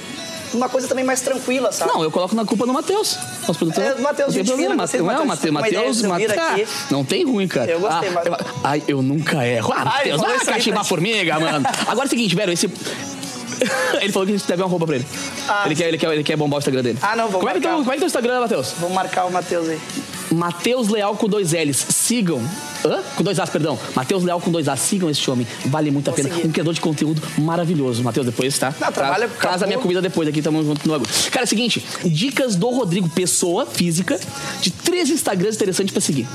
numa 0.53 0.69
coisa 0.69 0.87
também 0.87 1.03
mais 1.03 1.19
tranquila, 1.21 1.71
sabe? 1.71 1.91
Não, 1.91 2.01
eu 2.01 2.09
coloco 2.09 2.33
na 2.33 2.45
culpa 2.45 2.65
no 2.65 2.71
Matheus. 2.73 3.17
Nosso 3.45 3.55
produtor. 3.59 3.83
É, 3.83 3.95
Matheus, 3.95 4.33
gente 4.33 4.47
problema, 4.47 4.85
do 4.87 4.97
Não 4.97 5.11
é 5.11 5.19
o 5.19 5.25
Matheus, 5.25 5.51
Matheus. 5.51 6.01
uma 6.01 6.17
Matheus, 6.19 6.67
não 6.89 7.03
tem 7.03 7.25
ruim, 7.25 7.47
cara. 7.47 7.69
Eu 7.71 7.79
gostei, 7.81 8.09
ah, 8.09 8.11
mas- 8.13 8.47
Ai, 8.63 8.83
eu 8.87 9.01
nunca 9.01 9.45
erro. 9.45 9.73
Ah, 9.75 9.85
Matheus, 9.85 10.21
ah, 10.23 10.45
cachimba 10.45 10.83
formiga, 10.83 11.37
mano. 11.39 11.67
Agora 11.87 12.05
é 12.05 12.07
o 12.07 12.09
seguinte, 12.09 12.35
velho, 12.35 12.53
esse. 12.53 12.69
ele 14.01 14.11
falou 14.11 14.25
que 14.25 14.33
a 14.33 14.37
gente 14.37 14.47
deve 14.47 14.61
uma 14.61 14.69
roupa 14.69 14.85
pra 14.85 14.95
ele. 14.95 15.05
Ah. 15.47 15.63
Ele, 15.65 15.75
quer, 15.75 15.87
ele, 15.87 15.97
quer, 15.97 16.13
ele 16.13 16.23
quer 16.23 16.37
bombar 16.37 16.57
o 16.57 16.59
Instagram 16.59 16.83
dele. 16.83 16.99
Ah, 17.01 17.15
não, 17.15 17.29
vou 17.29 17.39
como 17.39 17.49
é, 17.49 17.53
que 17.53 17.59
marcar. 17.59 17.75
teu, 17.75 17.77
como 17.79 17.91
é 17.91 17.93
que 17.93 17.99
teu 17.99 18.07
Instagram, 18.07 18.39
Matheus? 18.39 18.73
Vou 18.79 18.89
marcar 18.89 19.25
o 19.25 19.31
Matheus 19.31 19.69
aí. 19.69 19.79
Matheus 20.31 20.89
Leal 20.89 21.15
com 21.15 21.27
dois 21.27 21.53
L's. 21.53 21.85
Sigam. 21.89 22.41
Hã? 22.83 23.01
Com 23.15 23.23
dois 23.23 23.39
A's, 23.39 23.49
perdão. 23.49 23.77
Matheus 23.95 24.23
Leal 24.23 24.39
com 24.41 24.51
dois 24.51 24.67
A's. 24.67 24.79
Sigam 24.79 25.09
esse 25.09 25.29
homem. 25.29 25.47
Vale 25.65 25.91
muito 25.91 26.09
a 26.09 26.11
Vou 26.11 26.17
pena. 26.23 26.33
seguir. 26.33 26.47
Um 26.47 26.51
criador 26.51 26.73
de 26.73 26.81
conteúdo 26.81 27.21
maravilhoso. 27.37 28.03
Matheus, 28.03 28.25
depois, 28.25 28.57
tá? 28.57 28.73
Não, 28.79 28.91
trabalha 28.91 29.27
com 29.27 29.35
Traz 29.39 29.63
a 29.63 29.67
minha 29.67 29.79
comida 29.79 30.01
depois 30.01 30.27
aqui, 30.27 30.41
tamo 30.41 30.63
junto 30.63 30.85
no 30.87 30.93
bagulho. 30.93 31.09
Cara, 31.31 31.43
é 31.43 31.45
o 31.45 31.47
seguinte: 31.47 31.85
dicas 32.03 32.55
do 32.55 32.69
Rodrigo 32.69 33.07
Pessoa, 33.09 33.65
física, 33.65 34.19
de 34.61 34.71
três 34.71 35.09
Instagrams 35.09 35.55
interessantes 35.55 35.91
pra 35.93 36.01
seguir. 36.01 36.27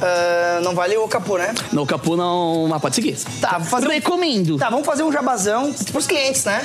Ah, 0.00 0.60
não 0.62 0.74
vale 0.74 0.96
o 0.96 1.08
Capu, 1.08 1.36
né? 1.38 1.54
No 1.72 1.86
Capu 1.86 2.16
não. 2.16 2.66
Mas 2.68 2.80
pode 2.80 2.94
seguir. 2.94 3.16
Tá, 3.40 3.58
vou 3.58 3.66
fazer 3.68 3.86
um- 3.88 3.90
Recomendo. 3.90 4.56
Tá, 4.58 4.70
vamos 4.70 4.86
fazer 4.86 5.02
um 5.02 5.12
jabazão 5.12 5.72
pros 5.92 6.06
clientes, 6.06 6.44
né? 6.44 6.64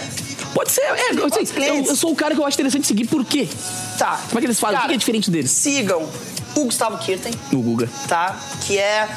Pode 0.54 0.72
ser, 0.72 0.82
é, 0.82 1.10
assim, 1.10 1.20
Outros 1.20 1.50
eu, 1.50 1.56
clientes. 1.56 1.90
eu 1.90 1.96
sou 1.96 2.12
o 2.12 2.16
cara 2.16 2.36
que 2.36 2.40
eu 2.42 2.46
acho 2.46 2.56
interessante 2.56 2.86
seguir, 2.86 3.08
por 3.08 3.26
quê? 3.26 3.48
Tá. 3.98 4.20
Como 4.28 4.38
é 4.38 4.42
que 4.42 4.46
eles 4.48 4.60
fazem? 4.60 4.76
o 4.76 4.80
que 4.80 4.84
Cara, 4.84 4.94
é 4.94 4.98
diferente 4.98 5.32
deles? 5.32 5.50
Sigam 5.52 6.08
o 6.56 6.66
Gustavo 6.66 6.98
Kirten, 7.00 7.34
No 7.52 7.62
Guga. 7.62 7.90
tá? 8.08 8.38
Que 8.66 8.78
é 8.78 9.08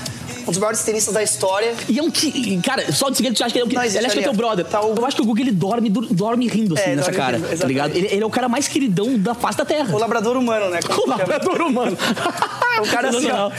um 0.47 0.51
dos 0.51 0.59
maiores 0.59 0.83
tenistas 0.83 1.13
da 1.13 1.23
história. 1.23 1.75
E 1.89 1.99
é 1.99 2.03
um 2.03 2.11
que. 2.11 2.61
Cara, 2.63 2.93
só 2.93 3.11
de 3.11 3.17
seguir, 3.17 3.33
tu 3.33 3.43
acha 3.45 3.53
que 3.53 3.59
ele 3.59 3.63
é 3.63 3.67
o 3.67 3.69
que. 3.69 3.75
Não 3.77 3.83
Ele 3.85 3.99
acha 3.99 4.11
que 4.15 4.19
é 4.21 4.23
teu 4.23 4.33
brother. 4.33 4.65
Tá 4.65 4.81
o- 4.83 4.95
Eu 4.97 5.05
acho 5.07 5.17
que 5.17 5.23
o 5.23 5.25
Guga 5.25 5.41
ele 5.41 5.51
dorme, 5.51 5.89
dorme 5.91 6.47
rindo 6.47 6.75
assim 6.75 6.91
É, 6.91 6.97
nessa 6.97 7.11
dorme 7.11 7.17
cara. 7.17 7.37
rindo, 7.39 7.59
tá 7.59 7.67
ligado? 7.67 7.97
Ele, 7.97 8.07
ele 8.11 8.23
é 8.23 8.27
o 8.27 8.31
cara 8.31 8.49
mais 8.49 8.69
queridão 8.69 9.19
da 9.19 9.35
face 9.35 9.59
da 9.59 9.65
terra. 9.65 9.95
O 9.95 9.99
labrador 9.99 10.37
humano, 10.37 10.71
né? 10.71 10.81
Como 10.87 11.07
O 11.15 11.17
labrador 11.19 11.61
humano. 11.63 11.97
É 12.77 12.81
um 12.81 12.87
cara 12.87 13.09
assim, 13.09 13.29
ó. 13.31 13.51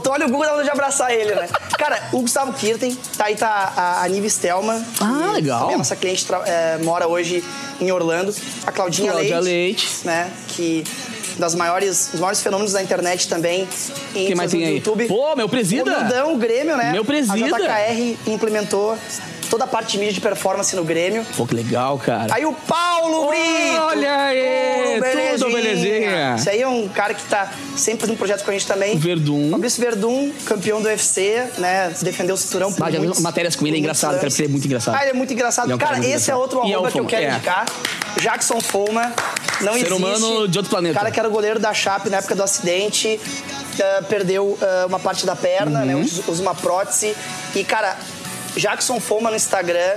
Tu 0.00 0.10
olha 0.10 0.26
o 0.26 0.28
Google, 0.30 0.44
dá 0.44 0.50
vontade 0.50 0.64
de 0.64 0.70
abraçar 0.72 1.12
ele, 1.12 1.34
né? 1.34 1.48
Cara, 1.78 2.08
o 2.12 2.20
Gustavo 2.20 2.52
Kirten, 2.52 2.96
tá 3.16 3.24
aí 3.26 3.34
tá 3.36 3.72
a, 3.76 4.02
a 4.04 4.08
Nive 4.08 4.28
Stelman. 4.30 4.82
Ah, 5.00 5.22
que 5.28 5.34
legal. 5.34 5.70
A 5.70 5.78
nossa 5.78 5.96
cliente 5.96 6.26
é, 6.46 6.78
mora 6.82 7.06
hoje 7.08 7.42
em 7.80 7.90
Orlando. 7.90 8.34
A 8.66 8.72
Claudinha 8.72 9.12
Cláudia 9.12 9.40
Leite, 9.40 9.84
Leite. 9.86 10.06
né? 10.06 10.30
Que 10.48 10.84
das 11.38 11.54
maiores, 11.54 12.08
dos 12.10 12.20
maiores 12.20 12.42
fenômenos 12.42 12.72
da 12.72 12.82
internet 12.82 13.28
também. 13.28 13.68
Em 14.14 14.26
Quem 14.26 14.34
mais 14.34 14.50
tem 14.50 14.64
aí? 14.64 14.76
YouTube. 14.76 15.06
Pô, 15.06 15.34
meu 15.36 15.48
presida. 15.48 15.90
O 15.90 16.00
Nildão, 16.00 16.34
o 16.34 16.36
Grêmio, 16.36 16.76
né? 16.76 16.92
Meu 16.92 17.04
presida. 17.04 17.34
A 17.34 17.58
JKR 17.58 18.16
implementou 18.26 18.96
toda 19.48 19.64
a 19.64 19.66
parte 19.66 19.92
de 19.92 19.98
mídia 19.98 20.14
de 20.14 20.20
performance 20.20 20.74
no 20.76 20.84
Grêmio. 20.84 21.24
Pô, 21.36 21.46
que 21.46 21.54
legal, 21.54 21.98
cara. 21.98 22.34
Aí 22.34 22.44
o 22.44 22.52
Paulo 22.52 23.28
Brito! 23.28 23.80
Olha 23.82 24.16
aí, 24.22 25.00
tudo 25.38 25.52
belezinha. 25.52 26.34
Esse 26.38 26.50
aí 26.50 26.62
é 26.62 26.68
um 26.68 26.88
cara 26.88 27.14
que 27.14 27.22
tá 27.24 27.50
sempre 27.76 28.00
fazendo 28.00 28.16
projetos 28.18 28.44
com 28.44 28.50
a 28.50 28.54
gente 28.54 28.66
também. 28.66 28.96
Verdun. 28.96 29.50
Fabrício 29.50 29.80
Verdun, 29.82 30.30
campeão 30.44 30.80
do 30.80 30.88
UFC, 30.88 31.44
né? 31.58 31.92
Defendeu 32.02 32.34
o 32.34 32.38
cinturão 32.38 32.72
por 32.72 32.86
Ah, 32.86 32.90
já 32.90 32.98
muitos- 32.98 33.20
matérias 33.20 33.54
com 33.56 33.66
ele, 33.66 33.76
é 33.76 33.78
engraçado, 33.80 34.10
cara, 34.12 34.22
anos. 34.22 34.32
porque 34.34 34.42
ele 34.42 34.48
é 34.50 34.52
muito 34.52 34.64
engraçado. 34.66 34.94
Ah, 34.96 35.02
ele 35.02 35.10
é 35.10 35.14
muito 35.14 35.32
engraçado. 35.32 35.66
É 35.72 35.76
cara 35.76 35.78
cara, 35.78 35.96
muito 36.02 36.06
esse 36.06 36.30
é 36.30 36.34
engraçado. 36.34 36.40
outro 36.40 36.58
é 36.58 36.62
o 36.62 36.74
arroba 36.74 36.90
que 36.90 37.00
eu 37.00 37.06
quero 37.06 37.24
é. 37.24 37.28
indicar. 37.30 37.66
Jackson 38.20 38.60
Foma. 38.60 39.12
Não 39.60 39.72
Ser 39.72 39.78
existe. 39.86 39.94
humano 39.94 40.48
de 40.48 40.58
outro 40.58 40.68
planeta. 40.70 40.94
cara 40.98 41.10
que 41.10 41.18
era 41.18 41.28
o 41.28 41.32
goleiro 41.32 41.58
da 41.58 41.72
Chape 41.72 42.10
na 42.10 42.18
época 42.18 42.34
do 42.34 42.42
acidente. 42.42 43.18
ah, 43.80 44.02
perdeu 44.08 44.58
ah, 44.60 44.86
uma 44.86 44.98
parte 44.98 45.24
da 45.26 45.34
perna, 45.36 45.80
Uhum. 45.80 45.86
né? 45.86 45.94
Usa 46.28 46.42
uma 46.42 46.54
prótese. 46.54 47.14
E, 47.54 47.64
cara, 47.64 47.96
Jackson 48.56 48.98
Foma 49.00 49.30
no 49.30 49.36
Instagram, 49.36 49.94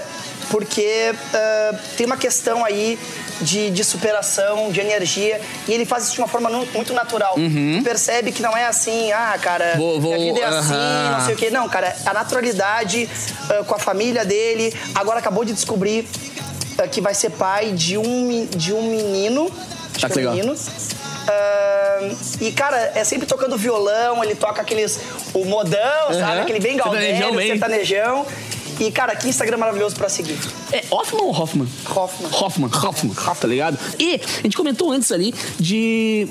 porque 0.51 1.13
ah, 1.33 1.75
tem 1.97 2.05
uma 2.05 2.17
questão 2.17 2.63
aí 2.65 2.99
de, 3.41 3.69
de 3.69 3.83
superação, 3.83 4.69
de 4.71 4.79
energia, 4.81 5.39
e 5.67 5.73
ele 5.73 5.85
faz 5.85 6.03
isso 6.05 6.13
de 6.15 6.19
uma 6.19 6.27
forma 6.27 6.49
nu- 6.49 6.67
muito 6.73 6.93
natural. 6.93 7.35
Tu 7.35 7.83
percebe 7.83 8.31
que 8.33 8.41
não 8.41 8.55
é 8.55 8.65
assim, 8.65 9.11
ah, 9.13 9.37
cara, 9.41 9.73
Uhum. 9.75 9.77
Vou- 9.77 10.01
vou- 10.01 10.13
minha 10.15 10.33
vida 10.33 10.45
é 10.45 10.49
assim, 10.49 10.73
não 11.17 11.25
sei 11.25 11.35
o 11.35 11.37
quê. 11.37 11.49
Não, 11.49 11.69
cara, 11.69 11.95
a 12.05 12.13
naturalidade 12.13 13.09
ah, 13.49 13.63
com 13.63 13.75
a 13.75 13.79
família 13.79 14.25
dele, 14.25 14.73
agora 14.95 15.19
acabou 15.19 15.45
de 15.45 15.53
descobrir 15.53 16.07
ah, 16.77 16.87
que 16.87 16.99
vai 16.99 17.13
ser 17.13 17.29
pai 17.31 17.71
de 17.71 17.97
um, 17.97 18.45
de 18.45 18.73
um 18.73 18.83
menino. 18.89 19.49
Ah, 20.01 20.07
que 20.07 20.13
é 20.13 20.15
legal. 20.15 20.33
menino. 20.33 20.55
Ah, 21.27 22.09
e, 22.41 22.51
cara, 22.51 22.91
é 22.95 23.03
sempre 23.03 23.27
tocando 23.27 23.57
violão, 23.57 24.23
ele 24.23 24.35
toca 24.35 24.61
aqueles. 24.61 24.99
O 25.33 25.45
modão, 25.45 26.07
sabe? 26.07 26.21
Aham. 26.21 26.41
Aquele 26.41 26.59
bem 26.59 26.75
Sertanejão, 26.75 27.19
gaudério, 27.19 27.35
bem. 27.35 27.59
E, 28.79 28.91
cara, 28.91 29.15
que 29.15 29.27
Instagram 29.27 29.57
maravilhoso 29.57 29.95
pra 29.95 30.07
seguir. 30.09 30.37
É 30.71 30.83
Hoffman 30.89 31.23
ou 31.23 31.31
Hoffman? 31.31 31.67
Hoffman. 31.93 32.29
Hoffman, 32.31 32.69
Hoffman, 32.73 33.13
tá 33.13 33.47
ligado? 33.47 33.77
E 33.99 34.15
a 34.15 34.41
gente 34.43 34.55
comentou 34.55 34.91
antes 34.91 35.11
ali 35.11 35.33
de. 35.59 36.27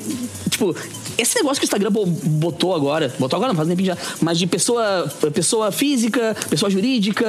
Tipo, 0.49 0.75
esse 1.19 1.37
negócio 1.37 1.61
que 1.61 1.65
o 1.65 1.69
Instagram 1.69 1.91
bo- 1.91 2.07
botou 2.07 2.75
agora, 2.75 3.13
botou 3.19 3.37
agora 3.37 3.53
não, 3.53 3.57
faz 3.57 3.69
tempo 3.69 3.85
já, 3.85 3.97
mas 4.21 4.39
de 4.39 4.47
pessoa, 4.47 5.13
pessoa 5.35 5.71
física, 5.73 6.35
pessoa 6.49 6.71
jurídica, 6.71 7.27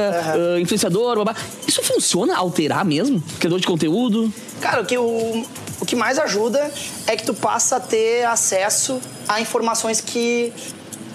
ah, 0.56 0.60
influenciador, 0.60 1.18
babá. 1.18 1.36
Isso 1.68 1.82
funciona 1.84 2.38
alterar 2.38 2.86
mesmo? 2.86 3.22
Criador 3.40 3.60
de 3.60 3.68
conteúdo? 3.68 4.32
Cara, 4.62 4.82
o 4.84 4.86
que, 4.86 4.98
o, 4.98 5.46
o 5.82 5.86
que 5.86 5.96
mais 5.96 6.18
ajuda 6.20 6.72
é 7.08 7.16
que 7.16 7.24
tu 7.26 7.34
passa 7.34 7.78
a 7.78 7.80
ter 7.80 8.26
acesso 8.26 9.00
a 9.28 9.42
informações 9.42 10.00
que, 10.02 10.54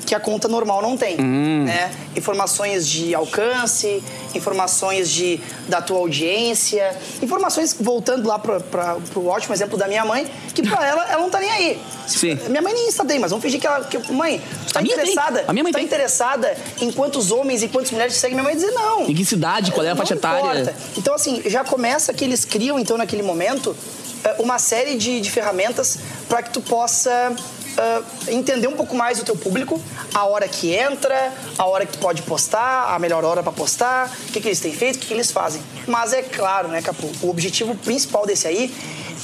que 0.07 0.15
a 0.15 0.21
conta 0.21 0.49
normal 0.49 0.83
não 0.83 0.97
tem. 0.97 1.17
Né? 1.17 1.91
Informações 2.15 2.87
de 2.87 3.15
alcance, 3.15 4.03
informações 4.35 5.11
de, 5.11 5.41
da 5.69 5.81
tua 5.81 5.99
audiência, 5.99 6.95
informações, 7.23 7.75
voltando 7.79 8.29
lá 8.29 8.39
para 8.39 8.97
o 9.17 9.27
ótimo 9.27 9.55
exemplo 9.55 9.79
da 9.79 9.89
minha 9.89 10.05
mãe, 10.05 10.27
que 10.55 10.63
pra 10.63 10.87
ela, 10.87 11.05
ela 11.11 11.23
não 11.23 11.31
tá 11.31 11.41
nem 11.41 11.51
aí. 11.51 11.81
Sim. 12.07 12.39
Minha 12.49 12.61
mãe 12.61 12.75
nem 12.75 12.89
Insta 12.89 13.05
tem, 13.05 13.19
mas 13.19 13.31
vamos 13.31 13.43
fingir 13.43 13.59
que 13.61 13.67
ela. 13.67 13.83
Que, 13.85 13.99
mãe, 14.13 14.41
tu 14.67 14.73
tá 14.75 14.81
A 14.81 14.83
interessada? 14.83 15.45
A 15.49 15.53
minha 15.53 15.63
mãe 15.63 15.73
tá 15.73 15.79
tem. 15.79 15.87
interessada 15.87 16.55
em 16.81 16.93
quantos 16.93 17.31
homens 17.31 17.63
e 17.63 17.69
quantas 17.69 17.91
mulheres 17.91 18.15
te 18.15 18.21
seguem? 18.21 18.35
Minha 18.35 18.45
mãe 18.45 18.55
dizer 18.55 18.73
não. 18.73 19.03
Em 19.09 19.15
que 19.15 19.25
cidade? 19.25 19.73
Qual 19.73 19.85
é 19.85 19.89
a 19.89 19.95
Não 19.95 19.99
faixa 19.99 20.15
etária? 20.15 20.61
importa. 20.61 20.75
Então, 20.99 21.15
assim, 21.15 21.43
já 21.47 21.65
começa 21.65 22.13
que 22.13 22.25
eles 22.25 22.45
criam, 22.45 22.79
então, 22.79 22.99
naquele 22.99 23.23
momento, 23.23 23.75
eh, 24.23 24.37
uma 24.39 24.59
série 24.59 24.97
de, 24.97 25.21
de 25.21 25.31
ferramentas 25.31 25.99
para 26.29 26.43
que 26.43 26.51
tu 26.51 26.61
possa 26.61 27.35
eh, 27.77 28.03
entender 28.29 28.67
um 28.69 28.77
pouco 28.77 28.95
mais 28.95 29.21
o 29.21 29.25
teu 29.25 29.37
público, 29.37 29.81
a 30.13 30.25
hora 30.25 30.47
que 30.49 30.73
entra, 30.75 31.33
a 31.59 31.65
hora 31.67 31.85
que 31.87 31.99
pode 31.99 32.23
postar, 32.23 32.95
a 32.95 32.99
melhor 32.99 33.25
hora 33.25 33.43
para 33.43 33.53
postar, 33.53 34.11
o 34.29 34.33
que, 34.33 34.41
que 34.41 34.49
eles 34.49 34.61
têm 34.61 34.73
feito, 34.73 34.97
o 34.97 34.99
que, 35.01 35.07
que 35.07 35.15
eles 35.15 35.31
fazem. 35.31 35.63
Mas 35.87 36.13
é 36.13 36.23
claro, 36.23 36.69
né, 36.69 36.81
Capu, 36.83 37.11
o 37.23 37.31
objetivo 37.31 37.75
principal 37.75 38.27
desse 38.27 38.47
aí 38.47 38.73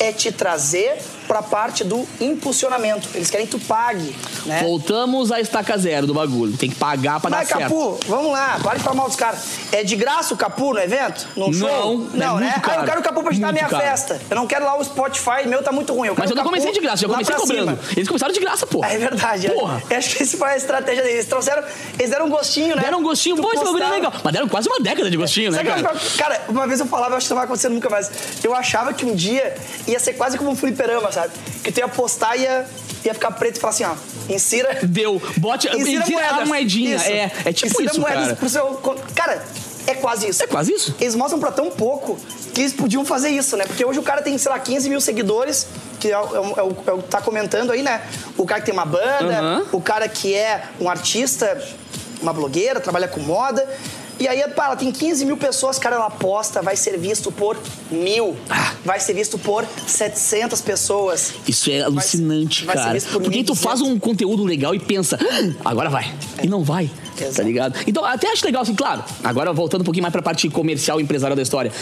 é 0.01 0.13
te 0.13 0.33
trazer 0.33 0.99
para 1.29 1.39
a 1.39 1.43
parte 1.45 1.85
do 1.85 2.05
impulsionamento. 2.21 3.09
Eles 3.15 3.31
querem 3.31 3.47
que 3.47 3.53
tu 3.57 3.65
pague, 3.65 4.17
né? 4.47 4.63
Voltamos 4.65 5.31
à 5.31 5.39
estaca 5.41 5.77
zero 5.79 6.05
do 6.07 6.13
bagulho. 6.15 6.57
Tem 6.57 6.69
que 6.69 6.75
pagar 6.75 7.21
pra 7.21 7.31
Mas, 7.31 7.49
dar 7.49 7.59
certo. 7.59 7.71
Capu, 7.71 8.01
vamos 8.09 8.33
lá, 8.33 8.59
para 8.61 8.79
de 8.79 8.83
falar 8.83 8.97
mal 8.97 9.07
dos 9.07 9.15
caras. 9.15 9.41
É 9.71 9.85
de 9.85 9.95
graça 9.95 10.35
o 10.35 10.37
Capu 10.37 10.73
no 10.75 10.81
evento? 10.81 11.29
Num 11.37 11.53
show? 11.53 11.69
Não, 11.69 11.99
Não, 12.15 12.37
é 12.39 12.41
né? 12.41 12.47
muito 12.47 12.57
Ah, 12.57 12.61
caro. 12.61 12.81
eu 12.81 12.85
quero 12.87 13.01
o 13.01 13.03
Capu 13.05 13.23
pra 13.23 13.31
editar 13.31 13.49
a 13.51 13.53
minha 13.53 13.69
caro. 13.69 13.83
festa. 13.83 14.21
Eu 14.29 14.35
não 14.37 14.47
quero 14.47 14.65
lá 14.65 14.77
o 14.77 14.83
Spotify, 14.83 15.47
meu 15.47 15.63
tá 15.63 15.71
muito 15.71 15.93
ruim. 15.93 16.09
Eu 16.09 16.15
Mas 16.19 16.31
eu 16.31 16.35
não 16.35 16.43
Capu 16.43 16.49
comecei 16.55 16.73
de 16.73 16.81
graça, 16.81 17.03
já 17.03 17.09
comecei 17.09 17.35
cobrando. 17.37 17.77
cima. 17.77 17.79
Eles 17.97 18.09
começaram 18.09 18.33
de 18.33 18.41
graça, 18.41 18.67
pô. 18.67 18.85
É 18.85 18.99
verdade. 18.99 19.47
é. 19.47 19.51
Porra. 19.51 19.83
Eu 19.89 19.97
acho 19.99 20.17
que 20.17 20.23
esse 20.25 20.37
foi 20.37 20.49
a 20.49 20.57
estratégia 20.57 21.03
deles. 21.03 21.19
Eles 21.19 21.27
trouxeram, 21.29 21.63
eles 21.99 22.11
deram 22.11 22.27
um 22.27 22.31
gostinho, 22.31 22.75
né? 22.75 22.83
Deram 22.83 22.99
um 22.99 23.03
gostinho, 23.03 23.37
Tu 23.37 23.43
pô, 23.43 23.53
esse 23.53 23.63
bagulho 23.65 23.85
é 23.85 23.91
legal. 23.91 24.13
Mas 24.25 24.33
deram 24.33 24.49
quase 24.49 24.69
uma 24.69 24.81
década 24.81 25.09
de 25.11 25.17
gostinho, 25.17 25.53
né, 25.53 25.59
que 25.63 25.69
eu 25.69 25.75
cara? 25.85 25.97
cara, 26.19 26.41
uma 26.49 26.67
vez 26.67 26.81
eu 26.81 26.87
falava, 26.87 27.13
eu 27.15 27.19
acho 27.19 27.27
que 27.27 27.31
não 27.31 27.37
vai 27.37 27.45
acontecer 27.45 27.69
nunca 27.69 27.89
mais. 27.89 28.11
Eu 28.43 28.53
achava 28.55 28.93
que 28.93 29.05
um 29.05 29.15
dia 29.15 29.55
ia 29.93 30.01
ser 30.01 30.15
quase 30.15 30.37
como 30.39 30.51
um 30.51 30.57
fliperama, 30.57 31.11
sabe? 31.13 31.33
Que 31.63 31.71
tu 31.73 31.79
ia 31.79 31.89
postar 31.89 32.37
e 32.37 32.43
ia, 32.43 32.67
ia 33.05 33.15
ficar 33.15 33.31
preto 33.33 33.57
e 33.57 33.61
falar 33.61 33.73
assim, 33.73 33.85
ó, 33.85 33.95
insira. 34.29 34.79
Deu. 34.83 35.21
Bote, 35.39 35.69
Insira 35.77 36.03
insira 36.05 36.29
a 36.31 36.47
moedinha. 36.47 36.97
Isso. 36.97 37.09
É, 37.11 37.31
é 37.45 37.53
tipo 37.53 37.73
Insira 37.73 37.91
isso, 37.91 38.01
moedas 38.01 38.25
cara. 38.25 38.37
pro 38.37 38.49
seu 38.49 38.67
Cara, 39.15 39.43
é 39.87 39.95
quase 39.95 40.29
isso. 40.29 40.43
É 40.43 40.47
quase 40.47 40.73
isso. 40.73 40.95
Eles 41.01 41.15
mostram 41.15 41.39
pra 41.41 41.51
tão 41.51 41.71
pouco 41.71 42.19
que 42.55 42.61
eles 42.63 42.73
podiam 42.73 43.05
fazer 43.05 43.31
isso, 43.31 43.57
né? 43.57 43.65
Porque 43.67 43.85
hoje 43.85 43.99
o 43.99 44.03
cara 44.03 44.23
tem, 44.23 44.37
sei 44.39 44.51
lá, 44.51 44.59
15 44.59 44.89
mil 44.89 45.01
seguidores, 45.01 45.67
que 46.01 46.11
é 46.11 46.19
o, 46.19 46.37
é 46.37 46.41
o, 46.41 46.55
é 46.57 46.93
o- 46.93 46.99
é 46.99 47.03
tá 47.09 47.21
comentando 47.21 47.71
aí, 47.73 47.83
né? 47.83 48.01
O 48.37 48.45
cara 48.47 48.61
que 48.61 48.67
tem 48.67 48.75
uma 48.75 48.85
banda, 48.87 49.39
Aham. 49.39 49.67
o 49.73 49.81
cara 49.81 50.09
que 50.09 50.35
é 50.35 50.65
um 50.81 50.89
artista, 50.91 51.61
uma 52.21 52.33
blogueira, 52.33 52.81
trabalha 52.81 53.09
com 53.09 53.21
moda. 53.21 53.67
E 54.21 54.29
aí, 54.29 54.47
pá, 54.51 54.67
ela 54.67 54.77
tem 54.77 54.93
15 54.93 55.25
mil 55.25 55.37
pessoas, 55.39 55.79
cara, 55.79 55.97
ela 55.97 56.11
posta, 56.11 56.61
vai 56.61 56.77
ser 56.77 56.99
visto 56.99 57.33
por 57.33 57.57
mil. 57.91 58.37
Ah. 58.51 58.75
Vai 58.85 59.01
ser 59.01 59.15
visto 59.15 59.39
por 59.39 59.65
700 59.87 60.61
pessoas. 60.61 61.33
Isso 61.49 61.71
é 61.71 61.81
alucinante, 61.81 62.65
vai 62.67 62.77
cara. 62.77 62.93
visto 62.93 63.11
por 63.13 63.23
Porque 63.23 63.43
tu 63.43 63.55
1.200. 63.55 63.57
faz 63.57 63.81
um 63.81 63.99
conteúdo 63.99 64.45
legal 64.45 64.75
e 64.75 64.79
pensa, 64.79 65.19
"Ah, 65.65 65.71
agora 65.71 65.89
vai. 65.89 66.13
E 66.43 66.47
não 66.47 66.63
vai. 66.63 66.91
Tá 67.17 67.25
Exato. 67.27 67.43
ligado? 67.49 67.79
Então, 67.87 68.05
até 68.05 68.31
acho 68.31 68.45
legal, 68.45 68.63
assim, 68.63 68.75
claro. 68.75 69.03
Agora, 69.25 69.53
voltando 69.53 69.81
um 69.83 69.85
pouquinho 69.85 70.03
mais 70.03 70.13
pra 70.13 70.23
parte 70.23 70.49
comercial 70.51 71.01
e 71.01 71.03
empresarial 71.03 71.37
da 71.37 71.43
história. 71.43 71.73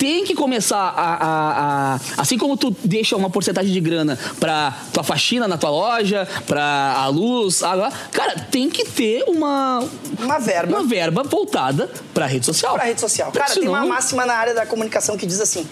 Tem 0.00 0.24
que 0.24 0.34
começar 0.34 0.78
a, 0.78 1.14
a- 1.14 1.94
a- 1.96 2.00
Assim 2.16 2.38
como 2.38 2.56
tu 2.56 2.74
deixa 2.82 3.14
uma 3.16 3.28
porcentagem 3.28 3.70
de 3.70 3.80
grana 3.80 4.18
pra 4.40 4.72
tua 4.94 5.04
faxina 5.04 5.46
na 5.46 5.58
tua 5.58 5.68
loja, 5.68 6.26
pra 6.46 6.94
a 6.96 7.06
luz, 7.08 7.62
água. 7.62 7.92
Cara, 8.10 8.34
tem 8.50 8.70
que 8.70 8.86
ter 8.86 9.24
uma. 9.28 9.86
Uma 10.18 10.38
verba. 10.38 10.78
Uma 10.78 10.88
verba 10.88 11.22
voltada 11.22 11.90
pra 12.14 12.24
rede 12.24 12.46
social. 12.46 12.72
Pra 12.72 12.84
rede 12.84 12.98
social. 12.98 13.30
Cara, 13.30 13.52
tem 13.52 13.68
uma 13.68 13.80
senão- 13.80 13.88
máxima 13.94 14.24
na 14.24 14.32
área 14.32 14.54
da 14.54 14.64
comunicação 14.64 15.18
que 15.18 15.26
diz 15.26 15.38
assim: 15.38 15.68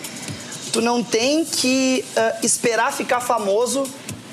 tu 0.74 0.82
não 0.82 1.02
tem 1.02 1.46
que 1.46 2.04
ah, 2.14 2.34
esperar 2.42 2.92
ficar 2.92 3.20
famoso 3.20 3.84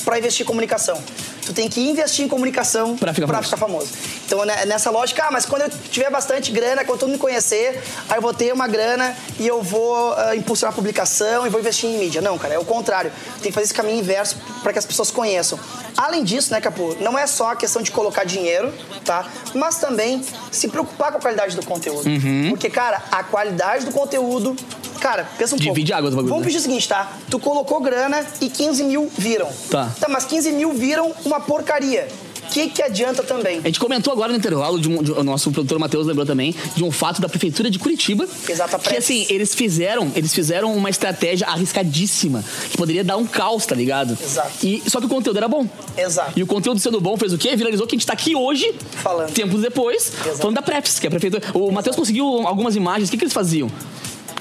pra 0.03 0.19
investir 0.19 0.43
em 0.43 0.47
comunicação. 0.47 1.01
Tu 1.45 1.53
tem 1.53 1.69
que 1.69 1.79
investir 1.79 2.25
em 2.25 2.27
comunicação 2.27 2.97
Pra 2.97 3.13
ficar 3.13 3.27
famoso. 3.27 3.55
famoso. 3.57 3.87
Então, 4.25 4.43
né, 4.43 4.65
nessa 4.65 4.89
lógica, 4.89 5.25
ah, 5.25 5.31
mas 5.31 5.45
quando 5.45 5.63
eu 5.63 5.69
tiver 5.69 6.09
bastante 6.09 6.51
grana, 6.51 6.83
quando 6.83 6.99
todo 6.99 7.09
mundo 7.09 7.17
me 7.17 7.21
conhecer, 7.21 7.81
aí 8.09 8.17
eu 8.17 8.21
vou 8.21 8.33
ter 8.33 8.51
uma 8.53 8.67
grana 8.67 9.15
e 9.39 9.47
eu 9.47 9.61
vou 9.61 10.13
ah, 10.13 10.35
impulsionar 10.35 10.73
a 10.73 10.75
publicação 10.75 11.45
e 11.45 11.49
vou 11.49 11.59
investir 11.59 11.89
em 11.89 11.97
mídia. 11.97 12.21
Não, 12.21 12.37
cara, 12.37 12.53
é 12.55 12.59
o 12.59 12.65
contrário. 12.65 13.11
Tem 13.41 13.51
que 13.51 13.51
fazer 13.51 13.65
esse 13.65 13.73
caminho 13.73 13.99
inverso 13.99 14.37
para 14.63 14.73
que 14.73 14.79
as 14.79 14.85
pessoas 14.85 15.11
conheçam. 15.11 15.59
Além 15.95 16.23
disso, 16.23 16.51
né, 16.51 16.59
Capu, 16.59 16.97
não 16.99 17.17
é 17.17 17.25
só 17.27 17.51
a 17.51 17.55
questão 17.55 17.81
de 17.81 17.91
colocar 17.91 18.23
dinheiro, 18.23 18.73
tá? 19.03 19.25
Mas 19.53 19.77
também 19.77 20.21
se 20.51 20.67
preocupar 20.67 21.11
com 21.11 21.19
a 21.19 21.21
qualidade 21.21 21.55
do 21.55 21.65
conteúdo. 21.65 22.07
Uhum. 22.07 22.47
Porque, 22.49 22.69
cara, 22.69 23.01
a 23.11 23.23
qualidade 23.23 23.85
do 23.85 23.91
conteúdo. 23.91 24.55
Cara, 24.99 25.27
pensa 25.37 25.55
um 25.55 25.59
pouco. 25.59 25.73
Divide 25.73 25.93
água 25.93 26.09
do 26.09 26.15
bagulho, 26.15 26.29
Vamos 26.29 26.45
né? 26.45 26.47
pedir 26.47 26.59
o 26.59 26.61
seguinte, 26.61 26.87
tá? 26.89 27.11
Tu 27.29 27.37
colocou 27.39 27.79
grana 27.79 28.25
e 28.41 28.49
15 28.49 28.83
mil 28.83 29.09
viram. 29.15 29.49
Tá. 29.69 29.91
Tá, 29.99 30.07
mas 30.09 30.25
15 30.25 30.51
mil 30.51 30.73
viram 30.73 31.13
uma 31.23 31.39
porcaria. 31.39 32.07
Que, 32.49 32.69
que 32.69 32.81
adianta 32.81 33.23
também? 33.23 33.59
A 33.59 33.67
gente 33.67 33.79
comentou 33.79 34.11
agora 34.13 34.31
no 34.31 34.37
intervalo, 34.37 34.79
de 34.79 34.89
um, 34.89 35.01
de, 35.03 35.11
o 35.11 35.23
nosso 35.23 35.51
produtor 35.51 35.79
Matheus 35.79 36.07
lembrou 36.07 36.25
também, 36.25 36.55
de 36.75 36.83
um 36.83 36.91
fato 36.91 37.21
da 37.21 37.27
prefeitura 37.29 37.69
de 37.69 37.77
Curitiba. 37.79 38.27
Exato, 38.47 38.75
a 38.75 38.79
Que 38.79 38.97
assim, 38.97 39.25
eles 39.29 39.53
fizeram, 39.53 40.11
eles 40.15 40.33
fizeram 40.33 40.73
uma 40.75 40.89
estratégia 40.89 41.47
arriscadíssima, 41.47 42.43
que 42.69 42.77
poderia 42.77 43.03
dar 43.03 43.17
um 43.17 43.25
caos, 43.25 43.65
tá 43.65 43.75
ligado? 43.75 44.17
Exato. 44.21 44.65
E, 44.65 44.81
só 44.87 44.99
que 44.99 45.05
o 45.05 45.09
conteúdo 45.09 45.37
era 45.37 45.47
bom. 45.47 45.67
Exato. 45.97 46.33
E 46.37 46.43
o 46.43 46.47
conteúdo 46.47 46.79
sendo 46.79 46.99
bom 47.01 47.17
fez 47.17 47.33
o 47.33 47.37
quê? 47.37 47.55
Viralizou 47.55 47.85
que 47.87 47.95
a 47.95 47.97
gente 47.97 48.07
tá 48.07 48.13
aqui 48.13 48.35
hoje, 48.35 48.73
Falando. 49.03 49.31
tempos 49.31 49.61
depois, 49.61 50.11
Exato. 50.21 50.37
falando 50.37 50.55
da 50.55 50.61
Preps, 50.61 50.99
que 50.99 51.07
é 51.07 51.09
a 51.09 51.11
prefeitura. 51.11 51.43
O 51.53 51.71
Matheus 51.71 51.95
conseguiu 51.95 52.25
algumas 52.47 52.75
imagens, 52.75 53.09
o 53.09 53.11
que, 53.11 53.17
que 53.17 53.23
eles 53.23 53.33
faziam? 53.33 53.69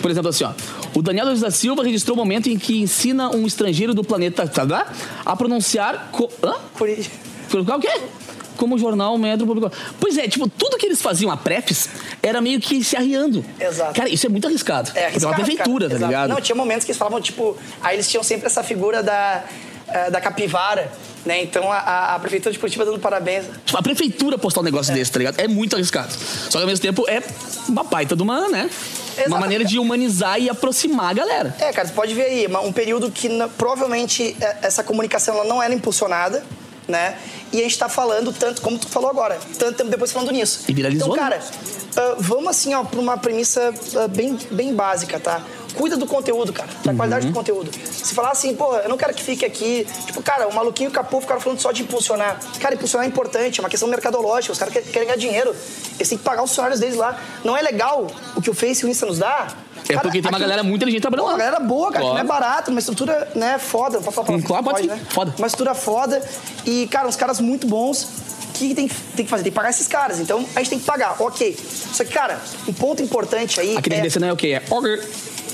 Por 0.01 0.11
exemplo, 0.11 0.29
assim, 0.29 0.45
ó. 0.45 0.53
O 0.95 1.01
Daniel 1.01 1.35
da 1.37 1.51
Silva 1.51 1.83
registrou 1.83 2.15
o 2.15 2.19
momento 2.19 2.49
em 2.51 2.59
que 2.59 2.79
ensina 2.79 3.31
um 3.35 3.47
estrangeiro 3.47 3.95
do 3.95 4.05
planeta 4.05 4.47
tá, 4.47 4.87
a 5.25 5.35
pronunciar. 5.35 6.11
Co... 6.13 6.29
Hã? 6.43 6.55
Curi- 6.75 7.07
Colocar 7.51 7.77
o 7.77 7.81
quê? 7.81 8.01
Como 8.57 8.77
o 8.77 8.79
jornal 8.79 9.19
Metro 9.19 9.47
publicou. 9.47 9.71
Pois 9.99 10.17
é, 10.17 10.29
tipo, 10.29 10.49
tudo 10.49 10.77
que 10.77 10.87
eles 10.87 11.03
faziam 11.03 11.31
a 11.31 11.37
Prefs 11.37 11.89
era 12.23 12.41
meio 12.41 12.61
que 12.61 12.85
se 12.85 12.97
arriando. 12.97 13.45
Exato. 13.59 13.95
Cara, 13.95 14.09
isso 14.09 14.27
é 14.27 14.29
muito 14.29 14.47
arriscado. 14.47 14.91
É, 14.95 15.11
Porque 15.11 15.25
é 15.25 15.27
uma 15.27 15.35
arriscado, 15.35 15.35
prefeitura, 15.35 15.89
cara. 15.89 15.91
tá 15.91 15.97
Exato. 15.97 16.07
ligado? 16.13 16.29
Não, 16.31 16.41
tinha 16.41 16.55
momentos 16.57 16.85
que 16.85 16.93
eles 16.93 16.99
falavam, 16.99 17.21
tipo, 17.21 17.57
aí 17.83 17.97
eles 17.97 18.09
tinham 18.09 18.23
sempre 18.23 18.47
essa 18.47 18.63
figura 18.63 19.03
da, 19.03 19.43
eh, 19.89 20.09
da 20.11 20.21
capivara, 20.21 20.91
né? 21.27 21.43
Então 21.43 21.71
a- 21.73 22.15
a, 22.15 22.19
prefeitura 22.21 22.53
de 22.53 22.59
Curitiba 22.61 22.85
dando 22.85 23.01
parabéns. 23.01 23.45
Tipo, 23.67 23.77
a 23.77 23.83
prefeitura 23.83 24.39
postar 24.39 24.61
um 24.61 24.65
negócio 24.65 24.95
desse, 24.95 25.11
tá 25.11 25.19
ligado? 25.19 25.41
É 25.41 25.49
muito 25.49 25.75
arriscado. 25.75 26.13
Só 26.13 26.59
que 26.59 26.59
ao 26.59 26.67
mesmo 26.67 26.81
tempo 26.83 27.05
é 27.09 27.23
uma 27.69 27.83
baita 27.83 28.15
de 28.15 28.23
uma, 28.23 28.49
né? 28.49 28.71
Uma 29.17 29.23
Exato. 29.27 29.41
maneira 29.41 29.65
de 29.65 29.79
humanizar 29.81 30.41
e 30.41 30.49
aproximar 30.49 31.11
a 31.11 31.13
galera. 31.13 31.57
É, 31.59 31.73
cara, 31.73 31.89
você 31.89 31.95
pode 31.95 32.15
ver 32.15 32.23
aí, 32.27 32.47
uma- 32.47 32.61
um 32.61 32.73
período 32.73 33.11
que 33.11 33.29
provavelmente 33.59 34.37
eh, 34.41 34.57
essa 34.63 34.85
comunicação 34.85 35.35
ela 35.35 35.45
não 35.45 35.61
era 35.63 35.75
impulsionada, 35.75 36.45
né? 36.89 37.17
E 37.53 37.61
a 37.61 37.63
gente 37.63 37.79
tá 37.79 37.89
falando 37.89 38.33
tanto, 38.33 38.61
como 38.63 38.79
tu 38.79 38.89
falou 38.89 39.09
agora, 39.11 39.39
tanto 39.59 39.77
tempo 39.79 39.91
depois 39.91 40.13
falando 40.13 40.31
nisso. 40.33 40.65
E 40.69 40.75
viralizou, 40.75 41.09
Então, 41.15 41.17
né? 41.25 41.31
cara, 41.31 41.43
ah, 41.97 42.17
vamos 42.19 42.49
assim, 42.49 42.75
ó, 42.75 42.85
pra 42.85 43.01
uma 43.01 43.17
premissa 43.17 43.73
ah, 43.97 44.09
bem, 44.09 44.39
bem 44.51 44.75
básica, 44.75 45.19
tá? 45.19 45.43
Cuida 45.75 45.97
do 45.97 46.07
conteúdo, 46.07 46.53
cara, 46.53 46.69
da 46.85 46.91
Uhum. 46.93 46.97
qualidade 46.97 47.27
do 47.27 47.33
conteúdo. 47.33 47.71
Se 47.91 48.15
falar 48.15 48.31
assim, 48.31 48.55
pô, 48.55 48.77
eu 48.77 48.89
não 48.89 48.97
quero 48.97 49.13
que 49.15 49.23
fique 49.23 49.45
aqui, 49.45 49.87
tipo, 50.07 50.23
cara, 50.23 50.49
o 50.49 50.55
maluquinho 50.55 50.89
e 50.89 50.91
o 50.91 50.93
capô 50.93 51.21
ficaram 51.21 51.41
falando 51.41 51.61
só 51.61 51.73
de 51.73 51.83
impulsionar. 51.83 52.39
Cara, 52.61 52.75
impulsionar 52.75 53.07
é 53.07 53.09
importante, 53.09 53.61
é 53.61 53.63
uma 53.63 53.69
questão 53.69 53.89
mercadológica, 53.89 54.53
os 54.53 54.59
caras 54.59 54.73
querem, 54.73 54.89
querem 54.91 55.09
ganhar 55.09 55.19
dinheiro. 55.19 55.55
Eles 55.97 56.09
têm 56.09 56.19
que 56.19 56.25
pagar 56.25 56.43
os 56.43 56.51
funcionários 56.51 56.81
deles 56.81 56.97
lá. 56.97 57.19
Não 57.45 57.57
é 57.57 57.63
legal 57.63 58.07
o 58.37 58.41
que 58.43 58.51
o 58.51 58.55
Face 58.55 58.83
e 58.83 58.87
o 58.87 58.89
Insta 58.89 59.07
nos 59.07 59.19
dá? 59.19 59.49
É 59.87 59.89
Cara, 59.95 60.01
porque 60.01 60.21
tem 60.23 60.31
uma 60.31 60.31
aquilo- 60.31 60.41
galera 60.41 60.63
muito 60.63 60.77
inteligente 60.77 61.03
trabalhando 61.03 61.27
lá. 61.27 61.33
uma 61.33 61.39
galera 61.39 61.61
boa, 61.61 61.93
cara, 61.93 62.05
que 62.05 62.11
não 62.11 62.19
é 62.19 62.25
Claro. 62.25 62.41
barato, 62.43 62.71
uma 62.71 62.81
estrutura, 62.81 63.29
né, 63.35 63.59
foda. 63.59 63.99
Pode 64.01 64.15
falar 64.15 64.27
palavrão? 64.27 64.47
claro, 64.49 64.65
pode 64.65 64.83
sim. 64.83 65.05
Foda. 65.11 65.35
Uma 65.37 65.47
estrutura 65.47 65.75
foda 65.75 66.23
e, 66.65 66.87
cara, 66.87 67.07
uns 67.07 67.17
caras 67.17 67.39
muito 67.41 67.67
bons. 67.67 68.05
O 68.05 68.57
que 68.57 68.73
tem, 68.75 68.87
que 68.87 68.95
tem 69.17 69.25
que 69.25 69.31
fazer? 69.31 69.43
Tem 69.43 69.51
que 69.53 69.57
pagar 69.57 69.71
esses 69.71 69.89
caras. 69.89 70.21
Então, 70.21 70.47
a 70.55 70.61
gente 70.61 70.71
tem 70.71 70.79
que 70.79 70.85
pagar, 70.85 71.17
ok. 71.21 71.55
Só 71.93 72.05
que, 72.05 72.13
cara, 72.13 72.41
um 72.69 72.73
ponto 72.73 73.03
importante 73.03 73.61
aí 73.61 73.77
Aqui 73.77 73.93
é... 73.93 74.01
desse 74.01 74.19
não 74.21 74.29
é 74.29 74.33
o 74.33 74.37
quê? 74.37 74.49
É 74.59 74.63
order. 74.73 75.05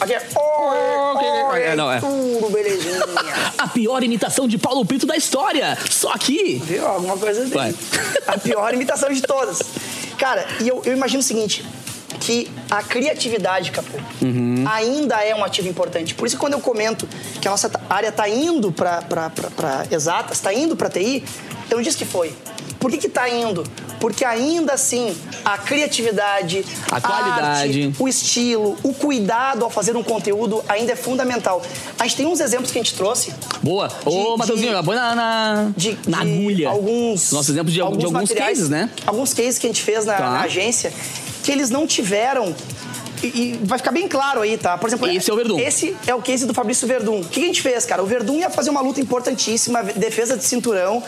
Aqui 0.01 0.15
é... 0.15 0.19
Oi, 0.19 1.43
oi, 1.53 1.63
É, 1.63 1.77
não, 1.77 1.91
é. 1.93 2.01
tudo, 2.01 2.51
belezinha. 2.51 3.01
A 3.59 3.69
pior 3.69 4.03
imitação 4.03 4.49
de 4.49 4.57
Paulo 4.57 4.85
Pinto 4.85 5.07
da 5.07 5.17
história. 5.17 5.77
Só 5.91 6.13
aqui. 6.13 6.61
Viu? 6.65 6.87
Alguma 6.87 7.17
coisa 7.17 7.43
assim. 7.43 7.51
Vai. 7.51 7.75
A 8.27 8.39
pior 8.39 8.73
imitação 8.73 9.11
de 9.13 9.21
todas. 9.21 9.61
Cara, 10.19 10.47
e 10.61 10.69
eu, 10.69 10.83
eu 10.85 10.93
imagino 10.95 11.21
o 11.21 11.23
seguinte: 11.23 11.65
que 12.21 12.51
a 12.71 12.83
criatividade, 12.83 13.71
Capô, 13.71 13.99
Uhum. 14.23 14.65
ainda 14.67 15.17
é 15.25 15.35
um 15.35 15.45
ativo 15.45 15.69
importante. 15.69 16.15
Por 16.15 16.27
isso 16.27 16.37
que 16.37 16.41
quando 16.41 16.55
eu 16.55 16.61
comento 16.61 17.07
que 17.41 17.47
a 17.49 17.51
nossa 17.51 17.71
área 17.89 18.09
está 18.09 18.29
indo 18.29 18.71
para 18.73 19.03
exatas, 19.91 20.37
está 20.39 20.53
indo 20.53 20.77
para 20.77 20.89
TI, 20.89 21.25
eu 21.71 21.77
não 21.77 21.83
disse 21.83 21.97
que 21.99 22.05
foi. 22.07 22.35
Por 22.79 22.91
que 22.91 22.97
que 22.99 23.09
tá 23.09 23.29
indo? 23.29 23.63
Porque 24.01 24.25
ainda 24.25 24.73
assim, 24.73 25.15
a 25.45 25.59
criatividade, 25.59 26.65
A 26.91 27.01
qualidade. 27.01 27.43
arte, 27.87 27.95
o 27.99 28.09
estilo, 28.09 28.77
o 28.83 28.93
cuidado 28.95 29.65
ao 29.65 29.71
fazer 29.71 29.95
um 29.97 30.03
conteúdo 30.03 30.65
ainda 30.69 30.93
é 30.93 30.97
fundamental. 30.97 31.63
A 31.99 32.05
gente 32.05 32.17
tem 32.17 32.27
uns 32.27 32.41
exemplos 32.41 32.71
que 32.71 32.79
a 32.79 32.83
gente 32.83 32.95
trouxe 32.95 33.33
Boa. 33.63 33.89
Ô, 34.07 34.33
De- 34.33 34.39
Matheusinho, 34.39 34.77
de- 34.77 34.85
põe 34.85 34.97
na, 34.97 35.15
na, 35.15 35.71
de, 35.77 35.99
na 36.09 36.25
de 36.25 36.33
agulha. 36.35 36.69
Alguns, 36.71 37.31
Nosso 37.31 37.51
exemplo 37.51 37.69
de, 37.71 37.75
de 37.75 37.81
alguns 37.83 38.33
cases, 38.33 38.69
né? 38.71 38.89
Alguns 39.07 39.35
cases 39.35 39.59
que 39.59 39.67
a 39.67 39.69
gente 39.71 39.83
fez 39.83 40.05
na, 40.07 40.15
Tá. 40.15 40.31
na 40.31 40.41
agência 40.43 40.93
que 41.43 41.53
eles 41.53 41.69
não 41.71 41.87
tiveram. 41.87 42.55
E, 43.23 43.27
e 43.27 43.61
vai 43.65 43.77
ficar 43.79 43.93
bem 43.93 44.09
claro 44.09 44.41
aí, 44.41 44.57
tá? 44.57 44.79
Por 44.79 44.87
exemplo, 44.89 45.07
Esse 45.07 45.31
é 45.31 45.33
o 45.35 45.37
Verdun. 45.37 45.59
Esse 45.59 45.95
é 46.07 46.15
o 46.15 46.23
case 46.23 46.47
do 46.47 46.55
Fabrício 46.55 46.89
Verdun. 46.89 47.21
O 47.21 47.25
que 47.25 47.43
a 47.43 47.47
gente 47.47 47.61
fez, 47.61 47.85
cara? 47.85 48.03
O 48.03 48.07
Verdun 48.07 48.39
ia 48.39 48.49
fazer 48.49 48.71
uma 48.71 48.81
luta 48.81 48.99
importantíssima, 48.99 49.83
defesa 49.83 50.39
de 50.39 50.45
cinturão. 50.45 51.03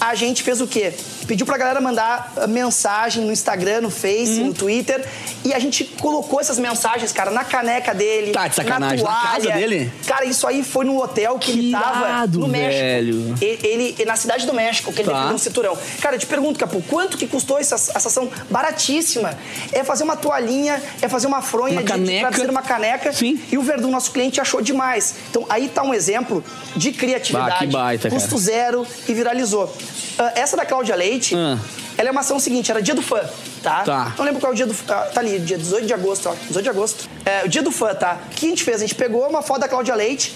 A 0.00 0.14
gente 0.14 0.42
fez 0.42 0.62
o 0.62 0.66
quê? 0.66 0.94
Pediu 1.30 1.46
pra 1.46 1.56
galera 1.56 1.80
mandar 1.80 2.32
ah, 2.36 2.46
mensagem 2.48 3.24
no 3.24 3.30
Instagram, 3.30 3.82
no 3.82 3.90
Face, 3.90 4.40
Uhum. 4.40 4.46
no 4.48 4.52
Twitter. 4.52 5.06
E 5.44 5.54
a 5.54 5.60
gente 5.60 5.84
colocou 5.84 6.40
essas 6.40 6.58
mensagens, 6.58 7.12
cara, 7.12 7.30
na 7.30 7.44
caneca 7.44 7.94
dele. 7.94 8.32
Tá 8.32 8.48
de 8.48 8.56
sacanagem, 8.56 9.04
na 9.04 9.08
toalha. 9.12 9.30
casa 9.36 9.50
dele? 9.52 9.92
Cara, 10.08 10.24
isso 10.24 10.44
aí 10.44 10.64
foi 10.64 10.84
no 10.84 11.00
hotel 11.00 11.38
que, 11.38 11.52
Que 11.52 11.58
ele 11.60 11.70
tava 11.70 12.00
irado, 12.08 12.40
no 12.40 12.48
México. 12.48 12.82
velho. 12.82 13.34
Ele, 13.40 13.94
ele- 13.96 14.04
na 14.04 14.16
cidade 14.16 14.44
do 14.44 14.52
México, 14.52 14.92
que 14.92 15.02
ele 15.02 15.08
Tá. 15.08 15.14
defendeu 15.14 15.34
um 15.36 15.38
cinturão. 15.38 15.78
Cara, 16.00 16.16
eu 16.16 16.18
te 16.18 16.26
pergunto, 16.26 16.58
Capu, 16.58 16.82
quanto 16.88 17.16
que 17.16 17.28
custou 17.28 17.60
essa, 17.60 17.76
essa 17.76 18.08
ação 18.08 18.28
baratíssima? 18.50 19.38
É 19.72 19.84
fazer 19.84 20.02
uma 20.02 20.16
toalhinha, 20.16 20.82
é 21.00 21.08
fazer 21.08 21.28
uma 21.28 21.42
fronha 21.42 21.74
Uma 21.74 21.82
de, 21.82 21.88
caneca. 21.88 22.50
uma 22.50 22.62
caneca. 22.62 23.12
Sim. 23.12 23.40
E 23.52 23.56
o 23.56 23.62
Verdun, 23.62 23.90
nosso 23.92 24.10
cliente, 24.10 24.40
achou 24.40 24.60
demais. 24.60 25.14
Então, 25.30 25.46
aí 25.48 25.68
tá 25.68 25.84
um 25.84 25.94
exemplo 25.94 26.42
de 26.74 26.90
criatividade. 26.90 27.50
Bah, 27.50 27.58
que 27.58 27.66
baita, 27.68 28.08
cara. 28.10 28.20
Custo 28.20 28.36
zero 28.36 28.84
e 29.08 29.14
viralizou. 29.14 29.72
Ah, 30.18 30.32
essa 30.34 30.56
da 30.56 30.66
Cláudia 30.66 30.94
Leite, 30.96 31.19
Ah. 31.34 31.58
ela 31.96 32.08
é 32.08 32.12
uma 32.12 32.20
ação 32.20 32.38
seguinte, 32.38 32.70
era 32.70 32.80
dia 32.82 32.94
do 32.94 33.02
fã, 33.02 33.20
tá? 33.62 33.82
Tá. 33.82 34.14
Não 34.16 34.24
lembro 34.24 34.40
qual 34.40 34.50
é 34.50 34.54
o 34.54 34.56
dia 34.56 34.66
do 34.66 34.74
fã. 34.74 34.94
Ah, 34.94 35.10
tá 35.12 35.20
ali, 35.20 35.38
dia 35.38 35.58
18 35.58 35.86
de 35.86 35.94
agosto, 35.94 36.28
ó. 36.28 36.34
18 36.48 36.62
de 36.62 36.68
agosto. 36.70 37.08
É, 37.24 37.44
o 37.44 37.48
dia 37.48 37.62
do 37.62 37.70
fã, 37.70 37.94
tá? 37.94 38.18
O 38.26 38.34
que 38.34 38.46
a 38.46 38.48
gente 38.48 38.64
fez? 38.64 38.78
A 38.78 38.80
gente 38.80 38.94
pegou 38.94 39.28
uma 39.28 39.42
foto 39.42 39.60
da 39.60 39.68
Cláudia 39.68 39.94
Leite, 39.94 40.34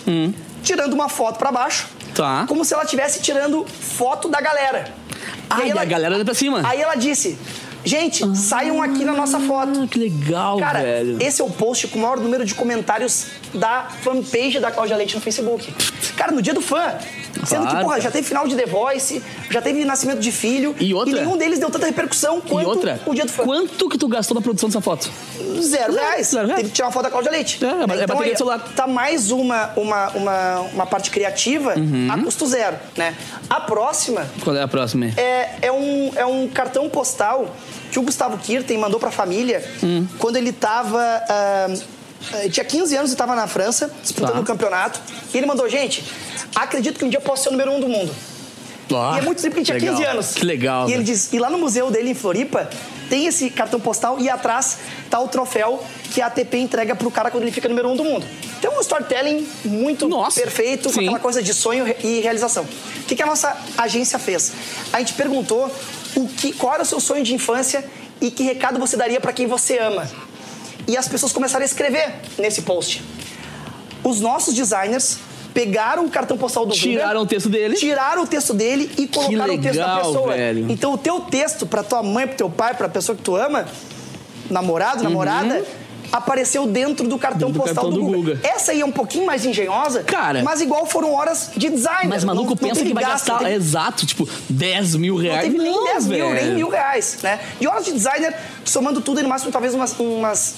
tirando 0.62 0.92
uma 0.92 1.08
foto 1.08 1.38
pra 1.38 1.50
baixo. 1.50 1.86
Hum. 1.92 2.12
Tá. 2.14 2.44
Como 2.46 2.64
se 2.64 2.72
ela 2.72 2.84
estivesse 2.84 3.20
tirando 3.20 3.66
foto 3.66 4.28
da 4.28 4.40
galera. 4.40 4.92
Ai, 5.50 5.70
aí 5.70 5.78
a 5.78 5.84
galera 5.84 6.24
pra 6.24 6.34
cima. 6.34 6.62
Aí 6.64 6.80
ela 6.80 6.94
disse: 6.94 7.38
Gente, 7.84 8.24
saiam 8.36 8.82
aqui 8.82 9.04
na 9.04 9.12
nossa 9.12 9.38
foto. 9.40 9.82
Ah, 9.82 9.86
que 9.86 9.98
legal, 9.98 10.58
Cara, 10.58 10.80
velho. 10.80 11.18
esse 11.20 11.40
é 11.42 11.44
o 11.44 11.50
post 11.50 11.88
com 11.88 11.98
o 11.98 12.02
maior 12.02 12.18
número 12.18 12.44
de 12.44 12.54
comentários 12.54 13.26
da 13.52 13.88
fanpage 14.02 14.58
da 14.58 14.70
Cláudia 14.70 14.96
Leite 14.96 15.14
no 15.14 15.20
Facebook. 15.20 15.72
Cara, 16.16 16.32
no 16.32 16.40
dia 16.40 16.54
do 16.54 16.60
fã. 16.60 16.94
Sendo 17.44 17.66
que, 17.66 17.76
porra, 17.76 18.00
já 18.00 18.10
teve 18.10 18.26
final 18.26 18.46
de 18.46 18.54
The 18.56 18.64
Voice, 18.64 19.22
já 19.50 19.60
teve 19.60 19.84
nascimento 19.84 20.20
de 20.20 20.30
filho. 20.32 20.74
E 20.80 20.94
outra? 20.94 21.20
nenhum 21.20 21.36
deles 21.36 21.58
deu 21.58 21.68
tanta 21.68 21.84
repercussão 21.86 22.40
quanto 22.40 22.62
E 22.62 22.66
outra, 22.66 23.00
o 23.04 23.12
dia 23.12 23.24
do 23.26 23.32
fã. 23.32 23.42
quanto 23.44 23.88
que 23.88 23.98
tu 23.98 24.08
gastou 24.08 24.34
na 24.36 24.40
produção 24.40 24.68
dessa 24.68 24.80
foto? 24.80 25.10
Zero 25.60 25.92
reais. 25.92 26.28
Zero 26.28 26.46
reais. 26.46 26.58
Teve 26.60 26.68
que 26.70 26.74
tirar 26.76 26.86
uma 26.86 26.92
foto 26.92 27.02
da 27.02 27.10
Cláudia 27.10 27.30
Leite. 27.32 27.62
É, 27.62 27.68
é 27.68 27.86
Né? 27.86 28.06
bateria 28.06 28.32
aí, 28.32 28.36
celular. 28.36 28.60
Tá 28.74 28.86
mais 28.86 29.30
uma, 29.30 29.70
uma, 29.76 30.08
uma, 30.10 30.60
uma 30.72 30.86
parte 30.86 31.10
criativa 31.10 31.74
Uhum. 31.76 32.08
a 32.10 32.18
custo 32.22 32.46
zero, 32.46 32.76
né? 32.96 33.14
A 33.50 33.60
próxima 33.60 34.26
Qual 34.42 34.54
é 34.56 34.62
a 34.62 34.68
próxima? 34.68 35.06
é, 35.16 35.50
é, 35.60 35.72
um, 35.72 36.12
é 36.16 36.24
um 36.24 36.48
cartão 36.48 36.88
postal 36.88 37.54
que 37.94 37.98
o 38.00 38.02
Gustavo 38.02 38.36
Kirten 38.38 38.76
mandou 38.76 38.98
pra 38.98 39.12
família 39.12 39.64
Hum. 39.82 40.04
quando 40.18 40.34
ele 40.36 40.50
tava. 40.52 40.98
ah, 41.28 41.66
ah, 42.32 42.48
tinha 42.50 42.64
15 42.64 42.96
anos 42.96 43.12
e 43.12 43.16
tava 43.16 43.36
na 43.36 43.46
França, 43.46 43.88
disputando 44.02 44.32
Tá. 44.34 44.40
o 44.40 44.44
campeonato. 44.44 44.98
E 45.32 45.36
ele 45.38 45.46
mandou, 45.46 45.68
gente, 45.68 46.02
acredito 46.56 46.98
que 46.98 47.04
um 47.04 47.08
dia 47.08 47.18
eu 47.18 47.22
posso 47.22 47.44
ser 47.44 47.48
o 47.50 47.52
número 47.52 47.70
um 47.70 47.78
do 47.80 47.88
mundo. 47.88 48.12
Ah, 48.92 49.12
e 49.14 49.18
é 49.20 49.22
muito 49.22 49.40
simples, 49.40 49.68
ele 49.68 49.78
tinha 49.78 49.92
legal. 49.92 49.96
15 49.96 50.10
anos. 50.10 50.34
Que 50.34 50.44
legal. 50.44 50.88
E 50.88 50.92
ele 50.92 51.04
diz, 51.04 51.32
e 51.32 51.38
lá 51.38 51.48
no 51.48 51.56
museu 51.58 51.88
dele 51.90 52.10
em 52.10 52.14
Floripa, 52.14 52.68
tem 53.08 53.26
esse 53.26 53.48
cartão 53.50 53.78
postal 53.78 54.18
e 54.18 54.28
atrás 54.28 54.78
tá 55.08 55.20
o 55.20 55.28
troféu 55.28 55.82
que 56.12 56.20
a 56.20 56.26
ATP 56.26 56.58
entrega 56.58 56.96
pro 56.96 57.10
cara 57.12 57.30
quando 57.30 57.44
ele 57.44 57.52
fica 57.52 57.68
número 57.68 57.88
um 57.90 57.96
do 57.96 58.02
mundo. 58.04 58.26
Então 58.58 58.72
é 58.72 58.76
um 58.78 58.80
storytelling 58.80 59.46
muito 59.64 60.08
Nossa, 60.08 60.40
perfeito, 60.40 60.88
com 60.88 60.94
sim. 60.94 61.02
aquela 61.04 61.20
coisa 61.20 61.42
de 61.42 61.52
sonho 61.54 61.86
e 62.02 62.20
realização. 62.20 62.64
O 62.64 63.04
que, 63.06 63.14
que 63.14 63.22
a 63.22 63.26
nossa 63.26 63.56
agência 63.78 64.18
fez? 64.18 64.52
A 64.92 64.98
gente 64.98 65.12
perguntou 65.14 65.70
o 66.16 66.26
que, 66.28 66.52
qual 66.52 66.74
era 66.74 66.82
o 66.82 66.86
seu 66.86 67.00
sonho 67.00 67.24
de 67.24 67.34
infância 67.34 67.84
e 68.20 68.30
que 68.30 68.42
recado 68.42 68.78
você 68.78 68.96
daria 68.96 69.20
para 69.20 69.32
quem 69.32 69.46
você 69.46 69.78
ama. 69.78 70.08
E 70.86 70.96
as 70.96 71.08
pessoas 71.08 71.32
começaram 71.32 71.62
a 71.62 71.66
escrever 71.66 72.14
nesse 72.38 72.62
post. 72.62 73.02
Os 74.02 74.20
nossos 74.20 74.54
designers 74.54 75.18
pegaram 75.54 76.04
o 76.04 76.10
cartão 76.10 76.36
postal 76.36 76.66
do 76.66 76.74
Tiraram 76.74 77.22
o 77.22 77.26
texto 77.26 77.48
dele. 77.48 77.76
tiraram 77.76 78.24
o 78.24 78.26
texto 78.26 78.52
dele 78.52 78.90
e 78.98 79.06
colocaram 79.06 79.54
o 79.54 79.60
texto 79.60 79.78
da 79.78 79.94
legal, 79.94 80.12
pessoa. 80.12 80.32
velho. 80.34 80.66
Então 80.70 80.92
o 80.92 80.98
teu 80.98 81.20
texto 81.20 81.64
pra 81.66 81.82
tua 81.82 82.02
mãe, 82.02 82.26
pro 82.26 82.36
teu 82.36 82.50
pai, 82.50 82.74
pra 82.74 82.88
pessoa 82.88 83.16
que 83.16 83.22
tu 83.22 83.36
ama, 83.36 83.66
namorado, 84.50 85.02
namorada, 85.02 85.64
apareceu 86.16 86.66
dentro 86.66 87.08
do 87.08 87.18
cartão 87.18 87.48
Uhum. 87.48 87.52
Do 87.54 87.58
postal 87.60 87.84
cartão 87.84 87.90
do, 87.90 88.10
do. 88.10 88.16
Guga. 88.22 88.38
Essa 88.44 88.70
aí 88.70 88.80
é 88.80 88.84
um 88.86 88.92
pouquinho 88.92 89.26
mais 89.26 89.44
engenhosa, 89.44 90.04
Cara. 90.04 90.42
mas 90.44 90.60
igual 90.60 90.86
foram 90.86 91.12
horas 91.12 91.50
de 91.56 91.68
design. 91.68 92.08
Mas 92.08 92.22
maluco 92.22 92.44
Não- 92.44 92.50
não 92.50 92.56
pensa 92.56 92.74
teve 92.76 92.88
que 92.88 92.94
vai 92.94 93.02
gasto, 93.02 93.14
gastar, 93.26 93.32
não 93.32 93.38
teve- 93.40 93.54
exato, 93.56 94.06
tipo, 94.06 94.28
10 94.48 94.94
mil 94.94 95.14
não 95.16 95.22
reais. 95.22 95.42
teve 95.42 95.58
nem 95.58 95.72
Não, 95.72 95.84
10 95.84 96.06
mil, 96.06 96.30
nem 96.30 96.54
mil 96.54 96.68
reais, 96.68 97.18
né? 97.22 97.40
De 97.60 97.66
horas 97.66 97.84
de 97.84 97.92
designer, 97.92 98.34
somando 98.64 99.00
tudo, 99.00 99.20
no 99.22 99.28
máximo 99.28 99.50
talvez 99.50 99.74
umas, 99.74 99.92
umas 99.98 100.54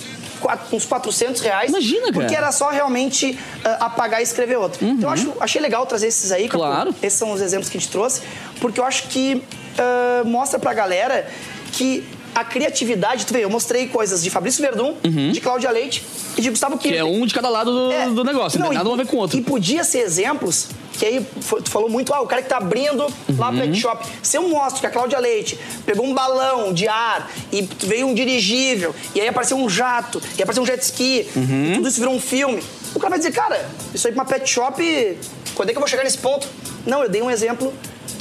uns 0.70 0.84
400 0.84 1.40
reais. 1.40 1.70
Imagina, 1.70 2.02
cara. 2.02 2.12
Porque 2.12 2.34
era 2.34 2.52
só 2.52 2.68
realmente 2.68 3.38
ah, 3.64 3.86
apagar 3.86 4.20
e 4.20 4.22
escrever 4.22 4.56
outro. 4.58 4.84
Então 4.86 5.08
eu 5.08 5.12
acho, 5.12 5.32
achei 5.40 5.60
legal 5.62 5.86
trazer 5.86 6.08
esses 6.08 6.30
aí. 6.30 6.48
Claro. 6.48 6.94
Esses 7.02 7.18
são 7.18 7.32
os 7.32 7.40
exemplos 7.40 7.70
que 7.70 7.78
a 7.78 7.80
gente 7.80 7.90
trouxe, 7.90 8.20
porque 8.60 8.78
eu 8.78 8.84
acho 8.84 9.04
que 9.08 9.42
ah, 9.78 10.22
mostra 10.26 10.58
pra 10.58 10.74
galera 10.74 11.26
que 11.72 12.04
a 12.36 12.44
criatividade, 12.44 13.24
tu 13.24 13.32
vê, 13.32 13.42
eu 13.44 13.48
mostrei 13.50 13.88
coisas 13.88 14.22
de 14.22 14.28
Fabrício 14.28 14.60
Verdun, 14.62 14.94
de 15.32 15.40
Cláudia 15.40 15.70
Leite 15.70 16.02
e 16.36 16.42
de 16.42 16.50
Gustavo 16.50 16.74
Uhum. 16.74 16.78
Que 16.78 16.90
Kirchner. 16.90 17.00
é 17.00 17.18
um 17.18 17.24
de 17.26 17.32
cada 17.32 17.48
lado 17.48 17.72
do, 17.72 17.90
É. 17.92 18.06
do 18.10 18.22
negócio, 18.22 18.60
Não, 18.60 18.68
né? 18.68 18.74
Nada 18.74 18.88
e- 18.88 18.92
a 18.92 18.96
ver 18.96 19.06
com 19.06 19.16
o 19.16 19.20
outro. 19.20 19.38
E 19.38 19.40
podia 19.40 19.82
ser 19.84 20.00
exemplos, 20.00 20.68
que 20.98 21.06
aí 21.06 21.26
tu 21.64 21.70
falou 21.70 21.88
muito, 21.88 22.12
ah, 22.12 22.20
o 22.20 22.26
cara 22.26 22.42
que 22.42 22.48
tá 22.48 22.58
abrindo 22.58 23.06
lá 23.38 23.48
Uhum. 23.48 23.56
o 23.56 23.60
pet 23.62 23.80
shop. 23.80 24.06
Se 24.22 24.36
eu 24.36 24.46
mostro 24.48 24.80
que 24.80 24.86
a 24.86 24.90
Cláudia 24.90 25.18
Leite 25.18 25.58
pegou 25.86 26.04
um 26.04 26.12
balão 26.12 26.74
de 26.74 26.86
ar 26.86 27.30
e 27.50 27.66
veio 27.84 28.06
um 28.06 28.12
dirigível, 28.14 28.94
e 29.14 29.20
aí 29.22 29.28
apareceu 29.28 29.56
um 29.56 29.66
jato, 29.68 30.20
e 30.38 30.42
apareceu 30.42 30.62
um 30.62 30.66
jet 30.66 30.82
ski, 30.82 31.26
Uhum. 31.34 31.72
tudo 31.76 31.88
isso 31.88 31.98
virou 31.98 32.14
um 32.14 32.20
filme, 32.20 32.62
o 32.94 32.98
cara 33.00 33.10
vai 33.10 33.18
dizer, 33.18 33.32
cara, 33.32 33.66
isso 33.94 34.06
aí 34.06 34.12
pra 34.12 34.22
uma 34.24 34.28
pet 34.28 34.46
shop, 34.48 35.18
quando 35.54 35.70
é 35.70 35.72
que 35.72 35.78
eu 35.78 35.80
vou 35.80 35.88
chegar 35.88 36.04
nesse 36.04 36.18
ponto? 36.18 36.46
Não, 36.86 37.02
eu 37.02 37.08
dei 37.08 37.22
um 37.22 37.30
exemplo 37.30 37.72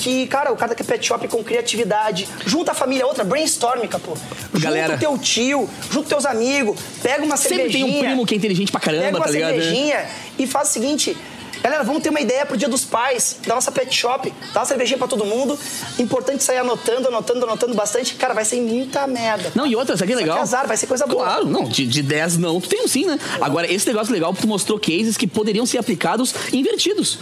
que, 0.06 0.28
cara, 0.28 0.54
o 0.54 0.56
cara 0.56 0.76
que 0.76 0.84
é 0.84 0.86
pet 0.86 1.04
shop 1.04 1.28
com 1.28 1.44
criatividade, 1.44 2.28
junta 2.46 2.74
a 2.74 2.76
família, 2.76 3.08
outra, 3.08 3.24
brainstorm, 3.24 3.88
capô. 3.88 4.16
Galera. 4.54 4.94
Junta 4.94 4.96
o 4.98 5.00
teu 5.00 5.18
tio, 5.18 5.68
junta 5.90 6.10
teus 6.10 6.28
amigos, 6.28 6.80
pega 7.02 7.26
uma 7.26 7.36
Sempre 7.36 7.58
tem 7.58 7.72
cervejinha. 7.72 7.98
um 7.98 8.06
primo 8.06 8.26
que 8.28 8.36
é 8.36 8.38
inteligente 8.38 8.72
pra 8.72 8.80
Pega 8.80 8.98
caramba, 8.98 9.18
uma 9.18 9.26
tá 9.26 9.32
ligado? 9.32 9.54
cervejinha 9.54 10.06
e 10.38 10.46
faz 10.46 10.70
o 10.70 10.74
seguinte. 10.74 11.18
Galera, 11.64 11.84
vamos 11.84 12.04
ter 12.04 12.10
uma 12.10 12.22
ideia 12.22 12.46
pro 12.46 12.56
dia 12.56 12.70
dos 12.70 12.86
pais, 12.86 13.38
da 13.48 13.56
nossa 13.56 13.72
pet 13.72 13.92
shop, 13.92 14.32
dá 14.54 14.60
uma 14.60 14.66
cervejinha 14.68 15.00
pra 15.00 15.08
todo 15.08 15.26
mundo. 15.26 15.58
Importante 15.98 16.44
sair 16.44 16.60
anotando, 16.60 17.08
anotando, 17.08 17.44
anotando 17.44 17.74
bastante. 17.74 18.14
Cara, 18.14 18.36
vai 18.36 18.46
ser 18.46 18.62
muita 18.62 19.08
merda. 19.08 19.52
Não, 19.56 19.66
e 19.66 19.76
outra, 19.76 19.96
é 19.96 20.06
que 20.06 20.14
legal. 20.14 20.40
azar, 20.40 20.68
vai 20.68 20.78
ser 20.78 20.86
coisa 20.86 21.08
boa. 21.08 21.24
Claro, 21.24 21.48
não, 21.48 21.64
de, 21.64 21.88
de 21.88 22.04
10 22.04 22.38
não, 22.38 22.62
tu 22.62 22.70
tem 22.70 22.84
um 22.84 22.88
sim, 22.88 23.06
né? 23.08 23.18
Agora, 23.42 23.66
esse 23.74 23.88
negócio 23.88 24.14
legal, 24.14 24.32
tu 24.40 24.48
mostrou 24.48 24.78
cases 24.78 25.18
que 25.18 25.26
poderiam 25.26 25.66
ser 25.66 25.80
aplicados 25.80 26.36
invertidos. 26.54 27.18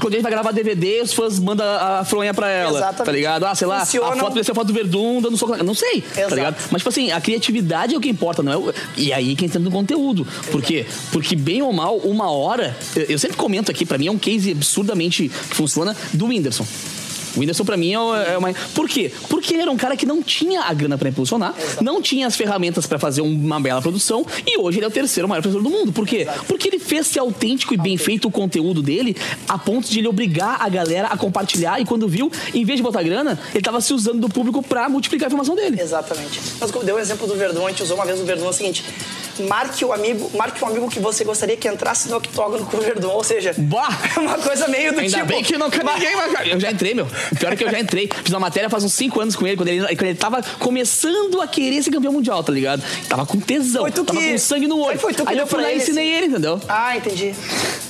Quando 0.00 0.14
a 0.14 0.16
gente 0.16 0.22
vai 0.22 0.32
gravar 0.32 0.52
DVD, 0.52 1.00
os 1.02 1.12
fãs 1.12 1.38
mandam 1.38 1.66
a 1.66 2.04
fronha 2.04 2.32
pra 2.34 2.48
ela, 2.48 2.78
Exatamente. 2.78 3.04
tá 3.06 3.12
ligado? 3.12 3.44
Ah, 3.44 3.54
sei 3.54 3.66
lá, 3.66 3.80
Funcionam. 3.80 4.12
a 4.12 4.16
foto 4.16 4.34
vai 4.34 4.44
ser 4.44 4.52
a 4.52 4.54
foto 4.54 4.66
do 4.68 4.72
Verdun 4.72 5.20
dando 5.20 5.36
soco. 5.36 5.56
Não 5.62 5.74
sei, 5.74 6.04
Exato. 6.12 6.28
tá 6.28 6.34
ligado? 6.36 6.56
Mas, 6.70 6.80
tipo 6.80 6.88
assim, 6.88 7.10
a 7.10 7.20
criatividade 7.20 7.94
é 7.94 7.98
o 7.98 8.00
que 8.00 8.08
importa, 8.08 8.42
não 8.42 8.52
é 8.52 8.56
o... 8.56 8.72
E 8.96 9.12
aí 9.12 9.34
que 9.36 9.44
entra 9.44 9.58
no 9.58 9.70
conteúdo. 9.70 10.26
Por 10.50 10.62
quê? 10.62 10.86
Porque, 11.12 11.34
bem 11.36 11.62
ou 11.62 11.72
mal, 11.72 11.96
uma 11.98 12.30
hora... 12.30 12.76
Eu, 12.94 13.04
eu 13.04 13.18
sempre 13.18 13.36
comento 13.36 13.70
aqui, 13.70 13.84
pra 13.86 13.98
mim 13.98 14.06
é 14.06 14.10
um 14.10 14.18
case 14.18 14.50
absurdamente 14.52 15.28
que 15.28 15.54
funciona, 15.54 15.96
do 16.12 16.26
Whindersson. 16.26 16.66
O 17.38 17.40
Whindersson, 17.40 17.64
pra 17.64 17.76
mim, 17.76 17.92
é 17.92 18.00
o- 18.00 18.14
é 18.16 18.36
uma. 18.36 18.52
Por 18.74 18.88
quê? 18.88 19.12
Porque 19.28 19.54
ele 19.54 19.62
era 19.62 19.70
um 19.70 19.76
cara 19.76 19.96
que 19.96 20.04
não 20.04 20.20
tinha 20.22 20.62
a 20.62 20.74
grana 20.74 20.98
pra 20.98 21.08
impulsionar, 21.08 21.54
não 21.80 22.02
tinha 22.02 22.26
as 22.26 22.34
ferramentas 22.34 22.84
pra 22.84 22.98
fazer 22.98 23.20
uma 23.20 23.60
bela 23.60 23.80
produção, 23.80 24.26
e 24.44 24.58
hoje 24.58 24.78
ele 24.78 24.84
é 24.84 24.88
o 24.88 24.90
terceiro 24.90 25.28
maior 25.28 25.40
produtor 25.40 25.62
do 25.62 25.70
mundo. 25.70 25.92
Por 25.92 26.06
quê? 26.06 26.26
Porque 26.48 26.66
ele 26.68 26.80
fez 26.80 27.06
ser 27.06 27.20
autêntico 27.20 27.72
e 27.72 27.76
bem 27.76 27.96
feito 27.96 28.26
o 28.26 28.30
conteúdo 28.30 28.82
dele, 28.82 29.16
a 29.48 29.56
ponto 29.56 29.88
de 29.88 30.00
ele 30.00 30.08
obrigar 30.08 30.56
a 30.60 30.68
galera 30.68 31.08
a 31.08 31.16
compartilhar, 31.16 31.80
e 31.80 31.84
quando 31.84 32.08
viu, 32.08 32.30
em 32.52 32.64
vez 32.64 32.76
de 32.78 32.82
botar 32.82 33.02
grana, 33.04 33.38
ele 33.54 33.62
tava 33.62 33.80
se 33.80 33.94
usando 33.94 34.20
do 34.20 34.28
público 34.28 34.60
pra 34.62 34.88
multiplicar 34.88 35.26
a 35.26 35.28
informação 35.28 35.54
dele. 35.54 35.80
Exatamente. 35.80 36.40
Mas 36.60 36.70
como 36.72 36.84
deu 36.84 36.96
o 36.96 36.98
exemplo 36.98 37.26
do 37.26 37.36
Verdun, 37.36 37.66
a 37.66 37.70
gente 37.70 37.82
usou 37.84 37.96
uma 37.96 38.04
vez 38.04 38.20
o 38.20 38.24
Verdun 38.24 38.46
é 38.46 38.48
o 38.48 38.52
seguinte: 38.52 38.84
marque 39.42 39.84
o 39.84 39.92
amigo, 39.92 40.30
marque 40.36 40.62
um 40.64 40.68
amigo 40.68 40.88
que 40.88 40.98
você 40.98 41.24
gostaria 41.24 41.56
que 41.56 41.68
entrasse 41.68 42.08
no 42.08 42.16
octógono 42.16 42.64
com 42.66 42.76
o 42.76 42.80
Verdun. 42.80 43.08
Ou 43.10 43.24
seja, 43.24 43.54
Bah! 43.56 43.88
é 44.16 44.20
uma 44.20 44.38
coisa 44.38 44.68
meio 44.68 44.92
do 44.92 45.00
Ainda 45.00 45.12
tipo. 45.16 45.26
bem 45.26 45.42
que 45.42 45.56
não 45.58 45.70
quer 45.70 45.84
mas- 45.84 45.94
ninguém, 46.00 46.16
mas 46.16 46.46
eu 46.48 46.60
já 46.60 46.70
entrei, 46.70 46.94
meu. 46.94 47.06
Pior 47.38 47.52
é 47.52 47.56
que 47.56 47.64
eu 47.64 47.70
já 47.70 47.80
entrei. 47.80 48.08
Fiz 48.24 48.32
uma 48.32 48.40
matéria 48.40 48.68
faz 48.70 48.84
uns 48.84 48.92
5 48.94 49.20
anos 49.20 49.36
com 49.36 49.46
ele, 49.46 49.56
quando 49.56 49.68
ele, 49.68 49.80
quando 49.86 50.02
ele 50.02 50.14
tava 50.14 50.42
começando 50.58 51.40
a 51.40 51.46
querer 51.46 51.82
ser 51.82 51.90
campeão 51.90 52.12
mundial, 52.12 52.42
tá 52.42 52.52
ligado? 52.52 52.82
Tava 53.08 53.24
com 53.26 53.38
tesão, 53.38 53.82
Foi 53.82 53.90
tu 53.90 54.04
tava 54.04 54.18
que- 54.20 54.32
com 54.32 54.38
sangue 54.38 54.66
no 54.66 54.78
olho. 54.78 54.92
Aí 54.92 54.98
foi 54.98 55.14
tu 55.14 55.24
que 55.24 55.30
Aí 55.32 55.38
eu 55.38 55.46
fui 55.46 55.62
lá 55.62 55.72
e 55.72 55.76
ensinei 55.76 56.08
assim. 56.08 56.16
ele, 56.16 56.26
entendeu? 56.26 56.60
Ah, 56.68 56.96
entendi. 56.96 57.34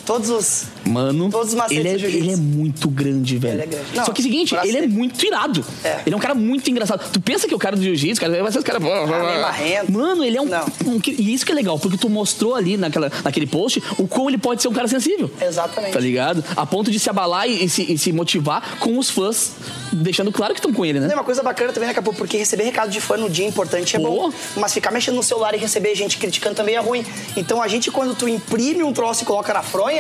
Todos 0.09 0.31
os. 0.31 0.65
Mano, 0.87 1.29
Todos 1.31 1.53
os 1.53 1.71
ele 1.71 1.87
é, 1.87 1.93
ele 1.93 2.33
é 2.33 2.37
muito 2.37 2.89
grande, 2.89 3.37
velho. 3.37 3.57
Ele 3.57 3.63
é 3.63 3.67
grande. 3.67 3.85
Não, 3.95 4.07
Só 4.07 4.11
que 4.13 4.23
é 4.23 4.25
o 4.25 4.25
seguinte, 4.25 4.55
ele 4.55 4.71
é 4.79 4.81
dele. 4.81 4.87
muito 4.93 5.23
irado. 5.23 5.63
É. 5.85 6.01
Ele 6.07 6.15
é 6.15 6.17
um 6.17 6.21
cara 6.21 6.35
muito 6.35 6.71
engraçado. 6.71 7.07
Tu 7.13 7.21
pensa 7.21 7.47
que 7.47 7.55
o 7.55 7.59
cara 7.59 7.77
do 7.77 7.83
jiu-jitsu, 7.83 8.19
cara, 8.19 8.43
vai 8.43 8.51
ser 8.51 8.57
os 8.57 8.65
caras... 8.65 8.83
marrento. 8.83 9.93
Mano, 9.93 10.25
ele 10.25 10.39
é 10.39 10.41
um, 10.41 10.47
Não. 10.47 10.65
um- 10.87 10.99
E 11.07 11.35
isso 11.35 11.45
que 11.45 11.53
é 11.53 11.55
legal, 11.55 11.79
porque 11.79 11.99
tu 11.99 12.09
mostrou 12.09 12.55
ali 12.55 12.79
naquela, 12.79 13.13
naquele 13.23 13.47
post 13.47 13.83
o 13.99 14.09
como 14.09 14.31
ele 14.31 14.39
pode 14.39 14.63
ser 14.63 14.69
um 14.69 14.73
cara 14.73 14.89
sensível. 14.89 15.31
Exatamente. 15.43 15.93
Tá 15.93 16.01
ligado? 16.01 16.43
A 16.57 16.65
ponto 16.65 16.91
de 16.91 16.99
se 16.99 17.11
abalar 17.11 17.47
e, 17.47 17.65
e 17.65 17.69
se, 17.69 17.93
e 17.93 17.99
se 17.99 18.11
motivar 18.11 18.79
com 18.79 18.97
os 18.97 19.11
fãs, 19.11 19.53
deixando 19.93 20.33
claro 20.33 20.55
que 20.55 20.59
estão 20.61 20.73
com 20.73 20.87
ele, 20.87 21.01
Não, 21.01 21.07
né? 21.07 21.13
é 21.13 21.17
uma 21.17 21.25
coisa 21.25 21.43
bacana 21.43 21.71
também, 21.71 21.87
né, 21.89 21.93
Capô? 21.95 22.15
Porque 22.15 22.39
receber 22.39 22.63
recado 22.65 22.89
de 22.91 22.99
fã 23.01 23.19
no 23.19 23.29
dia 23.29 23.47
importante 23.47 23.95
é 23.95 23.99
bom. 23.99 24.33
Mas 24.57 24.73
ficar 24.73 24.91
mexendo 24.91 25.17
no 25.17 25.23
celular 25.23 25.55
e 25.55 25.59
receber 25.59 25.95
gente 25.95 26.17
criticando 26.17 26.55
também 26.55 26.77
é 26.77 26.81
ruim. 26.81 27.05
Então 27.37 27.61
a 27.61 27.69
gente, 27.69 27.91
quando 27.91 28.15
tu 28.15 28.27
imprime 28.27 28.83
um 28.83 28.93
troço 28.95 29.23
e 29.23 29.27
coloca 29.27 29.53
na 29.53 29.63
fronha, 29.63 29.98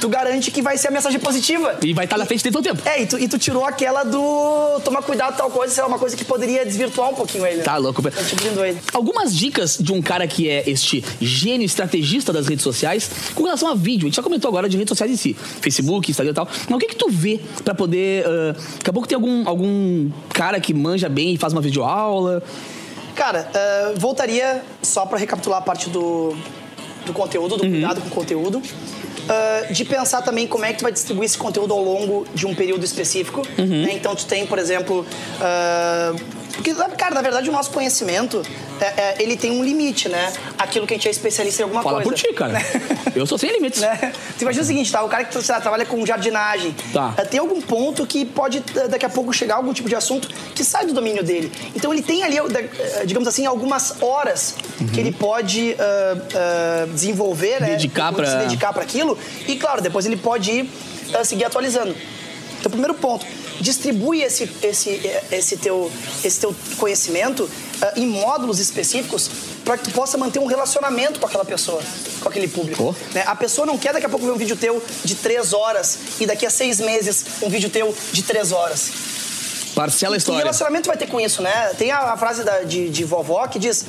tu 0.00 0.08
garante 0.08 0.50
que 0.50 0.62
vai 0.62 0.76
ser 0.76 0.88
a 0.88 0.90
mensagem 0.90 1.18
positiva. 1.18 1.78
E 1.82 1.92
vai 1.92 2.04
estar 2.04 2.18
na 2.18 2.26
frente 2.26 2.42
dele 2.42 2.52
todo 2.52 2.64
o 2.64 2.68
tempo. 2.68 2.88
É, 2.88 3.02
e 3.02 3.06
tu, 3.06 3.18
e 3.18 3.28
tu 3.28 3.38
tirou 3.38 3.64
aquela 3.64 4.04
do 4.04 4.80
tomar 4.84 5.02
cuidado 5.02 5.36
tal 5.36 5.50
coisa, 5.50 5.72
sei 5.72 5.82
lá, 5.82 5.88
uma 5.88 5.98
coisa 5.98 6.16
que 6.16 6.24
poderia 6.24 6.64
desvirtuar 6.64 7.10
um 7.10 7.14
pouquinho 7.14 7.46
ele. 7.46 7.58
né? 7.58 7.62
Tá 7.62 7.76
louco. 7.76 8.02
Tá 8.02 8.10
te 8.10 8.36
pedindo 8.36 8.64
ele. 8.64 8.78
Algumas 8.92 9.36
dicas 9.36 9.78
de 9.78 9.92
um 9.92 10.02
cara 10.02 10.26
que 10.26 10.48
é 10.48 10.68
este 10.68 11.04
gênio 11.20 11.64
estrategista 11.64 12.32
das 12.32 12.46
redes 12.46 12.62
sociais 12.62 13.10
com 13.34 13.44
relação 13.44 13.68
a 13.68 13.74
vídeo. 13.74 14.06
A 14.06 14.08
gente 14.08 14.16
já 14.16 14.22
comentou 14.22 14.48
agora 14.48 14.68
de 14.68 14.76
redes 14.76 14.90
sociais 14.90 15.12
em 15.12 15.16
si, 15.16 15.34
Facebook, 15.60 16.10
Instagram 16.10 16.32
e 16.32 16.34
tal. 16.34 16.48
Mas 16.68 16.76
o 16.76 16.78
que 16.78 16.86
que 16.86 16.96
tu 16.96 17.08
vê 17.10 17.40
pra 17.64 17.74
poder... 17.74 18.24
ah, 18.26 18.52
daqui 18.78 18.90
a 18.90 18.92
pouco 18.92 19.08
tem 19.08 19.16
algum, 19.16 19.48
algum 19.48 20.10
cara 20.32 20.60
que 20.60 20.72
manja 20.74 21.08
bem 21.08 21.34
e 21.34 21.36
faz 21.36 21.52
uma 21.52 21.62
videoaula. 21.62 22.42
Cara, 23.14 23.50
ah, 23.54 23.92
voltaria 23.96 24.62
só 24.82 25.04
pra 25.06 25.18
recapitular 25.18 25.58
a 25.58 25.62
parte 25.62 25.90
do, 25.90 26.34
do 27.06 27.12
conteúdo, 27.12 27.56
do 27.56 27.62
cuidado 27.62 28.00
com 28.00 28.08
o 28.08 28.10
conteúdo. 28.10 28.62
Ah, 29.30 29.72
de 29.72 29.84
pensar 29.84 30.22
também 30.22 30.46
como 30.46 30.64
é 30.64 30.72
que 30.72 30.78
tu 30.78 30.82
vai 30.82 30.92
distribuir 30.92 31.26
esse 31.26 31.38
conteúdo 31.38 31.72
ao 31.72 31.82
longo 31.82 32.26
de 32.34 32.46
um 32.46 32.54
período 32.54 32.84
específico. 32.84 33.42
né? 33.56 33.92
Então 33.92 34.14
tu 34.16 34.26
tem, 34.26 34.44
por 34.44 34.58
exemplo. 34.58 35.06
ah, 35.40 36.14
porque, 36.62 36.74
cara, 36.96 37.14
na 37.14 37.22
verdade, 37.22 37.48
o 37.48 37.52
nosso 37.52 37.70
conhecimento, 37.70 38.42
é, 38.80 38.84
é, 38.84 39.16
ele 39.22 39.36
tem 39.36 39.50
um 39.50 39.64
limite, 39.64 40.08
né? 40.08 40.32
Aquilo 40.58 40.86
que 40.86 40.94
a 40.94 40.96
gente 40.96 41.08
é 41.08 41.10
especialista 41.10 41.62
em 41.62 41.64
alguma 41.64 41.82
Fala 41.82 42.02
coisa. 42.02 42.10
por 42.10 42.16
ti, 42.16 42.32
cara. 42.34 42.58
Eu 43.14 43.26
sou 43.26 43.38
sem 43.38 43.50
limites. 43.52 43.80
né? 43.82 44.12
Tu 44.38 44.42
imagina 44.42 44.62
o 44.62 44.66
seguinte, 44.66 44.92
tá? 44.92 45.02
O 45.02 45.08
cara 45.08 45.24
que 45.24 45.36
lá, 45.50 45.60
trabalha 45.60 45.86
com 45.86 46.04
jardinagem. 46.04 46.74
Tá. 46.92 47.14
eh, 47.16 47.24
Tem 47.24 47.40
algum 47.40 47.60
ponto 47.60 48.06
que 48.06 48.24
pode 48.24 48.62
eh, 48.76 48.88
daqui 48.88 49.06
a 49.06 49.08
pouco 49.08 49.32
chegar 49.32 49.54
a 49.54 49.56
algum 49.56 49.72
tipo 49.72 49.88
de 49.88 49.94
assunto 49.94 50.28
que 50.54 50.62
sai 50.64 50.86
do 50.86 50.92
domínio 50.92 51.22
dele. 51.24 51.50
Então 51.74 51.92
ele 51.92 52.02
tem 52.02 52.22
ali, 52.22 52.36
eh, 52.38 53.04
digamos 53.06 53.26
assim, 53.28 53.46
algumas 53.46 54.00
horas 54.02 54.54
que 54.92 55.00
ele 55.00 55.12
pode 55.12 55.76
ah, 55.78 56.16
ah, 56.34 56.86
desenvolver, 56.92 57.60
né? 57.60 57.68
Dedicar 57.70 58.12
pra- 58.12 58.26
Se 58.26 58.36
dedicar 58.36 58.72
para 58.72 58.82
aquilo. 58.82 59.18
E 59.48 59.56
claro, 59.56 59.80
depois 59.80 60.04
ele 60.06 60.16
pode 60.16 60.50
ir 60.50 60.70
ah, 61.14 61.24
seguir 61.24 61.44
atualizando. 61.44 61.94
Então, 62.58 62.70
primeiro 62.70 62.92
ponto, 62.94 63.24
distribui 63.60 64.22
esse, 64.22 64.50
esse, 64.62 65.00
esse, 65.30 65.56
teu, 65.56 65.90
esse 66.24 66.40
teu 66.40 66.54
conhecimento 66.78 67.48
ah, 67.82 67.92
em 67.96 68.06
módulos 68.06 68.58
específicos 68.58 69.30
para 69.64 69.76
que 69.76 69.84
tu 69.84 69.90
possa 69.90 70.16
manter 70.16 70.38
um 70.38 70.46
relacionamento 70.46 71.20
com 71.20 71.26
aquela 71.26 71.44
pessoa, 71.44 71.82
com 72.20 72.28
aquele 72.28 72.48
público. 72.48 72.82
Oh. 72.96 73.14
né? 73.14 73.22
A 73.26 73.36
pessoa 73.36 73.66
não 73.66 73.76
quer 73.76 73.92
daqui 73.92 74.06
a 74.06 74.08
pouco 74.08 74.24
ver 74.24 74.32
um 74.32 74.36
vídeo 74.38 74.56
teu 74.56 74.82
de 75.04 75.14
três 75.14 75.52
horas 75.52 75.98
e 76.18 76.26
daqui 76.26 76.46
a 76.46 76.50
seis 76.50 76.80
meses 76.80 77.24
um 77.42 77.48
vídeo 77.50 77.68
teu 77.70 77.94
de 78.12 78.22
três 78.22 78.50
horas. 78.52 78.90
Parcela 79.74 80.14
a 80.14 80.16
Que 80.16 80.18
história. 80.22 80.38
relacionamento 80.40 80.88
vai 80.88 80.96
ter 80.96 81.06
com 81.06 81.20
isso, 81.20 81.42
né? 81.42 81.72
Tem 81.78 81.90
a, 81.92 82.12
a 82.12 82.16
frase 82.16 82.42
da- 82.42 82.62
de, 82.62 82.88
de 82.88 83.04
vovó 83.04 83.46
que 83.46 83.58
diz: 83.58 83.84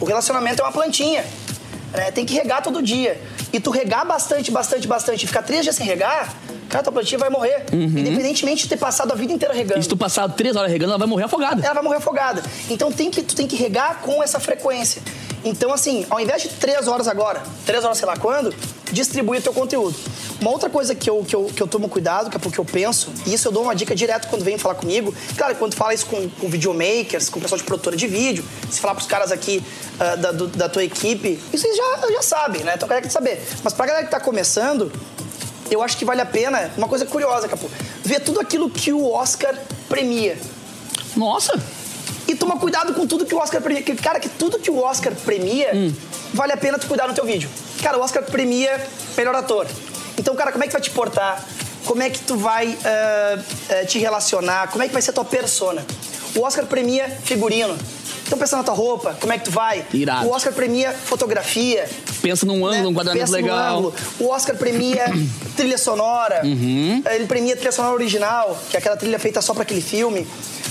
o 0.00 0.04
relacionamento 0.04 0.62
é 0.62 0.64
uma 0.64 0.72
plantinha. 0.72 1.24
né? 1.92 2.10
Tem 2.10 2.24
que 2.24 2.32
regar 2.34 2.62
todo 2.62 2.80
dia. 2.82 3.20
E 3.52 3.60
tu 3.60 3.70
regar 3.70 4.06
bastante, 4.06 4.50
bastante, 4.50 4.86
bastante, 4.88 5.24
e 5.24 5.26
ficar 5.26 5.42
três 5.42 5.62
dias 5.62 5.76
sem 5.76 5.84
regar, 5.86 6.34
cara, 6.76 6.82
tua 6.84 6.92
plantinha 6.92 7.18
vai 7.18 7.30
morrer. 7.30 7.64
Independentemente 7.72 8.62
de 8.64 8.68
ter 8.68 8.76
passado 8.76 9.12
a 9.12 9.14
vida 9.14 9.32
inteira 9.32 9.54
regando. 9.54 9.74
E 9.74 9.76
Uhum. 9.78 9.82
se 9.82 9.88
tu 9.88 9.96
passar 9.96 10.28
três 10.28 10.54
horas 10.56 10.70
regando, 10.70 10.90
ela 10.92 10.98
vai 10.98 11.08
morrer 11.08 11.24
afogada. 11.24 11.64
Ela 11.64 11.74
vai 11.74 11.82
morrer 11.82 11.96
afogada. 11.98 12.42
Então 12.70 12.90
tem 12.92 13.10
que, 13.10 13.22
tu 13.22 13.34
tem 13.34 13.46
que 13.46 13.56
regar 13.56 14.00
com 14.02 14.22
essa 14.22 14.38
frequência. 14.40 15.02
Então, 15.44 15.72
assim, 15.72 16.04
ao 16.10 16.18
invés 16.20 16.42
de 16.42 16.48
três 16.48 16.88
horas 16.88 17.06
agora, 17.06 17.40
três 17.64 17.84
horas 17.84 17.98
sei 17.98 18.06
lá 18.06 18.16
quando, 18.16 18.52
distribui 18.90 19.38
o 19.38 19.42
teu 19.42 19.52
conteúdo. 19.52 19.94
Uma 20.40 20.50
outra 20.50 20.68
coisa 20.68 20.92
que 20.94 21.08
eu, 21.08 21.24
que 21.26 21.34
eu, 21.36 21.44
que 21.44 21.62
eu 21.62 21.68
tomo 21.68 21.88
cuidado, 21.88 22.28
que 22.30 22.36
é 22.36 22.40
porque 22.40 22.58
eu 22.58 22.64
penso, 22.64 23.10
e 23.24 23.32
isso 23.32 23.46
eu 23.46 23.52
dou 23.52 23.62
uma 23.62 23.74
dica 23.74 23.94
direto 23.94 24.26
quando 24.28 24.44
vem 24.44 24.58
falar 24.58 24.74
comigo. 24.74 25.14
Claro, 25.36 25.54
quando 25.54 25.74
fala 25.74 25.94
isso 25.94 26.06
com, 26.06 26.28
com 26.28 26.48
videomakers, 26.48 27.28
com 27.28 27.40
pessoal 27.40 27.58
de 27.58 27.64
produtora 27.64 27.96
de 27.96 28.06
vídeo, 28.08 28.44
se 28.70 28.80
falar 28.80 28.94
pros 28.96 29.06
caras 29.06 29.30
aqui 29.30 29.62
ah, 30.00 30.16
da, 30.16 30.32
do- 30.32 30.48
da 30.48 30.68
tua 30.68 30.82
equipe, 30.82 31.38
isso 31.52 31.64
eles 31.66 31.76
já, 31.76 32.12
já 32.12 32.22
sabem, 32.22 32.62
né? 32.64 32.72
Então, 32.74 32.88
eu 32.88 32.94
quero 32.94 33.10
saber. 33.10 33.40
Mas 33.62 33.72
pra 33.72 33.86
galera 33.86 34.04
que 34.04 34.10
tá 34.10 34.18
começando, 34.20 34.90
eu 35.70 35.82
acho 35.82 35.96
que 35.96 36.04
vale 36.04 36.20
a 36.20 36.26
pena, 36.26 36.70
uma 36.76 36.88
coisa 36.88 37.04
curiosa, 37.06 37.48
Capu, 37.48 37.70
ver 38.04 38.20
tudo 38.20 38.40
aquilo 38.40 38.70
que 38.70 38.92
o 38.92 39.10
Oscar 39.10 39.54
premia. 39.88 40.38
Nossa! 41.16 41.58
E 42.28 42.34
toma 42.34 42.58
cuidado 42.58 42.92
com 42.92 43.06
tudo 43.06 43.24
que 43.24 43.34
o 43.34 43.38
Oscar 43.38 43.60
premia. 43.60 43.82
Que, 43.82 43.94
cara, 43.94 44.18
que 44.18 44.28
tudo 44.28 44.58
que 44.58 44.70
o 44.70 44.78
Oscar 44.78 45.12
premia, 45.14 45.70
vale 46.34 46.52
a 46.52 46.56
pena 46.56 46.78
tu 46.78 46.86
cuidar 46.86 47.06
no 47.06 47.14
teu 47.14 47.24
vídeo. 47.24 47.48
Cara, 47.82 47.98
o 47.98 48.00
Oscar 48.00 48.22
premia 48.24 48.84
melhor 49.16 49.34
ator. 49.34 49.66
Então, 50.18 50.34
cara, 50.34 50.50
como 50.50 50.64
é 50.64 50.66
que 50.66 50.72
vai 50.72 50.82
te 50.82 50.90
portar? 50.90 51.44
Como 51.84 52.02
é 52.02 52.10
que 52.10 52.18
tu 52.18 52.36
vai 52.36 52.76
ah, 52.84 53.38
ah, 53.70 53.86
te 53.86 53.98
relacionar? 53.98 54.68
Como 54.68 54.82
é 54.82 54.88
que 54.88 54.92
vai 54.92 55.00
ser 55.00 55.10
a 55.10 55.12
tua 55.12 55.24
persona? 55.24 55.86
O 56.34 56.42
Oscar 56.42 56.66
premia 56.66 57.08
figurino. 57.08 57.78
Então 58.26 58.36
pensa 58.36 58.56
na 58.56 58.64
tua 58.64 58.74
roupa, 58.74 59.16
como 59.20 59.32
é 59.32 59.38
que 59.38 59.44
tu 59.44 59.52
vai? 59.52 59.86
Irado. 59.92 60.26
O 60.26 60.32
Oscar 60.32 60.52
premia 60.52 60.92
fotografia. 60.92 61.88
Pensa 62.26 62.44
num 62.44 62.66
ângulo, 62.66 63.04
né? 63.04 63.12
um 63.12 63.14
Pensa 63.14 63.38
no 63.38 63.42
legal. 63.44 63.92
O 64.18 64.28
Oscar 64.30 64.56
premia 64.56 65.04
trilha 65.56 65.78
sonora. 65.78 66.40
Uhum. 66.44 67.00
Ele 67.08 67.26
premia 67.26 67.54
trilha 67.54 67.70
sonora 67.70 67.94
original, 67.94 68.60
que 68.68 68.76
é 68.76 68.80
aquela 68.80 68.96
trilha 68.96 69.18
feita 69.20 69.40
só 69.40 69.54
para 69.54 69.62
aquele 69.62 69.80
filme. 69.80 70.26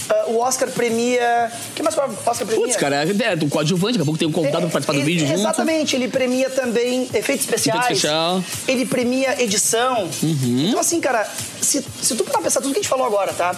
Ah, 0.09 0.25
o 0.27 0.37
Oscar 0.39 0.69
premia. 0.69 1.51
O 1.71 1.73
que 1.73 1.81
mais 1.83 1.95
o 1.97 2.01
Oscar 2.01 2.45
premia? 2.47 2.65
Putz, 2.65 2.75
cara, 2.75 2.95
é 3.03 3.35
do 3.35 3.47
coadjuvante, 3.47 3.93
daqui 3.93 4.01
a 4.03 4.05
pouco 4.05 4.17
tem 4.19 4.27
um 4.27 4.31
convidado 4.31 4.61
pra 4.63 4.69
participar 4.71 4.93
do 4.93 4.99
Ele- 4.99 5.05
vídeo 5.05 5.27
junto. 5.27 5.39
Exatamente, 5.39 5.95
ele 5.95 6.07
premia 6.07 6.49
também 6.49 7.03
efeitos 7.13 7.45
especiais. 7.45 7.79
Efeito 7.81 7.93
especial. 7.95 8.35
Uhum. 8.35 8.43
Ele 8.67 8.85
premia 8.85 9.41
edição. 9.41 10.07
Então, 10.21 10.79
assim, 10.79 10.99
cara, 10.99 11.27
se, 11.61 11.83
se 12.01 12.15
tu 12.15 12.23
parar 12.23 12.41
pensar 12.43 12.61
tudo 12.61 12.71
que 12.73 12.79
a 12.79 12.81
gente 12.81 12.89
falou 12.89 13.05
agora, 13.05 13.33
tá? 13.33 13.55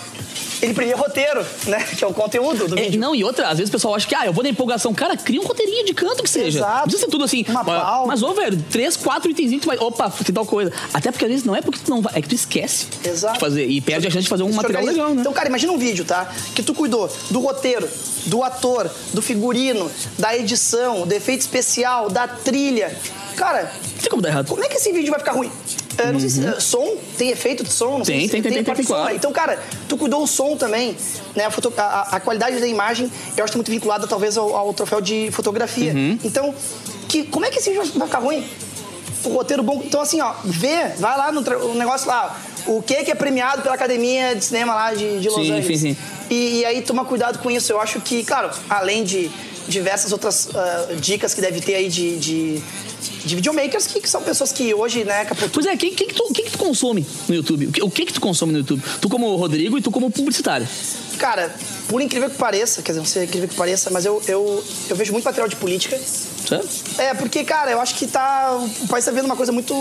Ele 0.60 0.74
premia 0.74 0.96
roteiro, 0.96 1.46
né? 1.68 1.84
Que 1.98 2.04
é 2.04 2.08
o 2.08 2.14
conteúdo 2.14 2.68
do 2.68 2.80
É, 2.80 2.84
vídeo. 2.84 3.00
não, 3.00 3.14
e 3.14 3.24
outra, 3.24 3.48
às 3.50 3.58
vezes 3.60 3.70
o 3.70 3.72
pessoal 3.72 3.94
acha 3.94 4.08
que, 4.08 4.16
ah, 4.16 4.26
eu 4.26 4.34
vou 4.34 4.44
na 4.44 4.50
empolgação. 4.50 4.92
Cara, 4.92 5.16
cria 5.16 5.40
um 5.40 5.44
roteirinho 5.46 5.86
de 5.86 5.94
canto 5.94 6.24
que 6.24 6.30
seja. 6.30 6.60
Exato. 6.60 6.74
Não 6.78 6.82
precisa 6.84 7.06
ser 7.06 7.12
tudo 7.12 7.24
assim. 7.26 7.46
Uma 7.48 7.62
ó, 7.62 7.64
pauta. 7.64 8.08
Mas, 8.08 8.24
ô, 8.24 8.34
velho, 8.34 8.58
três, 8.72 8.98
quatro 8.98 9.30
itenzinhos, 9.30 9.62
tu 9.62 9.68
vai. 9.68 9.78
Opa, 9.78 10.10
tem 10.10 10.34
tal 10.34 10.46
coisa. 10.48 10.72
Até 10.92 11.12
porque 11.12 11.26
às 11.26 11.30
vezes 11.32 11.46
não 11.46 11.56
é 11.56 11.62
porque 11.62 11.80
tu 11.84 11.90
não 11.92 12.02
vai, 12.02 12.14
é 12.16 12.22
que 12.24 12.28
tu 12.30 12.34
esquece 12.34 12.88
Exato. 13.06 13.36
de 13.36 13.40
fazer. 13.40 13.68
E 13.68 13.80
perde 13.82 14.08
a 14.08 14.10
chance 14.10 14.24
de 14.24 14.30
fazer 14.30 14.42
um 14.44 14.52
material 14.52 14.84
legal, 14.84 15.14
né? 15.14 15.22
Então, 15.22 15.32
cara, 15.32 15.48
imagina 15.48 15.72
um 15.72 15.78
vídeo, 15.78 16.04
tá? 16.04 16.28
Que 16.56 16.64
tu 16.64 16.74
cuidou 16.74 17.10
do 17.30 17.40
roteiro, 17.40 17.88
do 18.26 18.44
ator, 18.44 18.90
do 19.14 19.22
figurino, 19.22 19.90
da 20.18 20.36
edição, 20.36 21.06
do 21.08 21.14
efeito 21.14 21.42
especial, 21.42 22.10
da 22.10 22.28
trilha. 22.28 22.96
Cara, 23.36 23.72
tem 24.02 24.10
como 24.10 24.22
dar 24.22 24.30
errado. 24.30 24.48
como 24.48 24.64
é 24.64 24.68
que 24.68 24.78
esse 24.78 24.92
vídeo 24.92 25.12
vai 25.12 25.20
ficar 25.20 25.34
ruim? 25.34 25.52
É, 26.00 26.12
não 26.12 26.20
sei 26.20 26.30
se, 26.30 26.46
é, 26.46 26.60
som, 26.60 26.96
tem 27.18 27.30
efeito 27.30 27.64
de 27.64 27.72
som? 27.72 27.98
Não 28.00 28.06
sei 28.06 28.16
Uhum. 28.16 28.20
Tem, 28.22 28.28
se 28.28 28.32
tem, 28.32 28.42
tem, 28.42 28.64
tem, 28.64 28.76
tem, 28.76 28.84
som, 28.86 28.94
claro. 28.94 29.06
né? 29.10 29.16
Então, 29.16 29.32
cara, 29.32 29.60
tu 29.90 29.98
cuidou 29.98 30.22
o 30.24 30.28
som 30.28 30.56
também, 30.56 30.96
né? 31.36 31.46
A, 31.46 31.52
foto- 31.52 31.74
a- 31.78 32.08
a- 32.12 32.20
qualidade 32.20 32.60
da 32.60 32.68
imagem, 32.68 33.12
eu 33.36 33.44
acho 33.44 33.52
que 33.52 33.54
tá 33.54 33.58
muito 33.58 33.72
vinculada, 33.72 34.06
talvez, 34.08 34.38
ao, 34.38 34.56
ao 34.56 34.74
troféu 34.74 35.02
de 35.02 35.30
fotografia. 35.32 35.94
Uhum. 35.94 36.20
Então, 36.24 36.54
que, 37.08 37.24
como 37.24 37.46
é 37.46 37.50
que 37.50 37.58
esse 37.60 37.70
vídeo 37.72 37.84
vai 37.96 38.08
ficar 38.08 38.20
ruim? 38.20 38.48
O 39.24 39.30
roteiro 39.30 39.64
bom. 39.64 39.82
Então, 39.84 40.00
assim, 40.00 40.22
ó, 40.22 40.34
vê, 40.44 40.90
vai 41.00 41.18
lá 41.18 41.32
no 41.32 41.42
negócio 41.74 42.08
lá, 42.08 42.40
o 42.68 42.82
que 42.82 43.04
que 43.04 43.12
é 43.12 43.16
premiado 43.16 43.62
pela 43.64 43.74
Academia 43.76 44.36
de 44.36 44.46
Cinema 44.46 44.76
lá 44.76 44.94
de, 44.94 45.20
de 45.20 45.28
Los 45.30 45.36
Sim, 45.46 45.52
Angeles. 45.52 45.80
sim, 45.80 45.94
sim. 45.94 45.98
E, 46.30 46.60
e 46.60 46.66
aí, 46.66 46.82
toma 46.82 47.06
cuidado 47.06 47.40
com 47.40 47.50
isso. 47.50 47.72
Eu 47.72 47.80
acho 47.80 48.00
que, 48.02 48.24
claro, 48.24 48.50
além 48.70 49.04
de 49.04 49.30
diversas 49.68 50.12
outras 50.12 50.50
ah, 50.56 50.88
dicas 51.00 51.34
que 51.34 51.42
deve 51.42 51.60
ter 51.60 51.76
aí 51.76 51.90
de, 51.90 52.18
de, 52.18 52.62
de 53.26 53.36
videomakers, 53.36 53.88
que, 53.88 54.00
que 54.00 54.10
são 54.10 54.22
pessoas 54.22 54.52
que 54.52 54.74
hoje, 54.74 55.04
né, 55.04 55.26
Caputo, 55.26 55.50
Pois 55.54 55.66
é, 55.66 55.76
quem, 55.76 55.94
quem 55.94 56.08
que 56.08 56.14
tu, 56.14 56.24
que 56.34 56.44
tu 56.50 56.58
consome 56.58 57.06
no 57.28 57.36
YouTube? 57.36 57.68
O 57.68 57.72
que, 57.72 57.84
o 57.84 57.90
que 57.92 58.06
que 58.06 58.14
tu 58.14 58.22
consome 58.22 58.54
no 58.54 58.60
YouTube? 58.60 58.82
Tu 59.02 59.10
como 59.10 59.36
Rodrigo 59.36 59.78
e 59.78 59.82
tu 59.82 59.92
como 59.92 60.10
publicitário. 60.10 60.68
Cara, 61.18 61.54
por 61.90 62.02
incrível 62.02 62.30
que 62.30 62.38
pareça, 62.38 62.82
quer 62.82 62.92
dizer, 62.92 63.00
não 63.00 63.06
sei 63.06 63.24
incrível 63.24 63.50
que 63.50 63.56
pareça, 63.56 63.90
mas 63.90 64.06
eu, 64.06 64.22
eu, 64.28 64.64
eu 64.90 64.96
vejo 64.96 65.12
muito 65.12 65.26
material 65.26 65.50
de 65.50 65.56
política. 65.56 66.00
Certo? 66.48 66.70
É, 66.98 67.14
porque, 67.14 67.44
cara, 67.44 67.72
eu 67.72 67.82
acho 67.82 67.96
que 67.96 68.08
tá. 68.08 68.58
O 68.82 68.88
país 68.88 69.04
tá 69.04 69.12
vendo 69.12 69.26
uma 69.26 69.36
coisa 69.36 69.52
muito. 69.52 69.74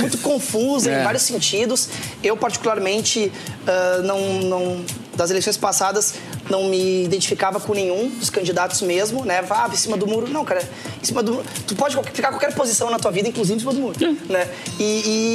Muito 0.00 0.18
confusa 0.18 0.90
É. 0.90 1.00
em 1.00 1.04
vários 1.04 1.22
sentidos. 1.22 1.88
Eu, 2.24 2.36
particularmente, 2.36 3.30
ah, 3.64 4.00
não, 4.02 4.18
não. 4.42 4.84
Das 5.16 5.30
eleições 5.30 5.56
passadas, 5.56 6.14
não 6.50 6.64
me 6.68 7.04
identificava 7.04 7.58
com 7.58 7.72
nenhum 7.74 8.08
dos 8.10 8.28
candidatos 8.30 8.82
mesmo, 8.82 9.24
né? 9.24 9.40
Vá 9.42 9.68
em 9.72 9.76
cima 9.76 9.96
do 9.96 10.06
muro. 10.06 10.28
Não, 10.28 10.44
cara, 10.44 10.62
em 11.02 11.04
cima 11.04 11.22
do 11.22 11.32
muro. 11.34 11.46
Tu 11.66 11.74
pode 11.74 11.96
ficar 12.12 12.28
qualquer 12.28 12.54
posição 12.54 12.90
na 12.90 12.98
tua 12.98 13.10
vida, 13.10 13.28
inclusive 13.28 13.56
em 13.56 13.60
cima 13.60 13.72
do 13.72 13.80
muro. 13.80 13.96
Né? 14.28 14.48
E, 14.78 14.84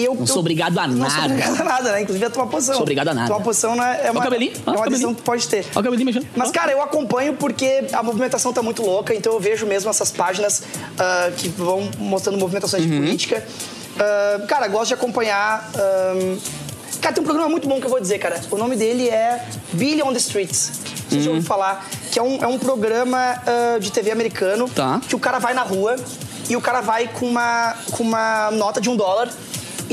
e 0.01 0.05
eu. 0.05 0.13
Não 0.13 0.27
sou 0.27 0.35
eu- 0.37 0.39
obrigado 0.41 0.77
a 0.77 0.87
Não 0.87 1.09
sou 1.09 1.19
nada. 1.21 1.33
obrigado 1.33 1.61
a 1.61 1.63
nada, 1.63 1.91
né? 1.93 2.01
Inclusive 2.01 2.25
a 2.25 2.29
tua 2.29 2.45
posição. 2.47 2.75
Sou 2.75 2.83
obrigado 2.83 3.07
a 3.07 3.13
nada. 3.13 3.27
Tua 3.27 3.41
posição 3.41 3.75
não 3.75 3.83
é, 3.83 4.07
é 4.07 4.11
uma, 4.11 4.21
cabelinho, 4.21 4.53
ó, 4.65 4.71
é 4.71 4.75
uma 4.75 4.85
o 4.85 4.89
decisão 4.89 5.13
cabelinho. 5.13 5.15
que 5.15 5.21
tu 5.21 5.25
pode 5.25 5.47
ter. 5.47 5.65
Ó 5.75 5.79
o 5.79 5.83
cabelinho 5.83 6.05
mexendo. 6.05 6.27
Mas, 6.35 6.51
cara, 6.51 6.71
eu 6.71 6.81
acompanho 6.81 7.33
porque 7.33 7.85
a 7.91 8.03
movimentação 8.03 8.53
tá 8.53 8.61
muito 8.61 8.83
louca, 8.83 9.13
então 9.15 9.33
eu 9.33 9.39
vejo 9.39 9.65
mesmo 9.65 9.89
essas 9.89 10.11
páginas 10.11 10.61
ah, 10.99 11.31
que 11.35 11.49
vão 11.49 11.89
mostrando 11.97 12.37
movimentações 12.37 12.83
Uhum. 12.83 12.89
de 12.91 12.97
política. 12.97 13.43
Ah, 13.99 14.41
cara, 14.47 14.67
gosto 14.67 14.89
de 14.89 14.93
acompanhar. 14.93 15.69
ah, 15.75 16.37
Cara, 17.01 17.15
tem 17.15 17.21
um 17.23 17.25
programa 17.25 17.49
muito 17.49 17.67
bom 17.67 17.79
que 17.79 17.85
eu 17.85 17.89
vou 17.89 17.99
dizer, 17.99 18.19
cara. 18.19 18.39
O 18.51 18.57
nome 18.57 18.75
dele 18.75 19.09
é 19.09 19.43
Billy 19.73 20.03
on 20.03 20.11
the 20.11 20.19
Streets. 20.19 20.71
Vocês 21.09 21.23
já 21.23 21.29
Uhum. 21.31 21.35
ouviram 21.37 21.41
falar? 21.41 21.85
Que 22.11 22.19
é 22.19 22.23
um, 22.23 22.43
é 22.43 22.47
um 22.47 22.59
programa 22.59 23.17
ah, 23.45 23.79
de 23.79 23.91
TV 23.91 24.11
americano 24.11 24.69
Tá. 24.69 25.01
que 25.07 25.15
o 25.15 25.19
cara 25.19 25.39
vai 25.39 25.53
na 25.53 25.63
rua 25.63 25.95
e 26.49 26.55
o 26.55 26.61
cara 26.61 26.81
vai 26.81 27.07
com 27.07 27.25
uma, 27.25 27.75
com 27.91 28.03
uma 28.03 28.51
nota 28.51 28.79
de 28.79 28.89
um 28.89 28.95
dólar 28.95 29.29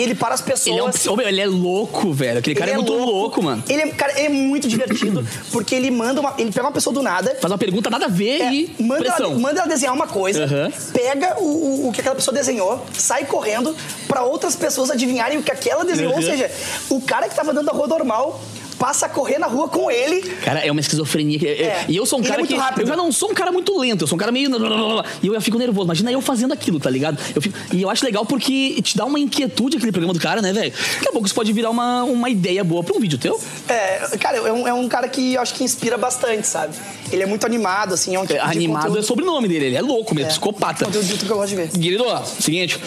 ele 0.01 0.15
para 0.15 0.35
as 0.35 0.41
pessoas. 0.41 0.67
Ele 0.67 0.79
é, 0.79 1.11
um, 1.13 1.21
ele 1.21 1.41
é 1.41 1.47
louco, 1.47 2.13
velho. 2.13 2.39
Aquele 2.39 2.55
cara 2.57 2.71
é, 2.71 2.75
Ele 2.75 2.83
muito 2.83 2.93
louco. 2.93 3.43
mano. 3.43 3.63
Ele 3.69 3.83
é, 3.83 3.89
cara, 3.89 4.13
ele 4.19 4.27
é 4.27 4.29
muito 4.29 4.69
divertido, 4.69 5.27
porque 5.53 5.75
ele 5.75 5.91
manda 5.91 6.21
uma. 6.21 6.35
Ele 6.39 6.51
pega 6.53 6.67
uma 6.67 6.73
pessoa 6.73 6.93
do 6.95 7.03
nada. 7.03 7.37
Faz 7.41 7.51
uma 7.51 7.59
pergunta 7.59 7.91
nada 7.91 8.07
a 8.07 8.09
ver 8.09 8.41
é, 8.43 8.53
e 8.53 8.77
manda, 8.81 9.01
pressão. 9.05 9.31
ela, 9.33 9.39
manda 9.39 9.61
ela 9.61 9.69
desenhar 9.69 9.95
uma 9.95 10.07
coisa, 10.07 10.45
Aham. 10.45 10.73
pega 10.93 11.37
o, 11.41 11.89
o- 11.89 11.93
que 11.93 12.01
aquela 12.01 12.15
pessoa 12.17 12.35
desenhou, 12.35 12.85
sai 12.93 13.25
correndo 13.25 13.75
pra 14.07 14.23
outras 14.23 14.55
pessoas 14.57 14.91
adivinharem 14.91 15.39
o 15.39 15.43
que 15.43 15.51
aquela 15.51 15.85
desenhou. 15.85 16.13
Ou 16.13 16.19
Aham. 16.19 16.27
seja, 16.31 16.51
o 16.91 17.01
cara 17.01 17.29
que 17.29 17.35
tava 17.35 17.51
andando 17.51 17.69
a 17.69 17.73
rua 17.73 17.87
normal 17.89 18.41
passa 18.79 19.07
a 19.07 19.09
correr 19.09 19.39
na 19.39 19.47
rua 19.47 19.69
com 19.69 19.91
ele. 19.91 20.23
Cara, 20.45 20.61
é 20.61 20.71
uma 20.71 20.81
esquizofrenia. 20.81 21.39
que- 21.39 21.47
É. 21.49 21.85
E 21.89 21.97
eu 21.97 22.07
sou 22.07 22.19
um 22.19 22.23
Ele 22.23 22.29
é 22.29 22.31
cara 22.31 22.41
muito 22.43 22.55
que. 22.55 22.61
rápido. 22.61 22.81
Eu 22.83 22.87
já 22.87 22.97
não 22.97 23.11
sou 23.13 23.31
um 23.31 23.35
cara 23.35 23.51
muito 23.53 23.79
lento, 23.79 24.03
eu 24.05 24.07
sou 24.07 24.17
um 24.17 24.19
cara 24.19 24.31
meio. 24.33 24.49
E 25.23 25.27
eu 25.27 25.35
já 25.35 25.41
fico 25.41 25.59
nervoso. 25.59 25.87
Imagina 25.87 26.13
eu 26.13 26.21
fazendo 26.21 26.53
aquilo, 26.53 26.79
tá 26.79 26.89
ligado? 26.91 27.19
Eu 27.35 27.43
fico- 27.43 27.57
E 27.73 27.83
eu 27.83 27.91
acho 27.91 28.05
legal 28.05 28.25
porque 28.25 28.81
te 28.83 28.97
dá 28.97 29.05
uma 29.05 29.19
inquietude 29.19 29.77
aquele 29.77 29.93
programa 29.93 30.15
do 30.15 30.21
cara, 30.21 30.41
né, 30.41 30.53
velho? 30.53 30.73
Daqui 30.95 31.09
a 31.09 31.13
pouco 31.13 31.27
isso 31.27 31.35
pode 31.35 31.53
virar 31.53 31.71
uma, 31.71 32.05
uma 32.05 32.31
ideia 32.31 32.63
boa 32.65 32.83
pra 32.83 32.97
um 32.97 33.01
vídeo 33.01 33.19
teu. 33.19 33.41
É, 33.69 34.17
cara, 34.19 34.39
é 34.39 34.53
um, 34.53 34.69
é 34.69 34.73
um 34.73 34.89
cara 34.89 35.09
que 35.09 35.35
eu 35.35 35.41
acho 35.41 35.55
que 35.55 35.65
inspira 35.65 35.97
bastante, 35.99 36.47
sabe? 36.47 36.75
Ele 37.13 37.23
é 37.23 37.27
muito 37.27 37.45
animado, 37.47 37.95
assim, 37.95 38.15
é 38.15 38.19
um 38.19 38.27
tipo 38.27 38.35
de 38.35 38.39
Animado 38.41 38.83
conteúdo- 38.83 38.99
é 38.99 39.03
sobrenome 39.03 39.49
dele, 39.49 39.67
ele 39.67 39.77
é 39.77 39.81
louco 39.83 40.15
mesmo, 40.15 40.29
É. 40.29 40.31
psicopata. 40.31 40.85
De 40.87 40.97
YouTube 40.99 41.25
que 41.27 41.31
eu 41.31 41.37
gosto 41.37 41.51
de 41.51 41.57
ver. 41.57 41.69
Querido, 41.71 42.05
ó, 42.07 42.23
seguinte. 42.23 42.79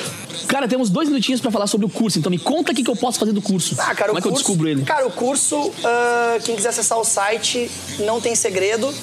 Cara, 0.47 0.67
temos 0.67 0.89
dois 0.89 1.07
minutinhos 1.07 1.39
pra 1.41 1.49
falar 1.51 1.67
sobre 1.67 1.85
o 1.85 1.89
curso, 1.89 2.19
então 2.19 2.29
me 2.29 2.37
conta 2.39 2.71
o 2.71 2.75
que, 2.75 2.83
que 2.83 2.89
eu 2.91 2.95
posso 2.95 3.17
fazer 3.19 3.31
do 3.31 3.41
curso. 3.41 3.75
Ah, 3.79 3.95
cara, 3.95 4.09
Como 4.09 4.15
o 4.15 4.17
é 4.17 4.21
que 4.21 4.27
eu 4.27 4.31
curso, 4.31 4.43
descubro 4.45 4.67
ele? 4.69 4.83
Cara, 4.83 5.07
o 5.07 5.11
curso, 5.11 5.71
ah, 5.83 6.37
quem 6.43 6.55
quiser 6.55 6.69
acessar 6.69 6.99
o 6.99 7.03
site, 7.03 7.69
não 7.99 8.19
tem 8.21 8.35
segredo. 8.35 8.93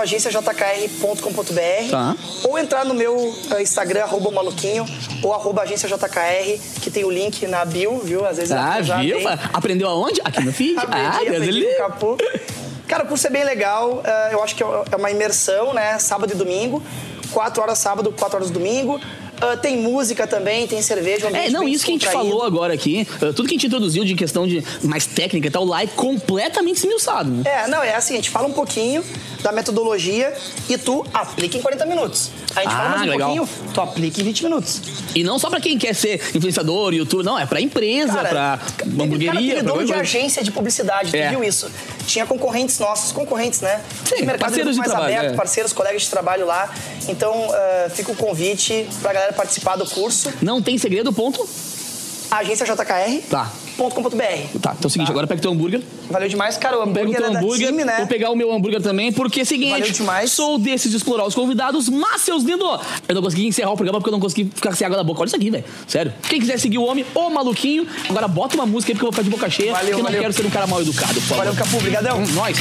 .agenciajkr.com.br 0.00 1.90
Tá. 1.90 2.16
ou 2.44 2.58
entrar 2.58 2.84
no 2.86 2.94
meu 2.94 3.34
ah, 3.50 3.60
Instagram, 3.60 4.02
arroba 4.04 4.30
maluquinho, 4.30 4.86
ou 5.22 5.32
arroba 5.34 5.62
agenciajkr, 5.62 6.58
que 6.80 6.90
tem 6.90 7.04
o 7.04 7.10
link 7.10 7.46
na 7.46 7.64
bio, 7.64 7.98
viu? 7.98 8.24
Às 8.26 8.36
vezes 8.38 8.52
Ah, 8.52 8.80
já 8.82 8.98
viu? 9.00 9.18
Aprendeu 9.52 9.88
aonde? 9.88 10.20
Aqui 10.24 10.42
no 10.42 10.52
feed? 10.52 10.78
Aprendi, 10.78 11.06
ah, 11.06 11.18
Deus 11.18 11.36
aprendi 11.36 11.48
ele... 11.58 11.66
com 11.66 11.72
o 11.72 11.76
Capu. 11.86 12.16
Cara, 12.88 13.04
o 13.04 13.06
curso 13.06 13.26
é 13.26 13.30
bem 13.30 13.44
legal. 13.44 14.02
ah, 14.04 14.28
eu 14.32 14.42
acho 14.42 14.54
que 14.56 14.62
é 14.62 14.96
uma 14.96 15.10
imersão, 15.10 15.72
né? 15.74 15.98
Sábado 15.98 16.32
e 16.32 16.36
domingo. 16.36 16.82
Quatro 17.32 17.62
horas 17.62 17.78
sábado, 17.78 18.12
quatro 18.18 18.36
horas 18.38 18.50
domingo. 18.50 18.98
Ah, 19.40 19.56
tem 19.56 19.76
música 19.76 20.26
também, 20.26 20.66
tem 20.66 20.82
cerveja. 20.82 21.28
um 21.28 21.36
É, 21.36 21.48
não, 21.48 21.62
isso 21.68 21.84
que 21.84 21.90
a 21.90 21.94
gente 21.94 22.08
falou 22.08 22.42
agora 22.42 22.74
aqui, 22.74 23.06
uh, 23.22 23.32
tudo 23.32 23.42
que 23.46 23.54
a 23.54 23.56
gente 23.56 23.66
introduziu 23.68 24.04
de 24.04 24.16
questão 24.16 24.48
de 24.48 24.64
mais 24.82 25.06
técnica 25.06 25.46
e 25.46 25.50
tal, 25.50 25.64
lá 25.64 25.80
é 25.82 25.86
completamente 25.86 26.78
esmiuçado, 26.78 27.30
né? 27.30 27.42
É, 27.44 27.68
não, 27.68 27.80
é 27.80 27.94
assim, 27.94 28.14
a 28.14 28.16
gente 28.16 28.30
fala 28.30 28.48
um 28.48 28.52
pouquinho 28.52 29.04
da 29.40 29.52
metodologia 29.52 30.34
e 30.68 30.76
tu 30.76 31.06
aplica 31.14 31.56
em 31.56 31.62
40 31.62 31.86
minutos. 31.86 32.30
A 32.56 32.62
gente 32.62 32.72
Ah, 32.72 32.76
fala 32.76 32.88
mais 32.88 33.02
um 33.02 33.04
legal. 33.04 33.36
pouquinho, 33.36 33.48
tu 33.72 33.80
aplica 33.80 34.20
em 34.20 34.24
20 34.24 34.42
minutos. 34.42 34.80
E 35.14 35.22
não 35.22 35.38
só 35.38 35.48
pra 35.48 35.60
quem 35.60 35.78
quer 35.78 35.94
ser 35.94 36.20
influenciador, 36.34 36.92
youtuber, 36.92 37.24
não, 37.24 37.38
é 37.38 37.46
pra 37.46 37.60
empresa, 37.60 38.14
Cara, 38.14 38.28
pra 38.28 38.58
Cara, 38.76 38.90
hamburgueria, 38.90 39.54
tem 39.54 39.62
pra 39.62 39.72
dono 39.72 39.86
de 39.86 39.92
agência 39.94 40.42
de 40.42 40.50
publicidade, 40.50 41.12
tu 41.12 41.16
É. 41.16 41.28
viu 41.30 41.44
isso? 41.44 41.70
Tinha 42.08 42.24
concorrentes 42.24 42.78
nossos, 42.78 43.12
concorrentes, 43.12 43.60
né? 43.60 43.82
Sim, 44.04 44.24
parceiros 44.38 44.72
de 44.72 44.78
mais 44.78 44.90
trabalho, 44.90 45.14
aberto, 45.14 45.34
é. 45.34 45.36
parceiros, 45.36 45.72
colegas 45.74 46.02
de 46.02 46.10
trabalho 46.10 46.46
lá. 46.46 46.72
Então, 47.06 47.48
ah, 47.52 47.90
fica 47.90 48.10
o 48.10 48.16
convite 48.16 48.88
pra 49.02 49.12
galera 49.12 49.32
participar 49.34 49.76
do 49.76 49.86
curso. 49.86 50.32
Não 50.40 50.62
tem 50.62 50.78
segredo, 50.78 51.12
ponto? 51.12 51.46
agenciajkr.com.br. 52.30 53.28
Tá. 53.30 53.52
Tá, 54.60 54.72
então 54.76 54.84
é 54.84 54.86
o 54.86 54.90
seguinte, 54.90 55.06
Tá. 55.06 55.12
agora 55.12 55.26
pega 55.26 55.40
teu 55.40 55.50
hambúrguer. 55.52 55.80
Valeu 56.10 56.28
demais, 56.28 56.56
cara. 56.56 56.78
O 56.78 56.86
Pega 56.88 56.98
o 56.98 57.02
hambúrguer 57.02 57.16
teu 57.22 57.26
é 57.32 57.36
hambúrguer, 57.38 57.68
time, 57.68 57.84
né? 57.84 57.96
vou 57.98 58.06
pegar 58.06 58.30
o 58.30 58.36
meu 58.36 58.52
hambúrguer 58.52 58.82
também, 58.82 59.12
porque 59.12 59.40
é 59.40 59.42
o 59.42 59.46
seguinte, 59.46 59.70
Valeu 59.70 59.90
demais. 59.92 60.32
sou 60.32 60.58
desses 60.58 60.90
de 60.90 60.96
explorar 60.96 61.24
os 61.26 61.34
convidados, 61.34 61.88
mas, 61.88 62.22
seus 62.22 62.42
lindos, 62.42 62.66
eu 63.08 63.14
não 63.14 63.22
consegui 63.22 63.46
encerrar 63.46 63.70
o 63.72 63.76
programa 63.76 63.98
porque 64.00 64.08
eu 64.08 64.12
não 64.12 64.20
consegui 64.20 64.50
ficar 64.54 64.74
sem 64.74 64.86
água 64.86 64.96
na 64.96 65.04
boca. 65.04 65.20
Olha 65.20 65.28
isso 65.28 65.36
aqui, 65.36 65.50
velho. 65.50 65.64
Sério. 65.86 66.12
Quem 66.28 66.40
quiser 66.40 66.58
seguir 66.58 66.78
o 66.78 66.84
homem, 66.84 67.04
ô 67.14 67.30
maluquinho, 67.30 67.86
agora 68.08 68.26
bota 68.26 68.54
uma 68.56 68.66
música 68.66 68.90
aí 68.92 68.94
porque 68.96 69.06
eu 69.06 69.10
vou 69.10 69.12
ficar 69.12 69.22
de 69.24 69.30
boca 69.30 69.48
cheia, 69.50 69.72
Valeu, 69.72 69.96
porque 69.96 70.00
eu 70.08 70.12
não 70.12 70.20
quero 70.20 70.32
ser 70.32 70.46
um 70.46 70.50
cara 70.50 70.66
mal 70.66 70.80
educado. 70.80 71.20
Valeu, 71.20 71.54
Capu. 71.54 71.76
Obrigadão. 71.76 72.18
Hum, 72.18 72.26
Nós. 72.34 72.56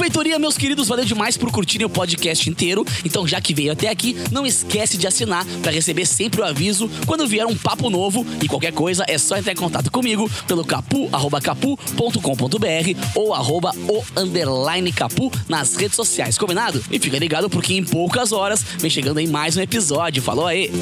Feitoria, 0.00 0.38
meus 0.38 0.56
queridos, 0.56 0.88
valeu 0.88 1.04
demais 1.04 1.36
por 1.36 1.52
curtirem 1.52 1.86
o 1.86 1.90
podcast 1.90 2.48
inteiro. 2.48 2.86
Então, 3.04 3.28
já 3.28 3.38
que 3.38 3.52
veio 3.52 3.70
até 3.70 3.90
aqui, 3.90 4.16
não 4.32 4.46
esquece 4.46 4.96
de 4.96 5.06
assinar 5.06 5.44
para 5.60 5.70
receber 5.70 6.06
sempre 6.06 6.40
o 6.40 6.44
aviso 6.44 6.90
quando 7.06 7.26
vier 7.26 7.44
um 7.46 7.54
papo 7.54 7.90
novo. 7.90 8.24
E 8.42 8.48
qualquer 8.48 8.72
coisa 8.72 9.04
é 9.06 9.18
só 9.18 9.36
entrar 9.36 9.52
em 9.52 9.56
contato 9.56 9.90
comigo 9.90 10.26
pelo 10.48 10.64
capu, 10.64 11.06
arroba 11.12 11.38
capu.com.br 11.38 12.16
ou 13.14 13.34
arroba 13.34 13.74
o 13.86 14.02
underline 14.18 14.90
capu 14.90 15.30
nas 15.46 15.76
redes 15.76 15.96
sociais, 15.96 16.38
combinado? 16.38 16.82
E 16.90 16.98
fica 16.98 17.18
ligado 17.18 17.50
porque 17.50 17.74
em 17.74 17.84
poucas 17.84 18.32
horas 18.32 18.64
vem 18.78 18.88
chegando 18.88 19.18
aí 19.18 19.26
mais 19.26 19.58
um 19.58 19.60
episódio. 19.60 20.22
Falou 20.22 20.46
aí! 20.46 20.72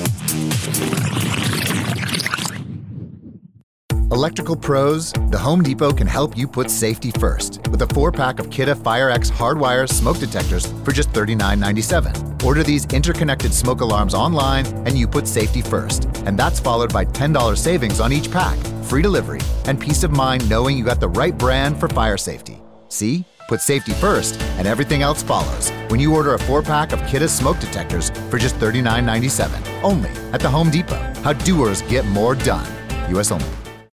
Electrical 4.10 4.56
pros, 4.56 5.12
the 5.28 5.38
Home 5.38 5.62
Depot 5.62 5.92
can 5.92 6.06
help 6.06 6.34
you 6.34 6.48
put 6.48 6.70
safety 6.70 7.10
first 7.10 7.60
with 7.68 7.82
a 7.82 7.86
four 7.88 8.10
pack 8.10 8.38
of 8.38 8.48
Kidde 8.48 8.74
FireX 8.74 9.30
hardwire 9.30 9.86
smoke 9.86 10.18
detectors 10.18 10.64
for 10.82 10.92
just 10.92 11.12
$39.97. 11.12 12.42
Order 12.42 12.62
these 12.62 12.86
interconnected 12.86 13.52
smoke 13.52 13.82
alarms 13.82 14.14
online 14.14 14.64
and 14.86 14.96
you 14.96 15.06
put 15.06 15.28
safety 15.28 15.60
first. 15.60 16.06
And 16.24 16.38
that's 16.38 16.58
followed 16.58 16.90
by 16.90 17.04
$10 17.04 17.58
savings 17.58 18.00
on 18.00 18.10
each 18.10 18.30
pack, 18.30 18.58
free 18.84 19.02
delivery, 19.02 19.40
and 19.66 19.78
peace 19.78 20.02
of 20.02 20.10
mind 20.10 20.48
knowing 20.48 20.78
you 20.78 20.84
got 20.84 21.00
the 21.00 21.08
right 21.10 21.36
brand 21.36 21.78
for 21.78 21.86
fire 21.86 22.16
safety. 22.16 22.62
See? 22.88 23.26
Put 23.46 23.60
safety 23.60 23.92
first, 23.92 24.40
and 24.56 24.66
everything 24.66 25.02
else 25.02 25.22
follows 25.22 25.70
when 25.88 26.00
you 26.00 26.14
order 26.14 26.32
a 26.32 26.38
four 26.38 26.62
pack 26.62 26.92
of 26.92 27.00
Kidde 27.00 27.28
smoke 27.28 27.60
detectors 27.60 28.08
for 28.30 28.38
just 28.38 28.54
$39.97. 28.56 29.82
Only 29.82 30.10
at 30.32 30.40
the 30.40 30.48
Home 30.48 30.70
Depot. 30.70 31.12
How 31.22 31.34
doers 31.34 31.82
get 31.82 32.06
more 32.06 32.34
done. 32.34 32.66
U.S. 33.10 33.30
only. 33.30 33.46